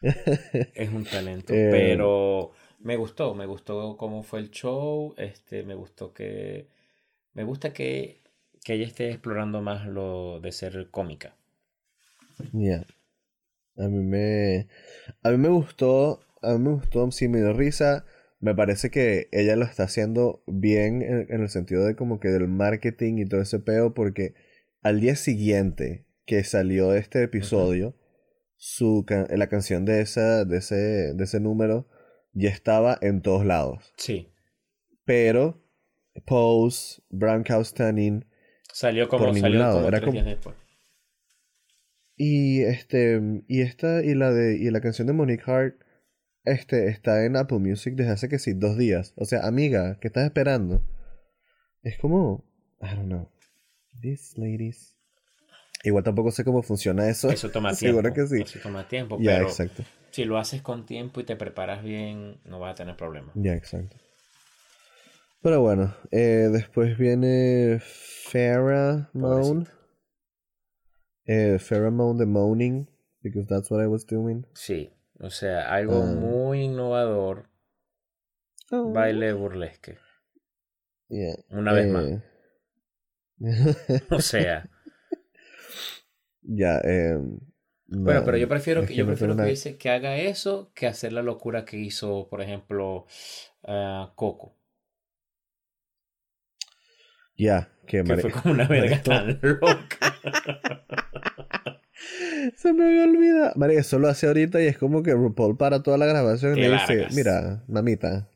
Es 0.74 0.88
un 0.90 1.04
talento. 1.04 1.52
Eh, 1.52 1.68
Pero 1.72 2.52
me 2.78 2.96
gustó, 2.96 3.34
me 3.34 3.46
gustó 3.46 3.96
cómo 3.96 4.22
fue 4.22 4.38
el 4.40 4.50
show. 4.50 5.14
Este, 5.16 5.64
me 5.64 5.74
gustó 5.74 6.12
que. 6.12 6.68
Me 7.34 7.42
gusta 7.44 7.72
que, 7.72 8.22
que 8.64 8.74
ella 8.74 8.86
esté 8.86 9.10
explorando 9.10 9.60
más 9.60 9.86
lo 9.86 10.40
de 10.40 10.52
ser 10.52 10.88
cómica. 10.90 11.34
Ya. 12.52 12.86
A 13.78 13.88
mí 13.88 14.02
me. 14.02 14.66
A 15.22 15.30
mí 15.30 15.36
me 15.38 15.48
gustó. 15.48 16.20
A 16.42 16.52
mí 16.54 16.58
me 16.58 16.70
gustó, 16.74 17.10
sí 17.10 17.28
me 17.28 17.38
dio 17.38 17.52
risa. 17.52 18.04
Me 18.40 18.54
parece 18.54 18.90
que 18.90 19.28
ella 19.32 19.56
lo 19.56 19.64
está 19.64 19.84
haciendo 19.84 20.42
bien 20.46 21.02
en, 21.02 21.26
en 21.28 21.42
el 21.42 21.48
sentido 21.48 21.84
de 21.84 21.96
como 21.96 22.20
que 22.20 22.28
del 22.28 22.46
marketing 22.48 23.18
y 23.18 23.24
todo 23.26 23.40
ese 23.40 23.58
peo, 23.58 23.94
porque 23.94 24.34
al 24.82 25.00
día 25.00 25.16
siguiente 25.16 26.04
que 26.24 26.44
salió 26.44 26.94
este 26.94 27.22
episodio, 27.24 27.96
su 28.56 29.04
la 29.30 29.48
canción 29.48 29.84
de 29.84 30.00
esa, 30.02 30.44
de 30.44 30.58
ese, 30.58 31.14
de 31.14 31.24
ese 31.24 31.40
número 31.40 31.88
ya 32.32 32.50
estaba 32.50 32.96
en 33.00 33.22
todos 33.22 33.44
lados. 33.44 33.92
Sí. 33.96 34.28
Pero 35.04 35.60
Pose, 36.26 37.02
Brown 37.10 37.42
Cow 37.44 37.64
Stunning 37.64 38.24
Salió 38.72 39.08
como, 39.08 39.26
Por 39.26 39.38
salió 39.38 39.58
lado, 39.58 39.76
como 39.76 39.88
era 39.88 39.98
tres 39.98 40.04
como- 40.04 40.12
días 40.12 40.26
después. 40.26 40.54
Y 42.18 42.62
este, 42.62 43.20
y 43.46 43.60
esta, 43.60 44.04
y 44.04 44.14
la 44.14 44.32
de, 44.32 44.58
y 44.58 44.70
la 44.70 44.80
canción 44.80 45.06
de 45.06 45.12
Monique 45.12 45.44
Hart, 45.46 45.76
este, 46.44 46.88
está 46.88 47.24
en 47.24 47.36
Apple 47.36 47.60
Music 47.60 47.94
desde 47.94 48.10
hace 48.10 48.28
que 48.28 48.40
sí, 48.40 48.54
dos 48.54 48.76
días. 48.76 49.14
O 49.16 49.24
sea, 49.24 49.46
amiga, 49.46 49.98
¿qué 50.00 50.08
estás 50.08 50.24
esperando? 50.24 50.82
Es 51.82 51.96
como, 51.96 52.44
I 52.82 52.88
don't 52.96 53.06
know. 53.06 53.30
These 54.00 54.36
ladies. 54.36 54.96
Igual 55.84 56.02
tampoco 56.02 56.32
sé 56.32 56.42
cómo 56.42 56.62
funciona 56.62 57.08
eso. 57.08 57.30
Eso 57.30 57.50
toma 57.50 57.72
tiempo. 57.74 58.00
Seguro 58.00 58.12
que 58.12 58.26
sí. 58.26 58.42
Eso 58.42 58.58
toma 58.60 58.88
tiempo, 58.88 59.16
Ya, 59.20 59.36
pero 59.36 59.48
exacto. 59.48 59.84
si 60.10 60.24
lo 60.24 60.38
haces 60.38 60.60
con 60.60 60.86
tiempo 60.86 61.20
y 61.20 61.24
te 61.24 61.36
preparas 61.36 61.84
bien, 61.84 62.40
no 62.44 62.58
vas 62.58 62.72
a 62.72 62.74
tener 62.74 62.96
problemas. 62.96 63.30
Ya, 63.36 63.54
exacto. 63.54 63.96
Pero 65.40 65.60
bueno, 65.60 65.94
eh, 66.10 66.48
después 66.50 66.98
viene 66.98 67.80
Pheromone. 68.32 69.06
Pobrecita. 69.12 69.77
Eh, 71.28 71.58
Pheromone 71.58 72.18
de 72.18 72.26
Moaning, 72.26 72.88
because 73.22 73.46
that's 73.46 73.70
what 73.70 73.82
I 73.82 73.86
was 73.86 74.06
doing. 74.06 74.46
Sí, 74.54 74.90
o 75.20 75.28
sea, 75.30 75.70
algo 75.72 76.02
Ah. 76.02 76.06
muy 76.06 76.62
innovador, 76.64 77.50
Oh. 78.70 78.92
baile 78.92 79.32
burlesque. 79.34 79.98
Yeah. 81.10 81.36
Una 81.50 81.72
vez 81.74 81.86
más. 81.92 82.04
Eh, 82.04 82.22
O 84.10 84.20
sea, 84.20 84.68
Ya, 86.42 86.80
eh, 86.82 87.18
bueno, 87.86 88.20
no, 88.20 88.24
pero 88.24 88.36
yo 88.38 88.48
prefiero 88.48 88.86
que, 88.86 88.94
yo 88.94 89.06
prefiero 89.06 89.36
que, 89.36 89.42
dice 89.44 89.76
que 89.76 89.90
haga 89.90 90.16
eso 90.16 90.72
que 90.74 90.86
hacer 90.86 91.12
la 91.12 91.22
locura 91.22 91.64
que 91.66 91.76
hizo, 91.78 92.26
por 92.30 92.40
ejemplo, 92.40 93.04
ah, 93.64 94.12
Coco, 94.16 94.56
Ya, 97.36 97.70
que 97.88 98.04
fue 98.04 98.30
como 98.30 98.54
una 98.54 98.68
verga 98.68 99.02
tan 99.02 99.40
loca. 99.42 100.14
Se 102.56 102.72
me 102.72 102.84
había 102.84 103.04
olvidado. 103.04 103.52
María, 103.56 103.80
eso 103.80 103.98
lo 103.98 104.08
hace 104.08 104.26
ahorita 104.28 104.62
y 104.62 104.66
es 104.66 104.78
como 104.78 105.02
que 105.02 105.12
RuPaul 105.12 105.56
para 105.56 105.82
toda 105.82 105.98
la 105.98 106.06
grabación 106.06 106.56
y 106.56 106.60
le 106.62 106.70
dice, 106.72 106.94
largas. 106.96 107.14
mira, 107.14 107.64
mamita. 107.68 108.28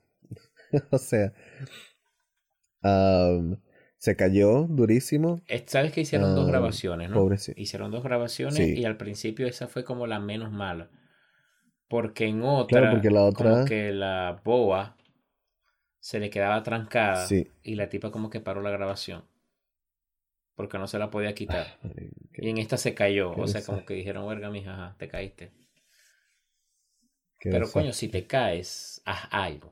o 0.91 0.99
sea, 0.99 1.33
se 3.99 4.17
cayó 4.17 4.65
durísimo. 4.69 5.43
Eh, 5.47 5.63
Sabes 5.67 5.93
que 5.93 6.01
hicieron 6.03 6.35
dos 6.35 6.47
grabaciones, 6.49 7.11
¿no? 7.11 7.17
pobrecito. 7.17 7.61
Hicieron 7.61 7.91
dos 7.91 8.03
grabaciones 8.03 8.57
Sí. 8.57 8.75
y 8.77 8.85
al 8.85 8.97
principio 8.97 9.47
esa 9.47 9.69
fue 9.69 9.85
como 9.85 10.07
la 10.07 10.19
menos 10.19 10.51
mala. 10.51 10.91
Porque 11.89 12.27
en 12.27 12.43
otra, 12.43 12.91
porque 12.91 13.11
la 13.11 13.23
otra- 13.23 13.51
como 13.51 13.65
que 13.67 13.93
la 13.93 14.41
boa 14.45 14.97
se 16.01 16.19
le 16.19 16.31
quedaba 16.31 16.63
trancada 16.63 17.27
Sí. 17.27 17.49
y 17.63 17.75
la 17.77 17.89
tipa 17.89 18.11
como 18.11 18.31
que 18.31 18.41
paró 18.41 18.63
la 18.63 18.71
grabación. 18.71 19.25
Porque 20.57 20.79
no 20.79 20.87
se 20.87 20.99
la 20.99 21.11
podía 21.11 21.35
quitar. 21.35 21.67
Qué- 22.33 22.43
Y 22.43 22.49
en 22.51 22.59
esta 22.59 22.77
se 22.79 22.95
cayó. 22.95 23.37
O 23.37 23.47
sea, 23.47 23.65
como 23.65 23.85
que 23.85 23.95
dijeron, 23.95 24.29
verga, 24.29 24.51
mija, 24.51 24.75
ajá, 24.75 24.97
te 24.99 25.09
caíste. 25.09 25.53
qué 27.39 27.51
Pero 27.51 27.61
desastre. 27.61 27.83
coño, 27.83 27.93
si 27.93 28.09
te 28.09 28.27
caes, 28.27 29.01
haz 29.05 29.29
algo. 29.31 29.71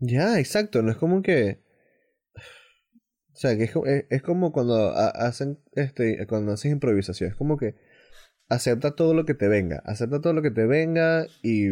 Ya, 0.00 0.38
exacto, 0.38 0.80
no 0.82 0.90
es 0.90 0.96
como 0.96 1.20
que... 1.22 1.60
O 3.34 3.38
sea, 3.38 3.56
que 3.56 3.64
es, 3.64 3.76
es, 3.86 4.04
es 4.10 4.22
como 4.22 4.50
cuando 4.52 4.74
ha- 4.90 5.10
hacen, 5.10 5.58
este, 5.72 6.26
cuando 6.26 6.52
haces 6.52 6.72
improvisación, 6.72 7.30
es 7.30 7.36
como 7.36 7.56
que 7.56 7.74
acepta 8.48 8.96
todo 8.96 9.14
lo 9.14 9.24
que 9.26 9.34
te 9.34 9.48
venga, 9.48 9.82
acepta 9.86 10.20
todo 10.20 10.34
lo 10.34 10.42
que 10.42 10.50
te 10.52 10.66
venga 10.66 11.26
y 11.42 11.68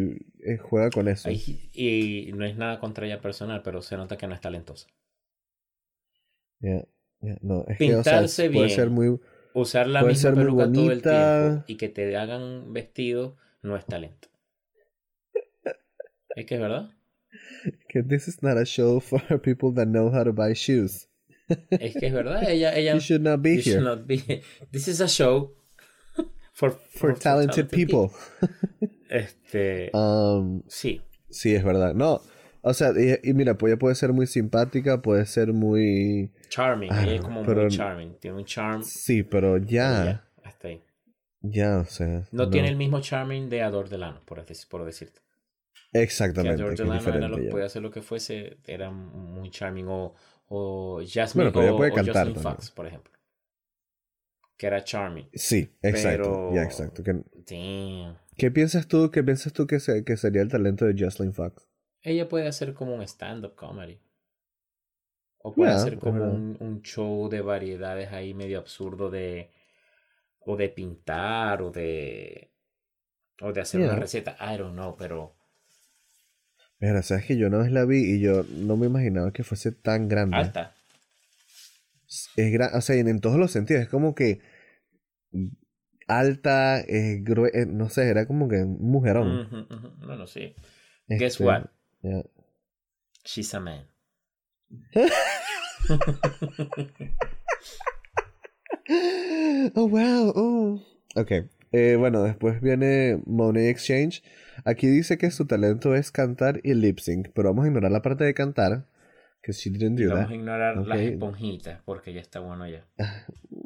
eh, 0.49 0.57
juega 0.61 0.91
con 0.91 1.07
eso. 1.09 1.29
Ay, 1.29 1.69
y 1.73 2.31
no 2.31 2.45
es 2.45 2.55
nada 2.55 2.79
contra 2.79 3.05
ella 3.05 3.19
personal, 3.19 3.61
pero 3.63 3.81
se 3.81 3.97
nota 3.97 4.15
que 4.17 4.27
no 4.27 4.33
es 4.33 4.39
talentosa. 4.39 4.87
Ya, 6.61 6.85
No, 7.41 7.65
es 7.67 7.77
que, 7.77 7.95
o 7.95 8.03
sea, 8.03 8.13
Pintarse 8.13 8.49
puede 8.49 8.65
bien. 8.67 8.75
ser 8.75 8.89
muy... 8.89 9.19
Usar 9.53 9.87
la 9.87 10.03
misma 10.03 10.33
peluca 10.33 10.71
todo 10.71 10.91
el 10.91 11.01
tiempo 11.01 11.63
y 11.67 11.75
que 11.77 11.87
te 11.89 12.17
hagan 12.17 12.73
vestido 12.73 13.37
no 13.61 13.77
es 13.77 13.85
talento. 13.85 14.27
Es 16.35 16.45
que 16.45 16.55
es 16.55 16.61
verdad. 16.61 16.89
Que 17.87 18.03
this 18.03 18.27
is 18.27 18.43
not 18.43 18.57
a 18.57 18.65
show 18.65 18.99
for 18.99 19.21
people 19.41 19.71
that 19.73 19.87
know 19.87 20.09
how 20.09 20.23
to 20.23 20.33
buy 20.33 20.53
shoes. 20.53 21.07
Es 21.69 21.95
que 21.95 22.07
es 22.07 22.13
verdad. 22.13 22.43
Ella, 22.49 22.75
ella. 22.75 22.93
You 22.95 22.99
should 22.99 23.21
not 23.21 23.41
be 23.41 23.55
you 23.55 23.61
should 23.61 23.77
here 23.77 23.81
not 23.81 24.05
be- 24.07 24.41
This 24.71 24.87
is 24.87 24.99
a 24.99 25.07
show 25.07 25.53
for, 26.53 26.71
for 26.71 27.13
talented 27.17 27.69
people. 27.69 28.11
Este. 29.09 29.91
Um, 29.93 30.63
sí. 30.67 31.01
sí, 31.29 31.55
es 31.55 31.63
verdad. 31.63 31.93
No, 31.93 32.21
o 32.67 32.73
sea, 32.73 32.91
y, 32.97 33.29
y 33.29 33.33
mira, 33.33 33.57
pues 33.57 33.71
ella 33.71 33.79
puede 33.79 33.95
ser 33.95 34.11
muy 34.11 34.25
simpática, 34.27 35.01
puede 35.01 35.25
ser 35.25 35.53
muy... 35.53 36.31
Charming. 36.49 36.89
Ah, 36.91 37.03
ella 37.03 37.15
es 37.15 37.21
como 37.21 37.43
pero- 37.43 37.61
muy 37.61 37.69
charming. 37.69 38.15
Tiene 38.19 38.37
un 38.37 38.45
charm. 38.45 38.83
Sí, 38.83 39.23
pero 39.23 39.57
ya, 39.57 40.03
ya, 40.05 40.27
hasta 40.43 40.67
ahí. 40.69 40.83
ya, 41.41 41.77
o 41.77 41.85
sea... 41.85 42.23
No, 42.31 42.49
tiene 42.49 42.67
el 42.69 42.75
mismo 42.75 42.99
charming 43.01 43.49
de 43.49 43.61
Ador 43.61 43.89
Delano, 43.89 44.21
por, 44.25 44.43
por 44.69 44.85
decirte. 44.85 45.21
Que 45.93 46.01
Exactamente, 46.01 46.61
Ador 46.61 46.75
que 46.75 46.83
es 46.83 46.89
Delano 46.89 47.17
era 47.17 47.27
lo, 47.27 47.39
ya. 47.39 47.49
podía 47.51 47.65
hacer 47.67 47.81
lo 47.81 47.91
que 47.91 48.01
fuese, 48.01 48.57
era 48.65 48.89
muy 48.91 49.49
charming. 49.51 49.85
O, 49.87 50.13
o 50.47 51.01
Jasmine 51.07 51.49
Bueno, 51.49 51.51
pero 51.53 51.63
ella 51.65 51.73
o, 51.73 51.77
puede 51.77 51.91
o 51.91 51.95
cantar 51.95 52.13
también. 52.25 52.41
Fox, 52.41 52.71
por 52.71 52.87
ejemplo. 52.87 53.11
que 54.57 54.67
era 54.67 54.83
Charming. 54.83 55.27
Sí, 55.33 55.69
exacto. 55.81 56.23
Pero- 56.23 56.53
Ya, 56.55 56.63
exacto. 56.63 57.03
¿Qué, 57.03 57.13
Damn. 57.13 58.17
qué 58.37 58.51
piensas 58.51 58.87
tú? 58.87 59.11
¿Qué 59.11 59.23
piensas 59.23 59.53
tú 59.53 59.67
que, 59.67 59.79
se- 59.79 60.03
que 60.03 60.17
sería 60.17 60.41
el 60.41 60.49
talento 60.49 60.85
de 60.85 60.95
Jocelyn 60.97 61.33
Fox? 61.33 61.67
Ella 62.05 62.29
puede 62.29 62.47
hacer 62.47 62.73
como 62.73 62.95
un 62.95 63.01
stand-up 63.01 63.55
comedy. 63.55 63.99
O 65.39 65.53
puede 65.53 65.71
Ya, 65.71 65.77
hacer 65.77 65.93
es 65.93 65.99
como 65.99 66.23
un, 66.23 66.57
un 66.59 66.81
show 66.83 67.27
de 67.29 67.41
variedades 67.41 68.13
ahí 68.13 68.33
medio 68.33 68.59
absurdo 68.59 69.09
de. 69.09 69.49
O 70.41 70.55
de 70.55 70.69
pintar, 70.69 71.61
o 71.63 71.71
de. 71.71 72.51
O 73.41 73.51
de 73.51 73.61
hacer 73.61 73.81
una 73.81 73.95
receta. 73.95 74.37
I 74.39 74.57
don't 74.57 74.73
know, 74.73 74.95
pero. 74.95 75.35
Mira, 76.79 77.01
sabes 77.01 77.25
que 77.25 77.37
yo 77.37 77.47
una 77.47 77.57
vez 77.59 77.71
la 77.71 77.85
vi 77.85 78.03
y 78.15 78.19
yo 78.19 78.43
no 78.43 78.77
me 78.77 78.85
imaginaba 78.85 79.31
que 79.33 79.43
fuese 79.43 79.71
tan 79.71 80.07
grande. 80.07 80.37
Alta. 80.37 80.73
Es 82.35 82.51
gran, 82.51 82.75
o 82.75 82.81
sea, 82.81 82.95
en, 82.95 83.07
en 83.07 83.19
todos 83.19 83.37
los 83.37 83.51
sentidos. 83.51 83.83
Es 83.83 83.89
como 83.89 84.13
que 84.13 84.39
alta, 86.07 86.79
es 86.81 87.21
eh, 87.53 87.65
no 87.67 87.89
sé, 87.89 88.09
era 88.09 88.25
como 88.27 88.47
que 88.47 88.57
un 88.63 88.91
mujerón. 88.91 89.41
Ujú, 89.43 89.57
ujú. 89.69 90.05
No, 90.05 90.15
no, 90.15 90.27
sí. 90.27 90.53
Guess 91.09 91.39
Este, 91.39 91.45
what? 91.45 91.63
Ya. 92.05 92.23
She's 93.23 93.53
a 93.53 93.59
man. 93.59 93.85
Oh, 99.75 99.87
wow. 99.87 100.31
Oh. 100.35 100.81
Ok. 101.15 101.31
Eh, 101.71 101.95
bueno, 101.97 102.23
después 102.23 102.61
viene 102.61 103.21
Money 103.25 103.67
Exchange. 103.67 104.23
Aquí 104.63 104.87
dice 104.87 105.17
que 105.17 105.31
su 105.31 105.45
talento 105.45 105.95
es 105.95 106.11
cantar 106.11 106.61
y 106.63 106.73
lip 106.73 106.99
sync, 106.99 107.29
pero 107.33 107.49
vamos 107.49 107.65
a 107.65 107.67
ignorar 107.67 107.91
la 107.91 108.01
parte 108.01 108.23
de 108.23 108.33
cantar, 108.33 108.85
que 109.41 109.51
she 109.51 109.69
didn't 109.69 109.99
do 109.99 110.09
Vamos 110.09 110.25
that. 110.25 110.31
a 110.31 110.35
ignorar 110.35 110.77
las 110.87 110.99
esponjitas 110.99 111.81
porque 111.83 112.13
ya 112.13 112.21
está 112.21 112.39
bueno 112.39 112.67
ya. 112.67 112.85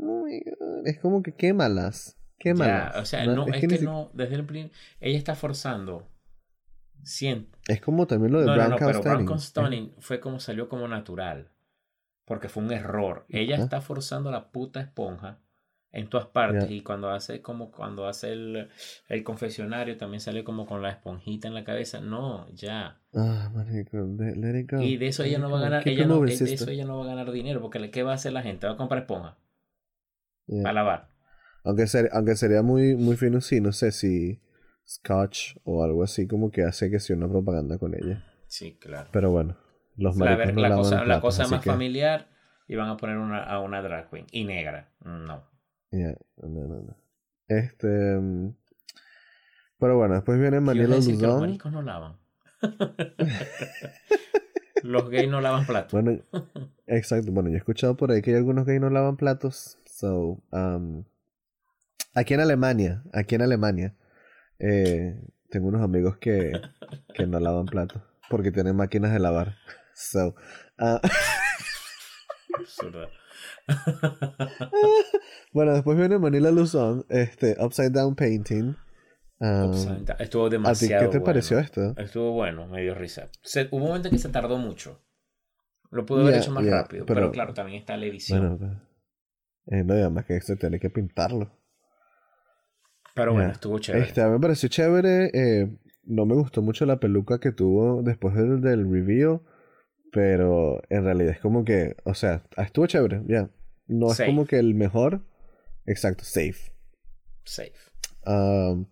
Oh 0.01 0.25
my 0.25 0.39
God, 0.39 0.87
Es 0.87 0.97
como 0.99 1.21
que 1.21 1.33
quémalas. 1.33 2.17
Quémalas. 2.39 2.93
Ya, 2.95 2.99
o 3.01 3.05
sea, 3.05 3.25
no, 3.25 3.45
es 3.47 3.59
que 3.67 3.77
si- 3.77 3.85
no, 3.85 4.09
desde 4.13 4.35
el 4.35 4.45
principio, 4.45 4.75
ella 5.01 5.17
está 5.17 5.35
forzando. 5.35 6.07
Siento. 7.03 7.57
Es 7.67 7.81
como 7.81 8.07
también 8.07 8.33
lo 8.33 8.39
de 8.41 8.45
No, 8.47 8.51
no, 8.53 8.57
Brown 8.57 8.69
no, 8.71 8.77
Cow 8.77 8.87
pero 8.87 8.99
Stanning. 9.01 9.25
Brown 9.25 9.39
Stoning 9.39 9.93
fue 9.99 10.19
como 10.19 10.39
salió 10.39 10.67
como 10.69 10.87
natural. 10.87 11.49
Porque 12.25 12.49
fue 12.49 12.63
un 12.63 12.71
error. 12.71 13.25
Ella 13.29 13.55
está 13.57 13.81
forzando 13.81 14.29
la 14.31 14.51
puta 14.51 14.79
esponja 14.81 15.39
en 15.91 16.09
todas 16.09 16.27
partes. 16.27 16.69
Y 16.69 16.81
cuando 16.81 17.09
hace 17.09 17.41
como 17.41 17.71
cuando 17.71 18.07
hace 18.07 18.31
el, 18.33 18.69
el 19.07 19.23
confesionario 19.23 19.97
también 19.97 20.21
sale 20.21 20.43
como 20.43 20.67
con 20.67 20.81
la 20.83 20.91
esponjita 20.91 21.47
en 21.47 21.55
la 21.55 21.63
cabeza. 21.63 22.01
No, 22.01 22.47
ya. 22.53 23.01
Ah, 23.15 23.49
marico, 23.53 23.97
de- 24.05 24.35
let 24.35 24.59
it 24.59 24.71
go. 24.71 24.79
Y 24.79 24.97
de 24.97 25.07
eso 25.07 25.23
let 25.23 25.29
ella 25.29 25.39
no 25.39 25.49
va 25.49 25.57
a 25.57 25.61
ganar, 25.63 25.87
ella 25.87 26.05
no, 26.05 26.17
moving, 26.17 26.37
de 26.37 26.53
eso 26.53 26.69
ella 26.69 26.85
no 26.85 26.99
va 26.99 27.05
a 27.05 27.07
ganar 27.07 27.31
dinero. 27.31 27.61
Porque 27.61 27.89
¿qué 27.89 28.03
va 28.03 28.11
a 28.11 28.15
hacer 28.15 28.33
la 28.33 28.43
gente? 28.43 28.67
Va 28.67 28.73
a 28.73 28.77
comprar 28.77 29.01
esponja 29.01 29.37
Yeah. 30.47 30.63
para 30.63 30.73
lavar. 30.73 31.09
Aunque, 31.63 31.85
ser- 31.87 32.09
aunque 32.13 32.35
sería 32.35 32.61
muy, 32.63 32.95
muy 32.95 33.17
fino, 33.17 33.39
sí, 33.41 33.59
no 33.61 33.71
sé 33.71 33.91
si 33.91 34.39
Scotch 34.89 35.55
o 35.63 35.83
algo 35.83 36.03
así 36.03 36.27
como 36.27 36.51
que 36.51 36.63
hace 36.63 36.89
que 36.89 36.99
sea 36.99 37.15
una 37.15 37.27
propaganda 37.29 37.77
con 37.77 37.93
ella. 37.93 38.23
Sí, 38.47 38.77
claro. 38.79 39.09
Pero 39.11 39.31
bueno, 39.31 39.55
los 39.97 40.17
La, 40.17 40.35
ver- 40.35 40.53
no 40.55 40.61
la 40.61 40.75
cosa, 40.75 41.05
la 41.05 41.21
cosa 41.21 41.47
más 41.47 41.61
que- 41.61 41.69
familiar 41.69 42.27
y 42.67 42.75
van 42.75 42.89
a 42.89 42.97
poner 42.97 43.17
una, 43.17 43.43
a 43.43 43.59
una 43.59 43.81
drag 43.81 44.09
queen. 44.09 44.25
Y 44.31 44.45
negra. 44.45 44.89
No. 45.03 45.43
Ya, 45.91 46.15
no, 46.37 46.67
no, 46.67 46.81
no. 46.81 46.97
Este... 47.47 47.87
mm, 47.87 48.55
Pero 49.79 49.97
bueno, 49.97 50.15
después 50.15 50.39
viene 50.39 50.57
Yo 50.57 50.61
iba 50.61 50.71
a 50.71 50.75
Manila 50.75 50.95
decir 50.95 51.15
que 51.17 51.21
los 51.21 51.31
Luzón. 51.33 51.39
maricos 51.41 51.71
no 51.71 51.81
lavan. 51.83 52.17
los 54.83 55.09
gays 55.09 55.29
no 55.29 55.41
lavan 55.41 55.65
platos. 55.65 55.91
Bueno, 55.91 56.21
exacto. 56.87 57.31
Bueno, 57.31 57.49
yo 57.49 57.55
he 57.55 57.59
escuchado 57.59 57.95
por 57.97 58.11
ahí 58.11 58.21
que 58.21 58.31
hay 58.31 58.37
algunos 58.37 58.65
gays 58.65 58.81
no 58.81 58.89
lavan 58.89 59.17
platos. 59.17 59.77
So, 59.85 60.41
um, 60.51 61.03
aquí 62.15 62.33
en 62.33 62.39
Alemania, 62.39 63.03
aquí 63.13 63.35
en 63.35 63.41
Alemania, 63.41 63.95
eh, 64.59 65.19
tengo 65.49 65.67
unos 65.67 65.81
amigos 65.81 66.17
que, 66.17 66.51
que 67.13 67.25
no 67.27 67.39
lavan 67.39 67.65
platos 67.65 68.01
porque 68.29 68.51
tienen 68.51 68.75
máquinas 68.75 69.11
de 69.11 69.19
lavar. 69.19 69.55
So, 69.95 70.35
ah, 70.77 71.01
Absurdo. 72.57 73.07
bueno, 75.53 75.73
después 75.73 75.97
viene 75.97 76.17
Manila 76.19 76.51
Luzón, 76.51 77.05
este, 77.09 77.55
Upside 77.59 77.89
Down 77.91 78.15
Painting. 78.15 78.75
Um, 79.39 79.69
Upside 79.69 80.05
down. 80.05 80.17
Estuvo 80.21 80.45
¿A 80.45 80.49
ti 80.49 80.55
demasiado 80.55 81.01
qué 81.01 81.07
te 81.07 81.17
bueno. 81.19 81.25
pareció 81.25 81.59
esto? 81.59 81.93
Estuvo 81.97 82.31
bueno, 82.33 82.67
me 82.67 82.81
dio 82.81 82.93
risa. 82.95 83.29
Se- 83.41 83.67
hubo 83.71 83.77
un 83.77 83.87
momento 83.87 84.07
en 84.09 84.13
que 84.13 84.19
se 84.19 84.29
tardó 84.29 84.57
mucho. 84.57 85.01
Lo 85.91 86.05
pudo 86.05 86.21
haber 86.21 86.35
hecho 86.35 86.51
más 86.51 86.65
rápido. 86.65 87.05
Pero, 87.05 87.21
pero- 87.21 87.31
claro, 87.31 87.53
también 87.53 87.79
está 87.79 87.97
la 87.97 88.05
edición. 88.05 88.57
Bueno, 88.57 88.81
eh, 89.67 89.83
no, 89.83 89.93
además 89.93 90.25
que 90.25 90.39
se 90.41 90.55
tiene 90.55 90.79
que 90.79 90.89
pintarlo. 90.89 91.51
Pero 93.19 93.33
bueno, 93.33 93.51
estuvo 93.51 93.79
chévere. 93.79 94.05
Este, 94.05 94.25
me 94.25 94.39
pareció 94.39 94.69
chévere. 94.69 95.31
eh, 95.33 95.67
no 96.03 96.25
me 96.25 96.35
gustó 96.35 96.61
mucho 96.61 96.85
la 96.85 96.99
peluca 96.99 97.39
que 97.39 97.51
tuvo 97.51 98.01
después 98.01 98.33
del, 98.35 98.61
del 98.61 98.91
review. 98.91 99.43
Pero 100.11 100.81
en 100.89 101.03
realidad 101.03 101.33
es 101.33 101.39
como 101.39 101.63
que, 101.63 101.95
o 102.03 102.15
sea, 102.15 102.43
ah, 102.57 102.63
estuvo 102.63 102.87
chévere, 102.87 103.21
ya. 103.27 103.49
No 103.87 104.07
es 104.11 104.17
Safe. 104.17 104.29
como 104.29 104.45
que 104.47 104.57
el 104.57 104.73
mejor. 104.73 105.21
Exacto, 105.85 106.23
safe. 106.23 106.71
Safe. 107.45 107.73
Um, 108.25 108.87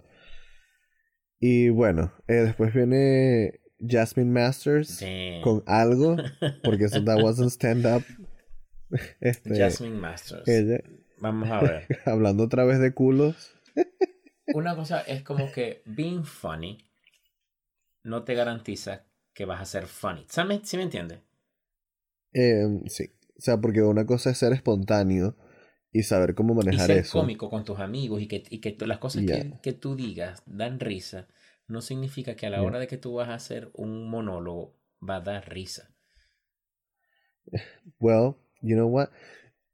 y 1.40 1.70
bueno, 1.70 2.12
eh, 2.28 2.34
después 2.36 2.74
viene 2.74 3.60
Jasmine 3.80 4.32
Masters 4.32 5.00
Damn. 5.00 5.42
con 5.42 5.64
algo, 5.68 6.18
porque 6.64 6.86
eso 6.86 7.04
that 7.04 7.22
wasn't 7.24 7.52
stand 7.52 7.86
up. 7.86 8.04
Este, 9.20 9.58
Jasmine 9.58 9.98
Masters. 9.98 10.48
ella, 10.48 10.80
Vamos 11.20 11.50
a 11.50 11.60
ver. 11.62 11.88
hablando 12.06 12.44
otra 12.46 12.64
vez 12.64 12.80
de 12.80 12.94
culos. 12.94 13.54
Una 14.54 14.76
cosa 14.76 15.02
es 15.02 15.24
como 15.24 15.52
que 15.52 15.82
being 15.86 16.24
funny 16.24 16.78
no 18.04 18.24
te 18.24 18.34
garantiza 18.34 19.06
que 19.36 19.46
vas 19.46 19.62
a 19.62 19.66
ser 19.66 19.86
funny. 19.86 20.26
¿Sabes? 20.28 20.62
¿Sí 20.68 20.78
me 20.78 20.84
entiendes? 20.84 21.20
Em, 22.34 22.86
sí, 22.88 23.12
o 23.38 23.42
sea, 23.42 23.58
porque 23.60 23.82
una 23.82 24.06
cosa 24.06 24.30
es 24.30 24.38
ser 24.38 24.54
espontáneo 24.54 25.36
y 25.92 26.04
saber 26.04 26.36
cómo 26.36 26.54
Y 26.70 26.80
manejar 26.80 26.80
ser 26.80 27.00
eso. 27.00 27.10
cómico 27.10 27.50
con 27.50 27.66
tus 27.66 27.80
amigos 27.80 28.22
y 28.22 28.28
que, 28.30 28.44
y 28.50 28.60
que 28.62 28.78
las 28.86 29.00
cosas 29.00 29.26
que, 29.26 29.58
que 29.62 29.74
tú 29.74 29.98
digas 29.98 30.44
dan 30.46 30.80
risa, 30.80 31.28
no 31.68 31.82
significa 31.82 32.38
que 32.38 32.46
a 32.48 32.50
la 32.50 32.64
hora 32.64 32.80
de 32.80 32.88
que 32.88 32.98
tú 32.98 33.16
vas 33.16 33.28
a 33.28 33.34
hacer 33.34 33.70
un 33.74 34.10
monólogo 34.10 34.78
va 35.02 35.18
a 35.18 35.22
dar 35.22 35.50
risa. 35.50 35.94
Well, 38.00 38.38
you 38.62 38.76
know 38.76 38.88
what? 38.88 39.10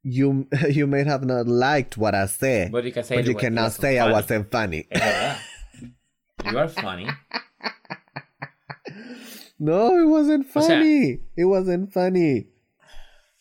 You 0.03 0.47
you 0.69 0.85
may 0.87 1.03
have 1.05 1.23
not 1.23 1.47
liked 1.47 1.97
what 1.97 2.13
I 2.13 2.25
said, 2.27 2.71
But 2.71 2.83
you 2.83 2.91
can 2.91 3.03
say 3.03 3.15
but 3.15 3.25
you 3.25 3.35
cannot 3.35 3.71
say 3.71 3.99
I 3.99 4.11
wasn't 4.11 4.51
funny. 4.51 4.85
Verdad. 4.91 5.37
You 6.51 6.57
are 6.59 6.67
funny. 6.67 7.07
No, 9.59 9.97
it 9.97 10.07
wasn't 10.07 10.45
O 10.55 10.61
sea- 10.61 10.67
funny. 10.67 11.19
it 11.37 11.45
wasn't 11.45 11.93
funny. 11.93 12.47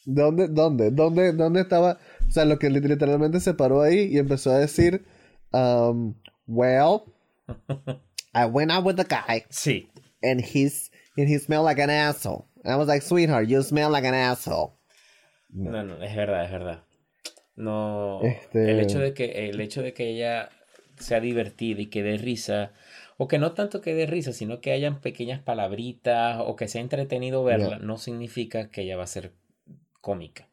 ¿Dónde, 0.06 0.48
dónde, 0.48 0.90
dónde, 0.90 1.32
dónde 1.32 1.60
estaba? 1.62 1.98
O 2.28 2.30
sea, 2.30 2.44
lo 2.44 2.58
que 2.58 2.70
literalmente 2.70 3.40
se 3.40 3.54
paró 3.54 3.82
ahí 3.82 4.08
y 4.12 4.18
empezó 4.18 4.50
a 4.52 4.58
decir, 4.58 5.04
um, 5.52 6.14
well, 6.46 7.12
I 8.34 8.46
went 8.46 8.70
out 8.70 8.84
with 8.84 8.96
the 8.96 9.04
guy 9.04 9.44
Sí. 9.50 9.88
and 10.22 10.40
he's 10.40 10.90
and 11.16 11.28
he 11.28 11.38
smelled 11.38 11.64
like 11.64 11.78
an 11.80 11.90
asshole. 11.90 12.46
And 12.64 12.72
I 12.72 12.76
was 12.76 12.88
like, 12.88 13.02
sweetheart, 13.02 13.48
you 13.48 13.62
smell 13.62 13.90
like 13.90 14.04
an 14.04 14.14
asshole. 14.14 14.74
No, 15.53 15.82
no, 15.82 16.03
es 16.03 16.16
verdad, 16.16 16.44
es 16.44 16.50
verdad. 16.50 16.84
No, 17.57 18.20
Este- 18.22 18.70
el 18.70 18.80
hecho 18.80 18.98
de 18.98 19.12
que 19.14 19.48
el 19.48 19.61
hecho 19.61 19.82
de 19.82 19.92
que 19.92 20.09
ella 20.09 20.48
sea 20.98 21.20
divertida 21.20 21.80
y 21.80 21.86
que 21.86 22.03
dé 22.03 22.16
risa 22.16 22.72
o 23.18 23.28
que 23.28 23.38
no 23.38 23.53
tanto 23.53 23.80
que 23.80 23.94
dé 23.94 24.07
risa, 24.07 24.32
sino 24.32 24.61
que 24.61 24.72
hayan 24.72 25.00
pequeñas 25.00 25.40
palabritas 25.40 26.38
o 26.40 26.57
que 26.57 26.68
sea 26.68 26.80
entretenido 26.80 27.44
verla, 27.44 27.78
no 27.78 27.98
significa 27.98 28.70
que 28.70 28.82
ella 28.82 28.96
va 28.96 29.05
a 29.05 29.07
ser 29.09 29.32
cómica. 30.00 30.48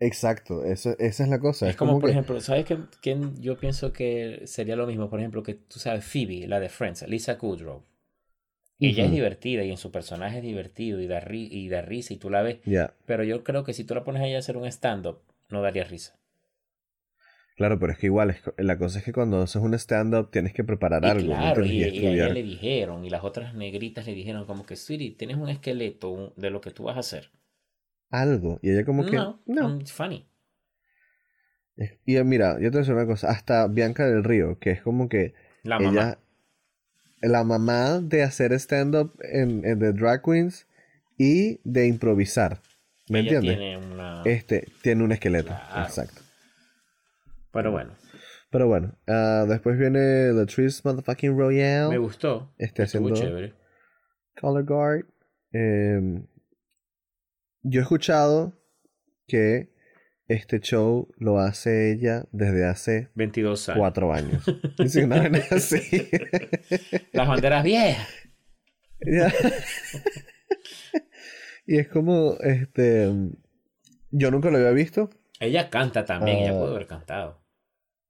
Exacto, 0.00 0.64
eso, 0.64 0.94
esa 0.98 1.22
es 1.24 1.28
la 1.30 1.38
cosa. 1.40 1.68
es 1.68 1.76
como, 1.76 1.98
por 1.98 2.08
que- 2.08 2.12
ejemplo, 2.12 2.40
¿sabes 2.40 2.66
quién 3.00 3.40
yo 3.40 3.56
pienso 3.58 3.92
que 3.92 4.42
sería 4.46 4.76
lo 4.76 4.86
mismo? 4.86 5.08
Por 5.08 5.20
ejemplo, 5.20 5.42
que 5.42 5.54
tú 5.54 5.78
sabes, 5.78 6.04
Phoebe, 6.04 6.46
la 6.46 6.60
de 6.60 6.68
Friends, 6.68 7.02
Lisa 7.08 7.38
Kudrow. 7.38 7.82
Ella 8.84 9.04
es 9.04 9.10
divertida 9.12 9.64
y 9.64 9.70
en 9.70 9.76
su 9.78 9.90
personaje 9.92 10.38
es 10.38 10.42
divertido 10.44 11.00
y 11.00 11.06
da, 11.06 11.20
ri- 11.20 11.48
y 11.50 11.68
da 11.68 11.82
risa 11.82 12.14
y 12.14 12.18
tú 12.18 12.30
la 12.30 12.42
ves. 12.42 12.58
Pero 13.06 13.24
yo 13.24 13.44
creo 13.44 13.64
que 13.64 13.74
si 13.74 13.84
tú 13.84 13.94
la 13.94 14.04
pones 14.04 14.22
a 14.22 14.26
ella 14.26 14.36
a 14.36 14.40
hacer 14.40 14.56
un 14.56 14.66
stand-up, 14.66 15.20
no 15.50 15.62
daría 15.62 15.84
risa. 15.84 16.16
claro, 17.56 17.78
pero 17.78 17.92
es 17.92 17.98
que 17.98 18.06
igual, 18.06 18.36
la 18.56 18.78
cosa 18.78 18.98
es 18.98 19.04
que 19.04 19.12
cuando 19.12 19.40
haces 19.42 19.62
un 19.62 19.74
stand-up 19.74 20.30
tienes 20.30 20.52
que 20.52 20.64
preparar 20.64 21.04
Y 21.04 21.12
algo, 21.12 21.36
¿me 21.36 21.52
claro, 21.52 21.64
y, 21.64 21.84
a 21.84 21.86
ella 21.86 22.28
le 22.28 22.42
dijeron, 22.42 23.04
y 23.04 23.10
las 23.10 23.22
otras 23.22 23.54
negritas 23.54 24.06
le 24.06 24.12
dijeron 24.14 24.44
como 24.44 24.66
que, 24.66 24.74
Sweetie, 24.74 25.12
tienes 25.12 25.36
un 25.36 25.48
esqueleto 25.48 26.32
de 26.36 26.50
lo 26.50 26.60
que 26.60 26.72
tú 26.72 26.82
vas 26.82 26.96
a 26.96 27.00
hacer. 27.00 27.30
algo. 28.10 28.58
Y 28.62 28.70
ella 28.70 28.84
como 28.86 29.04
que, 29.04 29.18
no, 29.18 29.40
no. 29.46 29.76
it's 29.78 29.92
funny. 29.92 30.26
Y 32.06 32.22
mira, 32.22 32.54
yo 32.60 32.70
te 32.70 32.70
voy 32.70 32.76
a 32.78 32.80
decir 32.80 32.94
una 32.94 33.06
cosa, 33.06 33.30
hasta 33.30 33.66
Bianca 33.68 34.06
del 34.06 34.24
Río, 34.24 34.58
que 34.58 34.70
es 34.70 34.82
como 34.82 35.08
que 35.08 35.34
La 35.64 35.80
mamá. 35.80 36.12
La 37.28 37.44
mamá 37.44 38.00
de 38.00 38.22
hacer 38.22 38.52
stand-up 38.54 39.12
en, 39.22 39.64
en 39.64 39.78
The 39.78 39.92
Drag 39.92 40.22
Queens 40.22 40.66
y 41.18 41.60
de 41.64 41.86
improvisar, 41.86 42.60
¿me 43.08 43.20
ella 43.20 43.34
entiendes? 43.38 43.58
tiene 43.58 43.76
una... 43.78 44.22
Este, 44.24 44.66
tiene 44.82 45.04
un 45.04 45.12
esqueleto, 45.12 45.48
Claro. 45.48 45.82
exacto. 45.86 46.20
Pero 47.52 47.70
bueno, 47.70 47.92
Pero 48.50 48.66
bueno, 48.68 48.96
ah, 49.06 49.44
después 49.48 49.78
viene 49.78 50.32
Latrice 50.32 50.80
Motherfucking 50.84 51.36
Royale. 51.38 51.88
me 51.90 51.98
gustó. 51.98 52.52
Este 52.58 52.82
Estuvo 52.84 53.08
haciendo- 53.08 53.20
chévere. 53.28 53.54
Color 54.40 54.64
Guard. 54.64 55.04
Em, 55.52 56.26
yo 57.62 57.80
he 57.80 57.82
escuchado 57.82 58.52
que 59.28 59.72
este 60.28 60.60
show 60.60 61.08
lo 61.18 61.38
hace 61.38 61.92
ella 61.92 62.24
desde 62.32 62.64
hace 62.66 63.08
22 63.14 63.68
años. 63.68 63.78
cuatro 63.78 64.12
años. 64.12 64.44
Sí, 64.86 65.00
una 65.02 65.18
vaina 65.20 65.42
así. 65.50 65.80
Las 67.12 67.28
banderas 67.28 67.62
viejas. 67.64 68.08
Ya. 69.06 69.32
y 71.66 71.78
es 71.78 71.88
como, 71.88 72.36
este, 72.40 73.10
yo 74.10 74.30
nunca 74.30 74.50
lo 74.50 74.56
había 74.58 74.70
visto. 74.70 75.10
Ella 75.40 75.68
canta 75.70 76.04
también, 76.04 76.38
ella 76.38 76.52
Ah. 76.54 76.58
puede 76.58 76.70
haber 76.74 76.86
cantado. 76.86 77.42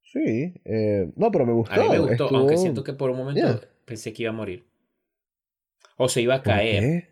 Sí, 0.03 0.53
eh, 0.63 1.11
no, 1.15 1.31
pero 1.31 1.45
me 1.45 1.53
gustó. 1.53 1.73
A 1.73 1.83
mí 1.83 1.89
me 1.89 1.99
gustó, 1.99 2.25
estuvo- 2.25 2.37
aunque 2.39 2.57
siento 2.57 2.83
que 2.83 2.93
por 2.93 3.09
un 3.09 3.17
momento 3.17 3.41
Yeah. 3.41 3.59
pensé 3.85 4.13
que 4.13 4.23
iba 4.23 4.29
a 4.31 4.35
morir. 4.35 4.69
O 5.97 6.07
se 6.07 6.21
iba 6.21 6.35
a 6.35 6.43
¿Por 6.43 6.53
caer. 6.53 7.09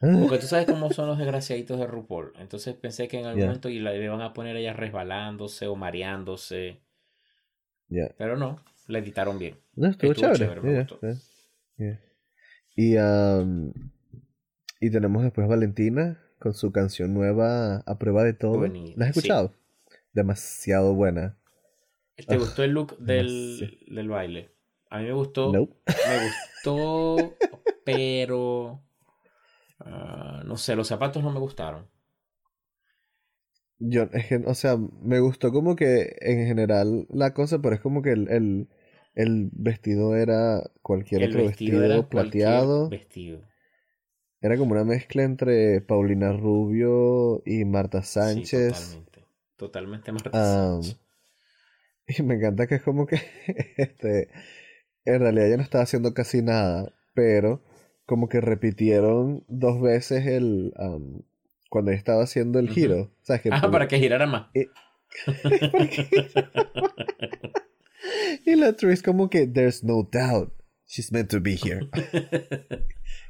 Porque 0.00 0.38
tú 0.40 0.46
sabes 0.46 0.66
cómo 0.66 0.90
son 0.92 1.06
los 1.08 1.18
desgraciaditos 1.18 1.78
de 1.78 1.86
RuPaul. 1.86 2.32
Entonces 2.38 2.74
pensé 2.74 3.08
que 3.08 3.18
en 3.20 3.26
algún 3.26 3.38
Yeah. 3.40 3.46
momento 3.48 3.68
y 3.68 3.78
la- 3.80 3.92
le 3.92 4.04
iban 4.04 4.20
a 4.20 4.32
poner 4.32 4.56
a 4.56 4.58
ella 4.60 4.72
resbalándose 4.72 5.66
o 5.66 5.76
mareándose. 5.76 6.80
ya. 7.88 8.08
Pero 8.18 8.36
no, 8.36 8.62
la 8.88 8.98
editaron 8.98 9.38
bien. 9.38 9.58
No, 9.74 9.88
estuvo, 9.88 10.12
Estuvo 10.12 10.32
chévere. 10.34 11.16
Y, 12.76 12.94
y 14.80 14.90
tenemos 14.90 15.22
después 15.22 15.48
Valentina 15.48 16.20
con 16.38 16.52
su 16.54 16.70
canción 16.72 17.14
nueva 17.14 17.78
A 17.86 17.98
Prueba 17.98 18.22
de 18.24 18.34
Todo. 18.34 18.58
Buení- 18.58 18.94
¿La 18.96 19.06
has 19.06 19.14
sí. 19.14 19.20
escuchado? 19.20 19.54
Demasiado 20.12 20.94
buena. 20.94 21.38
¿Te 22.16 22.34
Ah, 22.34 22.36
gustó 22.38 22.62
el 22.64 22.70
look 22.72 22.98
del, 22.98 23.78
del 23.88 24.08
baile? 24.08 24.50
A 24.90 24.98
mí 24.98 25.04
me 25.04 25.12
gustó. 25.12 25.52
Nope. 25.52 25.74
Me 25.86 26.28
gustó, 26.28 27.36
pero... 27.84 28.82
ah, 29.80 30.42
no 30.44 30.56
sé, 30.56 30.76
los 30.76 30.88
zapatos 30.88 31.22
no 31.22 31.30
me 31.32 31.40
gustaron. 31.40 31.88
Yo, 33.78 34.04
es 34.12 34.26
que, 34.26 34.36
o 34.36 34.54
sea, 34.54 34.76
me 34.76 35.20
gustó 35.20 35.52
como 35.52 35.76
que 35.76 36.16
en 36.20 36.46
general 36.46 37.06
la 37.10 37.34
cosa, 37.34 37.58
pero 37.60 37.74
es 37.74 37.80
como 37.80 38.02
que 38.02 38.12
el, 38.12 38.28
el, 38.30 38.68
el 39.14 39.50
vestido 39.52 40.16
era 40.16 40.62
cualquier 40.82 41.22
el 41.22 41.30
otro 41.30 41.44
vestido 41.44 42.08
plateado. 42.08 42.88
vestido. 42.88 43.40
Era 44.40 44.56
como 44.56 44.72
una 44.72 44.84
mezcla 44.84 45.24
entre 45.24 45.80
Paulina 45.82 46.32
Rubio 46.32 47.42
y 47.44 47.64
Marta 47.66 48.02
Sí, 48.02 48.10
Sánchez. 48.12 48.72
totalmente. 48.72 49.24
Totalmente 49.56 50.12
Marta 50.12 50.30
Sánchez. 50.32 50.96
y 52.06 52.22
me 52.22 52.34
encanta 52.34 52.66
que 52.66 52.76
es 52.76 52.82
como 52.82 53.06
que 53.06 53.16
este, 53.76 54.28
en 55.04 55.20
realidad 55.20 55.46
ella 55.48 55.56
no 55.58 55.62
estaba 55.62 55.84
haciendo 55.84 56.14
casi 56.14 56.42
nada, 56.42 56.92
pero 57.14 57.62
como 58.06 58.28
que 58.28 58.40
repitieron 58.40 59.44
dos 59.48 59.80
veces 59.80 60.26
el 60.26 60.72
am, 60.76 61.22
cuando 61.68 61.90
estaba 61.90 62.22
haciendo 62.22 62.58
el 62.58 62.70
giro. 62.70 63.10
¿Sabes? 63.22 63.42
Que 63.42 63.50
Ah, 63.52 63.70
para 63.70 63.88
que 63.88 63.98
girara 63.98 64.26
más. 64.26 64.46
Eh, 64.54 64.68
Y 68.44 68.54
la 68.54 68.68
actriz 68.68 69.02
como 69.02 69.28
que 69.28 69.46
there's 69.46 69.82
no 69.82 70.08
doubt 70.10 70.52
she's 70.86 71.10
meant 71.10 71.30
to 71.30 71.40
be 71.40 71.56
here. 71.56 71.88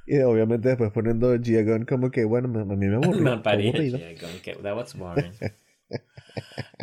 y 0.07 0.19
obviamente 0.19 0.69
después 0.69 0.93
poniendo 0.93 1.35
Gia 1.43 1.63
Gunn 1.63 1.85
como 1.87 2.11
que 2.11 2.25
bueno, 2.25 2.49
a 2.61 2.65
mí 2.65 2.87
me 2.87 2.97
aburrió. 2.97 3.23
Me 3.23 3.31
aburrido. 3.31 3.99
que 4.43 4.55
that 4.63 4.77
was 4.77 4.95
boring. 4.95 5.33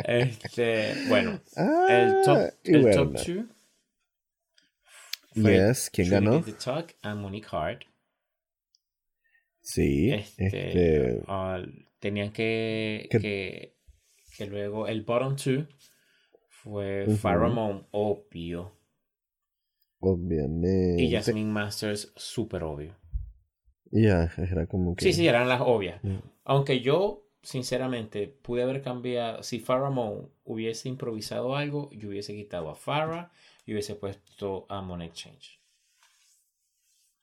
este, 0.04 0.94
bueno, 1.08 1.40
Ah, 1.56 1.86
el 1.90 2.24
top, 2.24 2.38
y 2.64 2.74
el 2.74 2.82
bueno. 2.82 3.12
Yes, 5.34 5.90
¿quién 5.92 6.10
ganó? 6.10 6.42
the 6.42 6.52
Talk 6.52 6.94
and 7.02 7.20
Monique 7.20 7.46
Hart. 7.50 7.82
Sí, 9.60 10.12
Este, 10.12 10.46
este, 10.46 11.22
ah, 11.26 11.62
tenían 11.98 12.32
que, 12.32 13.08
Que- 13.10 13.18
que, 13.18 13.76
que 14.36 14.46
luego 14.46 14.86
el 14.86 15.02
bottom 15.02 15.36
two 15.36 15.66
fue 16.48 17.04
Ujú. 17.08 17.16
Pharamond, 17.16 17.86
obvio, 17.92 18.72
obviamente. 20.00 21.02
y 21.02 21.10
Jasmine 21.12 21.50
Masters, 21.50 22.12
súper 22.16 22.62
obvio. 22.62 22.94
Ya, 23.90 24.30
era 24.38 24.66
como 24.66 24.94
que. 24.96 25.04
Sí, 25.04 25.12
sí, 25.12 25.26
eran 25.28 25.48
las 25.48 25.60
obvias. 25.62 26.02
Mm. 26.02 26.16
Aunque 26.44 26.80
yo, 26.80 27.26
sinceramente, 27.42 28.26
pude 28.28 28.62
haber 28.62 28.82
cambiado. 28.82 29.42
Si 29.42 29.60
Pharamond 29.60 30.28
hubiese 30.44 30.88
improvisado 30.88 31.56
algo, 31.56 31.90
yo 31.92 32.08
hubiese 32.08 32.34
quitado 32.34 32.68
a 32.70 32.74
Farah 32.74 33.30
y 33.66 33.72
hubiese 33.72 33.94
puesto 33.94 34.66
a 34.68 34.80
Monet 34.82 35.12
Change. 35.12 35.60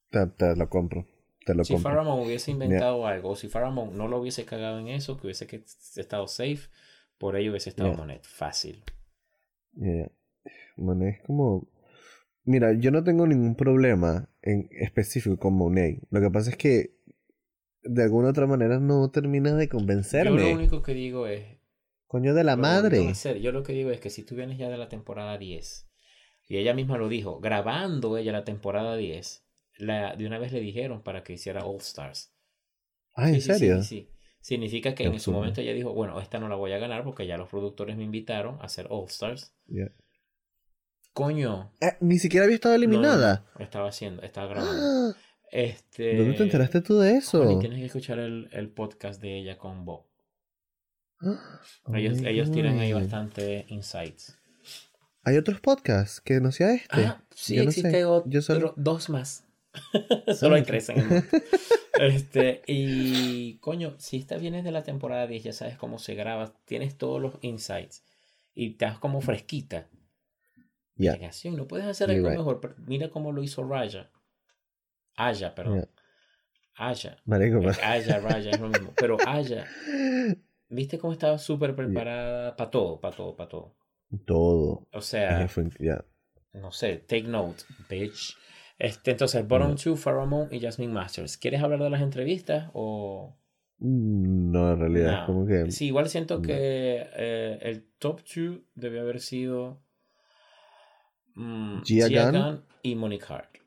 Te, 0.10 0.26
te 0.28 0.56
lo 0.56 0.70
compro. 0.70 1.06
Te 1.46 1.56
lo 1.56 1.64
Si 1.64 1.74
compro. 1.74 1.92
Pharamond 1.92 2.26
hubiese 2.26 2.52
inventado 2.52 3.08
algo, 3.08 3.36
si 3.36 3.48
Pharamond 3.48 3.94
no 3.94 4.08
lo 4.08 4.20
hubiese 4.20 4.46
cagado 4.46 4.80
en 4.80 4.88
eso, 4.90 5.18
que 5.18 5.28
hubiese 5.28 5.48
que- 5.48 5.64
estado 5.96 6.28
safe, 6.28 6.70
por 7.18 7.36
ello 7.36 7.52
hubiese 7.52 7.70
estado 7.70 7.90
Yeah. 7.90 7.98
Monet. 7.98 8.24
Fácil. 8.26 8.84
Ya. 9.74 10.12
Bueno, 10.78 11.06
es 11.08 11.22
como. 11.22 11.68
Mira, 12.44 12.74
yo 12.74 12.90
no 12.92 13.04
tengo 13.04 13.28
ningún 13.28 13.56
problema 13.56 14.28
en 14.42 14.68
específico 14.72 15.38
con 15.38 15.54
Monet. 15.54 16.02
Lo 16.10 16.20
que 16.22 16.30
pasa 16.32 16.50
es 16.50 16.58
que 16.58 16.96
de 17.84 18.04
alguna 18.04 18.30
otra 18.30 18.48
manera 18.48 18.80
no 18.80 19.10
termina 19.12 19.56
de 19.56 19.66
Yo 19.68 19.74
lo 19.74 19.78
convencerme. 19.80 20.54
único 20.54 20.82
que 20.82 20.94
digo 20.94 21.28
es. 21.28 21.58
Coño 22.08 22.34
de 22.34 22.44
la 22.44 22.58
madre. 22.58 23.08
hacer. 23.10 23.40
Yo 23.40 23.52
lo 23.52 23.64
que 23.64 23.74
digo 23.74 23.90
es 23.92 24.00
que 24.00 24.10
si 24.10 24.24
tú 24.24 24.36
vienes 24.36 24.58
ya 24.58 24.70
de 24.70 24.78
la 24.78 24.90
temporada 24.90 25.38
10, 25.38 25.88
y 26.52 26.58
ella 26.58 26.74
misma 26.74 26.98
lo 26.98 27.08
dijo, 27.08 27.40
grabando 27.40 28.18
ella 28.18 28.34
la 28.34 28.44
temporada 28.44 28.98
10, 28.98 29.46
la, 29.78 30.18
de 30.18 30.28
una 30.28 30.38
vez 30.38 30.52
le 30.52 30.60
dijeron 30.60 31.02
para 31.02 31.24
que 31.24 31.32
hiciera 31.32 31.64
All 31.66 31.78
Stars. 31.78 32.34
Ah, 33.16 33.30
¿en 33.30 33.36
Sí, 33.36 33.54
serio? 33.54 33.82
sí, 33.82 33.88
sí. 33.88 34.10
Significa 34.42 34.94
que 34.94 35.06
Qué 35.06 35.10
en 35.10 35.20
su 35.22 35.32
momento 35.32 35.62
ella 35.62 35.72
dijo, 35.72 35.94
bueno, 35.94 36.20
esta 36.20 36.40
no 36.40 36.50
la 36.50 36.56
voy 36.56 36.74
a 36.74 36.78
ganar 36.78 37.06
porque 37.06 37.26
ya 37.26 37.38
los 37.38 37.48
productores 37.48 37.96
me 37.96 38.04
invitaron 38.04 38.56
a 38.60 38.66
hacer 38.66 38.88
All 38.90 39.06
Stars. 39.08 39.56
Coño. 41.14 41.72
Ah, 41.82 41.96
ni 42.02 42.20
siquiera 42.20 42.44
había 42.44 42.56
estado 42.56 42.78
no, 42.78 42.82
no, 42.86 42.88
no, 42.88 42.98
eliminada. 42.98 43.46
estaba 43.60 43.88
haciendo, 43.88 44.22
estaba 44.22 44.48
grabando. 44.48 44.82
¡Ah! 44.84 45.14
Este. 45.52 46.18
¿Dónde 46.18 46.34
te 46.34 46.44
enteraste 46.44 46.82
tú 46.82 47.00
de 47.00 47.16
eso? 47.16 47.60
Tienes 47.60 47.80
que 47.80 47.86
escuchar 47.86 48.20
el, 48.20 48.50
el 48.52 48.70
podcast 48.72 49.22
de 49.22 49.38
ella 49.40 49.58
con 49.58 49.86
Bo. 49.86 50.10
Oh 51.22 51.96
Ellos, 51.96 52.20
ellos 52.24 52.52
tienen 52.52 52.80
ahí 52.80 52.92
bastante 52.92 53.66
insights. 53.70 54.38
Hay 55.24 55.38
otros 55.38 55.60
podcasts 55.62 56.20
que 56.22 56.40
no 56.40 56.52
sea 56.52 56.74
este. 56.74 57.06
Ah, 57.06 57.24
sí, 57.36 57.56
Yo 57.56 57.64
no 57.64 57.70
existe 57.70 58.06
otro, 58.06 58.42
solo- 58.42 58.74
dos 58.78 59.10
más. 59.10 59.46
Solo 60.38 60.56
hay 60.56 60.62
ok. 60.62 60.68
tres 60.68 60.90
en 60.90 61.00
el 61.00 61.06
mundo. 61.08 61.26
Este, 62.00 62.64
y 62.66 63.58
coño, 63.60 63.94
si 64.00 64.18
esta 64.18 64.38
vienes 64.38 64.64
de 64.64 64.72
la 64.72 64.82
temporada 64.82 65.28
10, 65.28 65.44
ya 65.44 65.54
sabes 65.54 65.78
cómo 65.78 66.00
se 66.00 66.16
graba, 66.16 66.52
tienes 66.66 66.98
todos 66.98 67.22
los 67.22 67.36
insights 67.42 68.04
y 68.56 68.72
estás 68.72 68.98
como 68.98 69.22
fresquita. 69.22 69.88
Ya. 70.96 71.12
Negación, 71.12 71.56
no 71.58 71.68
puedes 71.68 71.86
hacer 71.86 72.08
You're 72.10 72.20
algo 72.20 72.30
right. 72.30 72.38
mejor. 72.40 72.60
pero 72.60 72.76
Mira 72.88 73.10
cómo 73.12 73.32
lo 73.32 73.44
hizo 73.44 73.64
Raya. 73.64 74.10
Aya, 75.16 75.54
perdón. 75.54 75.88
Aya. 76.76 77.18
Marico. 77.26 77.60
Aya, 77.84 78.20
Raya, 78.20 78.50
es 78.52 78.60
lo 78.60 78.70
mismo. 78.70 78.94
Pero 78.98 79.18
Aya, 79.28 79.68
¿viste 80.70 80.98
cómo 80.98 81.14
estaba 81.14 81.38
súper 81.38 81.76
preparada 81.76 82.56
para 82.56 82.72
todo, 82.72 83.00
para 83.00 83.16
todo, 83.16 83.36
para 83.36 83.50
todo? 83.50 83.76
Todo. 84.26 84.88
O 84.92 85.02
sea, 85.02 85.48
no 86.54 86.72
sé, 86.72 86.98
take 86.98 87.24
note, 87.24 87.64
bitch. 87.90 88.36
Este, 88.78 89.12
entonces, 89.12 89.48
bottom 89.48 89.76
two, 89.76 89.96
Pharamond 89.96 90.52
y 90.52 90.60
Jasmine 90.60 90.92
Masters. 90.92 91.38
¿Quieres 91.38 91.62
hablar 91.62 91.80
de 91.84 91.90
las 91.90 92.02
entrevistas 92.02 92.70
o...? 92.74 93.38
Mm, 93.78 94.52
No, 94.52 94.72
en 94.74 94.80
realidad, 94.80 95.20
No. 95.22 95.26
como 95.28 95.46
que. 95.46 95.72
Sí, 95.72 95.88
igual 95.88 96.10
siento 96.10 96.38
no. 96.38 96.42
que 96.42 97.08
eh, 97.16 97.60
el 97.62 97.86
top 98.00 98.22
two 98.24 98.64
debió 98.76 99.02
haber 99.02 99.20
sido 99.20 99.82
mm, 101.36 101.82
Gia 101.84 102.08
Gia 102.08 102.32
Gunn. 102.32 102.42
Gunn 102.42 102.66
y 102.84 102.96
Monique 102.96 103.26
Hart. 103.30 103.58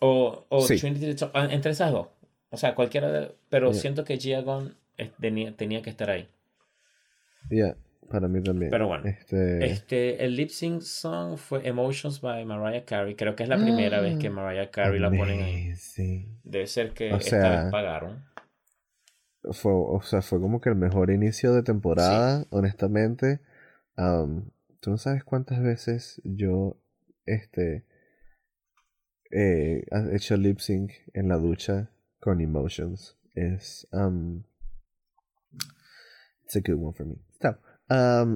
O, 0.00 0.46
o 0.48 0.60
Sí. 0.62 0.78
Trinity 0.78 1.06
the 1.06 1.14
Top- 1.14 1.30
ah, 1.34 1.48
entre 1.50 1.72
esas 1.72 1.92
dos. 1.92 2.08
O 2.50 2.56
sea, 2.56 2.74
cualquiera 2.74 3.10
de... 3.10 3.34
Pero 3.48 3.72
siento 3.72 4.04
que 4.04 4.18
Gia 4.18 4.40
Gunn 4.42 4.76
tenía, 5.20 5.56
tenía 5.56 5.80
que 5.82 5.90
estar 5.90 6.10
ahí. 6.10 6.28
Ya, 7.50 7.76
para 8.12 8.28
mí 8.28 8.42
también. 8.42 8.70
Pero 8.70 8.86
bueno, 8.86 9.04
Este. 9.06 9.64
Este, 9.64 10.24
el 10.24 10.36
lip 10.36 10.50
sync 10.50 10.82
song 10.82 11.36
fue 11.36 11.66
Emotions 11.66 12.20
by 12.20 12.44
Mariah 12.44 12.84
Carey. 12.84 13.16
Creo 13.16 13.34
que 13.34 13.42
es 13.42 13.48
la 13.48 13.56
primera 13.56 14.00
vez 14.00 14.18
que 14.18 14.30
Mariah 14.30 14.70
Carey 14.70 15.00
la 15.00 15.10
ponen 15.10 15.42
ahí. 15.42 15.72
Debe 16.44 16.66
ser 16.66 16.92
que 16.92 17.12
O 17.12 17.16
esta 17.16 17.30
sea, 17.30 17.62
vez 17.62 17.72
pagaron. 17.72 18.24
Fue, 19.50 19.72
o 19.72 20.00
sea, 20.02 20.22
fue 20.22 20.40
como 20.40 20.60
que 20.60 20.68
el 20.68 20.76
mejor 20.76 21.10
inicio 21.10 21.52
de 21.52 21.64
temporada, 21.64 22.46
honestamente. 22.50 23.40
Am, 23.96 24.52
Tú 24.82 24.90
no 24.90 24.98
sabes 24.98 25.22
cuántas 25.22 25.62
veces 25.62 26.20
yo, 26.24 26.76
este, 27.24 27.86
eh, 29.30 29.84
he 29.88 30.16
hecho 30.16 30.36
lip 30.36 30.58
sync 30.58 30.90
en 31.14 31.28
la 31.28 31.36
ducha 31.36 31.92
con 32.18 32.40
emotions. 32.40 33.16
Es, 33.36 33.86
um, 33.92 34.42
it's 36.42 36.56
a 36.56 36.60
good 36.60 36.82
one 36.82 36.94
for 36.94 37.06
me. 37.06 37.14
So, 37.40 37.56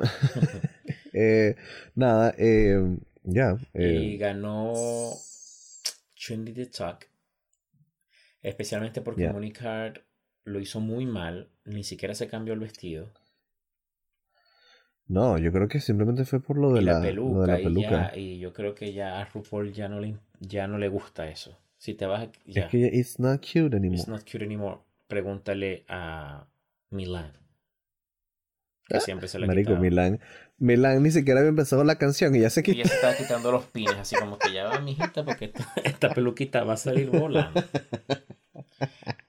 Eh, 1.19 1.57
nada, 1.95 2.35
eh, 2.37 2.99
ya. 3.25 3.57
Y 3.75 4.15
eh, 4.15 4.17
ganó 4.19 4.73
Trinity 6.15 6.53
the 6.53 6.67
Talk. 6.67 7.07
Especialmente 8.43 9.01
porque 9.01 9.23
Ya. 9.23 9.33
Monique 9.33 9.67
Hart 9.67 9.99
lo 10.45 10.61
hizo 10.61 10.81
muy 10.81 11.07
mal. 11.07 11.49
Ni 11.65 11.85
siquiera 11.85 12.15
se 12.15 12.29
cambió 12.29 12.55
el 12.55 12.61
vestido. 12.61 13.11
no, 15.09 15.39
yo 15.39 15.53
creo 15.53 15.69
que 15.69 15.81
simplemente 15.81 16.25
fue 16.25 16.41
por 16.41 16.59
lo 16.59 16.73
de 16.75 16.83
y 16.83 16.85
la, 16.85 16.95
la 16.95 17.11
lo 17.13 17.43
de 17.43 17.57
peluca. 17.59 17.71
y, 17.71 17.83
ya- 17.83 18.13
y 18.17 18.39
yo 18.41 18.53
creo 18.53 18.75
que 18.75 18.93
ya 18.93 19.21
a 19.21 19.25
RuPaul 19.25 19.73
ya 19.73 19.89
no 19.89 20.01
le, 20.01 20.17
ya 20.41 20.67
no 20.67 20.79
le 20.79 20.89
gusta 20.89 21.29
eso. 21.29 21.57
Si 21.79 21.95
te 21.95 22.07
vas 22.07 22.29
a- 22.29 22.33
ya, 22.47 22.63
Es 22.63 22.71
que 22.71 22.87
it's 22.93 23.19
not 23.21 23.41
cute 23.41 23.77
anymore. 23.77 23.99
It's 24.01 24.09
not 24.09 24.25
cute 24.31 24.45
anymore. 24.45 24.79
Pregúntale 25.07 25.85
a 25.89 26.47
Milan. 26.91 27.33
Que 28.89 29.01
siempre 29.01 29.27
se 29.29 29.39
le 29.39 29.45
Ah, 29.45 29.49
Marico, 29.49 29.71
quitaba. 29.71 29.81
Milán. 29.83 30.21
Milán 30.59 31.03
ni 31.03 31.11
siquiera 31.11 31.41
había 31.41 31.51
empezado 31.51 31.83
la 31.85 31.97
canción 31.99 32.35
y 32.37 32.41
ya 32.41 32.51
se 32.51 32.61
Y 32.61 32.63
quitó. 32.63 32.77
ella 32.79 32.89
se 32.89 32.95
estaba 32.95 33.15
quitando 33.17 33.51
los 33.53 33.65
pines, 33.67 33.95
así 33.97 34.15
como 34.17 34.39
que 34.39 34.53
ya 34.53 34.65
va, 34.65 34.81
mijita, 34.81 35.25
porque 35.25 35.47
esta, 35.47 35.67
esta 35.85 36.15
peluquita 36.15 36.63
va 36.65 36.75
a 36.75 36.77
salir 36.77 37.11
volando. 37.11 37.63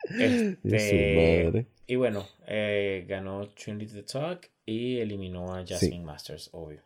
Y 0.10 0.24
Este, 0.74 1.44
madre. 1.46 1.68
y 1.86 1.96
bueno, 1.96 2.26
eh, 2.48 3.06
ganó 3.10 3.50
Trinity 3.50 3.94
the 3.94 4.04
Talk 4.04 4.50
y 4.66 5.00
eliminó 5.00 5.54
a 5.54 5.66
Jasmine 5.66 6.04
Masters, 6.04 6.50
obvio. 6.54 6.82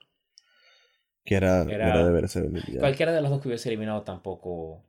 Que 1.24 1.36
era, 1.36 1.62
Era- 1.64 1.90
era 1.90 2.06
de 2.06 2.12
verse 2.12 2.42
ya. 2.72 2.80
Cualquiera 2.80 3.12
de 3.14 3.22
las 3.22 3.30
dos 3.30 3.42
que 3.42 3.48
hubiese 3.50 3.70
eliminado 3.70 4.02
tampoco 4.02 4.84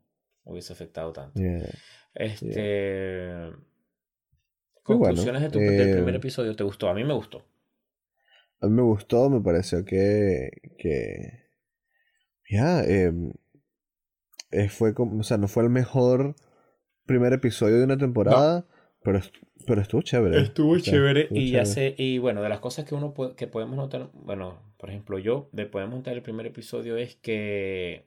hubiese 0.44 0.72
afectado 0.72 1.12
tanto. 1.12 1.38
Yeah. 1.38 1.68
Este. 2.14 3.50
Bueno, 4.84 5.04
Conclusiones 5.04 5.42
de 5.42 5.50
tu, 5.50 5.58
del 5.58 5.90
eh, 5.90 5.94
primer 5.94 6.14
episodio, 6.16 6.56
¿te 6.56 6.64
gustó? 6.64 6.88
A 6.88 6.94
mí 6.94 7.04
me 7.04 7.12
gustó. 7.14 7.44
A 8.62 8.66
mí 8.66 8.72
me 8.72 8.80
gustó, 8.82 9.28
me 9.28 9.42
pareció 9.42 9.84
que, 9.84 10.50
que 10.78 11.42
ya, 12.50 12.82
em, 12.84 13.32
eh, 14.50 14.68
fue 14.68 14.94
como, 14.94 15.20
o 15.20 15.22
sea, 15.24 15.36
no 15.38 15.48
fue 15.48 15.62
el 15.64 15.70
mejor 15.70 16.36
primer 17.06 17.32
episodio 17.34 17.78
de 17.78 17.84
una 17.84 17.98
temporada, 17.98 18.66
pero, 19.02 19.18
est- 19.18 19.36
pero 19.66 19.80
estuvo 19.82 20.02
chévere. 20.02 20.40
Estuvo 20.42 20.76
O 20.76 20.80
sea, 20.80 20.96
chévere 20.96 21.30
estuvo 21.30 21.40
y 21.40 21.52
ya 21.52 21.64
chévere. 21.64 21.64
sé, 21.64 21.94
y 21.98 22.18
bueno, 22.18 22.42
de 22.42 22.48
las 22.48 22.58
cosas 22.60 22.84
que 22.84 22.94
uno 22.96 23.14
puede- 23.14 23.36
que 23.36 23.46
podemos 23.46 23.76
notar, 23.76 24.10
bueno, 24.14 24.60
por 24.78 24.90
ejemplo, 24.90 25.18
yo, 25.20 25.48
de 25.52 25.66
podemos 25.66 25.94
notar 25.98 26.14
el 26.14 26.22
primer 26.22 26.46
episodio 26.46 26.96
es 26.96 27.14
que 27.16 28.06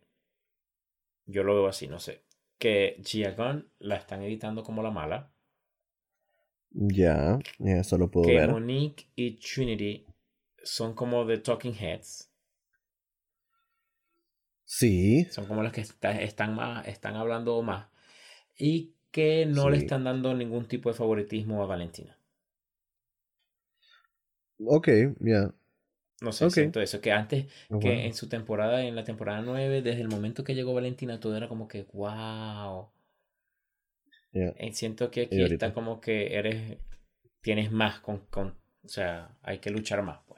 yo 1.26 1.43
lo 1.43 1.53
veo 1.56 1.68
así, 1.68 1.88
no 1.88 1.99
sé, 1.99 2.24
que 2.58 2.97
Gia 3.03 3.32
Gunn 3.32 3.70
la 3.80 3.95
están 3.97 4.24
editando 4.24 4.64
como 4.64 4.82
la 4.84 4.91
mala, 4.91 5.32
Ya, 6.97 7.39
ya, 7.60 7.80
eso 7.80 7.97
lo 7.97 8.12
puedo 8.12 8.32
que 8.32 8.34
ver. 8.34 8.51
Monique 8.51 9.06
y 9.16 9.38
Trinity 9.38 10.05
son 10.66 10.93
como 10.95 11.26
The 11.26 11.38
Talking 11.39 11.76
Heads, 11.76 12.30
Sí, 14.76 15.26
son 15.30 15.45
como 15.45 15.61
las 15.61 15.72
que 15.72 15.82
está- 15.82 16.20
están 16.20 16.55
más, 16.55 16.88
están 16.88 17.16
hablando 17.16 17.61
más, 17.61 17.89
y 18.57 18.93
que 19.11 19.45
no 19.45 19.70
le 19.70 19.78
están 19.78 20.03
dando 20.05 20.34
ningún 20.36 20.68
tipo 20.68 20.89
de 20.89 20.95
favoritismo 20.95 21.63
a 21.63 21.68
Valentina. 21.68 22.18
ok, 24.66 24.88
ya. 25.22 25.51
No 26.20 26.34
sé, 26.34 26.49
siento 26.49 26.82
eso, 26.82 26.99
que 26.99 27.13
antes 27.13 27.45
Oh, 27.70 27.78
que 27.80 28.05
wow. 28.05 28.05
en 28.05 28.13
su 28.13 28.28
temporada, 28.28 28.84
en 28.84 28.95
la 28.97 29.05
temporada 29.05 29.41
9, 29.41 29.82
desde 29.82 30.01
el 30.01 30.09
momento 30.09 30.43
que 30.43 30.53
llegó 30.53 30.74
Valentina, 30.74 31.22
todo 31.22 31.38
era 31.38 31.47
como 31.47 31.70
que, 31.70 31.84
wow. 31.93 32.89
Ya. 34.34 34.55
Eh, 34.55 34.74
Siento 34.74 35.11
que 35.11 35.22
aquí 35.22 35.43
está 35.45 35.74
como 35.74 36.01
que 36.01 36.36
eres, 36.38 36.80
tienes 37.41 37.72
más 37.72 37.99
con, 38.01 38.20
con, 38.28 38.57
o 38.84 38.88
sea, 38.89 39.38
hay 39.43 39.59
que 39.59 39.72
luchar 39.72 40.03
más, 40.03 40.20
pues. 40.28 40.34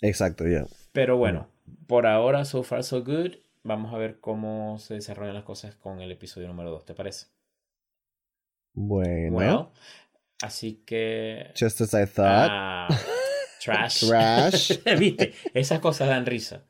Exacto, 0.00 0.46
ya. 0.46 0.66
Pero 0.92 1.16
bueno, 1.16 1.48
por 1.86 2.06
ahora, 2.06 2.44
so 2.44 2.62
far 2.62 2.84
so 2.84 3.02
good. 3.04 3.36
Vamos 3.62 3.92
a 3.92 3.98
ver 3.98 4.20
cómo 4.20 4.78
se 4.78 4.94
desarrollan 4.94 5.34
las 5.34 5.44
cosas 5.44 5.74
con 5.76 6.00
el 6.00 6.10
episodio 6.12 6.48
número 6.48 6.70
2, 6.70 6.84
¿te 6.84 6.94
parece? 6.94 7.26
Bueno, 8.74 9.36
Well, 9.36 9.68
así 10.42 10.82
que... 10.86 11.50
just 11.54 11.80
as 11.80 11.94
I 11.94 12.06
thought. 12.06 12.50
Ah, 12.50 12.88
trash. 13.60 14.08
Trash. 14.08 14.78
¿Viste? 14.98 15.32
Esas 15.54 15.80
cosas 15.80 16.08
dan 16.08 16.26
risa. 16.26 16.62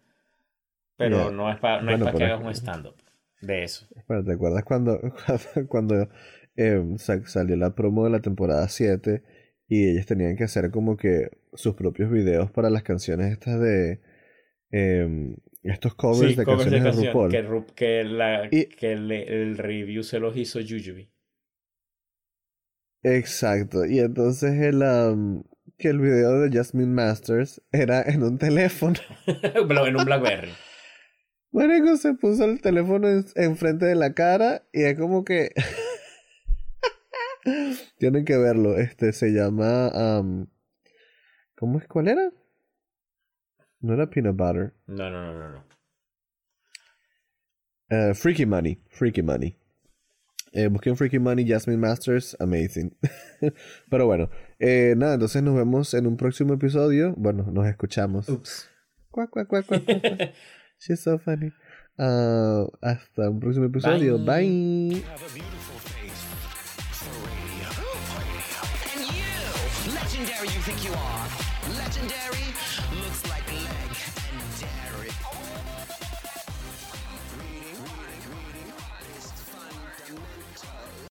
Pero 0.96 1.16
Yeah. 1.16 1.30
no 1.30 1.50
es 1.50 1.58
para 1.60 1.80
no 1.80 1.86
Bueno, 1.90 2.04
pa 2.04 2.12
que 2.14 2.24
hagas 2.24 2.40
un 2.40 2.50
stand-up 2.54 2.96
de 3.40 3.62
eso. 3.64 3.86
Pero 4.06 4.24
¿te 4.24 4.32
acuerdas 4.32 4.64
cuando, 4.66 4.98
cuando 5.68 6.08
em, 6.56 6.98
sa- 6.98 7.24
salió 7.26 7.56
la 7.56 7.74
promo 7.74 8.04
de 8.04 8.10
la 8.10 8.20
temporada 8.20 8.68
7 8.68 9.22
y 9.68 9.90
ellos 9.90 10.06
tenían 10.06 10.36
que 10.36 10.44
hacer 10.44 10.70
como 10.70 10.96
que 10.96 11.28
sus 11.54 11.74
propios 11.74 12.10
videos 12.10 12.50
para 12.50 12.70
las 12.70 12.82
canciones 12.82 13.30
estas 13.32 13.60
de 13.60 14.00
em, 14.70 15.36
estos 15.62 15.94
covers 15.94 16.30
Sí, 16.32 16.36
de 16.36 16.44
covers 16.44 16.62
canciones 16.64 16.82
de 16.84 16.90
canción, 16.90 17.12
RuPaul? 17.12 17.30
que, 17.30 17.44
Ru- 17.44 17.74
que, 17.74 18.04
la, 18.04 18.48
Y- 18.50 18.66
que 18.66 18.96
le- 18.96 19.42
el 19.42 19.58
review 19.58 20.02
se 20.02 20.18
los 20.20 20.36
hizo 20.36 20.58
Jujubee. 20.60 21.10
Exacto. 23.02 23.84
Y 23.86 23.98
entonces 24.00 24.60
el 24.60 24.82
am, 24.82 25.44
que 25.78 25.88
el 25.88 26.00
video 26.00 26.40
de 26.40 26.50
Jasmine 26.56 26.92
Masters 26.92 27.62
era 27.72 28.02
en 28.02 28.22
un 28.22 28.38
teléfono. 28.38 28.98
En 29.86 29.96
un 29.96 30.04
Blackberry. 30.04 30.50
Marico 31.52 31.96
se 31.96 32.14
puso 32.14 32.44
el 32.44 32.60
teléfono 32.60 33.08
en- 33.08 33.24
enfrente 33.36 33.86
de 33.86 33.94
la 33.94 34.12
cara 34.14 34.66
y 34.72 34.82
es 34.82 34.98
como 34.98 35.24
que 35.24 35.50
tienen 37.99 38.24
que 38.24 38.36
verlo. 38.36 38.76
Este 38.76 39.12
se 39.12 39.30
llama 39.30 39.88
am, 39.88 40.49
¿cómo 41.57 41.78
es? 41.78 41.86
¿Cuál 41.86 42.09
era? 42.09 42.32
No 43.80 43.94
era 43.94 44.11
peanut 44.11 44.36
butter. 44.36 44.74
No, 44.86 45.11
no, 45.11 45.32
no, 45.32 45.38
no. 45.38 45.49
no. 45.51 45.64
Eh, 47.90 48.14
Freaky 48.14 48.46
Money. 48.46 48.82
Freaky 48.90 49.22
Money. 49.22 49.57
Eh, 50.53 50.68
busquen 50.68 50.96
Freaky 50.96 51.18
Money, 51.18 51.46
Jasmine 51.46 51.78
Masters, 51.78 52.36
amazing. 52.40 52.96
Pero 53.90 54.07
bueno, 54.07 54.30
eh, 54.59 54.94
nada, 54.96 55.14
entonces 55.14 55.42
nos 55.42 55.55
vemos 55.55 55.92
en 55.94 56.07
un 56.07 56.16
próximo 56.16 56.55
episodio. 56.55 57.14
Bueno, 57.16 57.44
nos 57.53 57.66
escuchamos. 57.66 58.28
Ups. 58.28 58.68
Cuac, 59.11 59.30
cuac, 59.30 59.49
cuac, 59.49 59.66
cuac. 59.66 59.82
She's 60.80 61.01
so 61.01 61.18
funny. 61.18 61.53
Ah, 61.99 62.64
hasta 62.80 63.28
un 63.28 63.40
próximo 63.40 63.66
episodio. 63.66 64.18
Bye. 64.18 65.03
Bye. 65.34 65.77
Think 70.68 70.84
you 70.84 70.92
are. 70.92 71.78
Legendary 71.78 72.67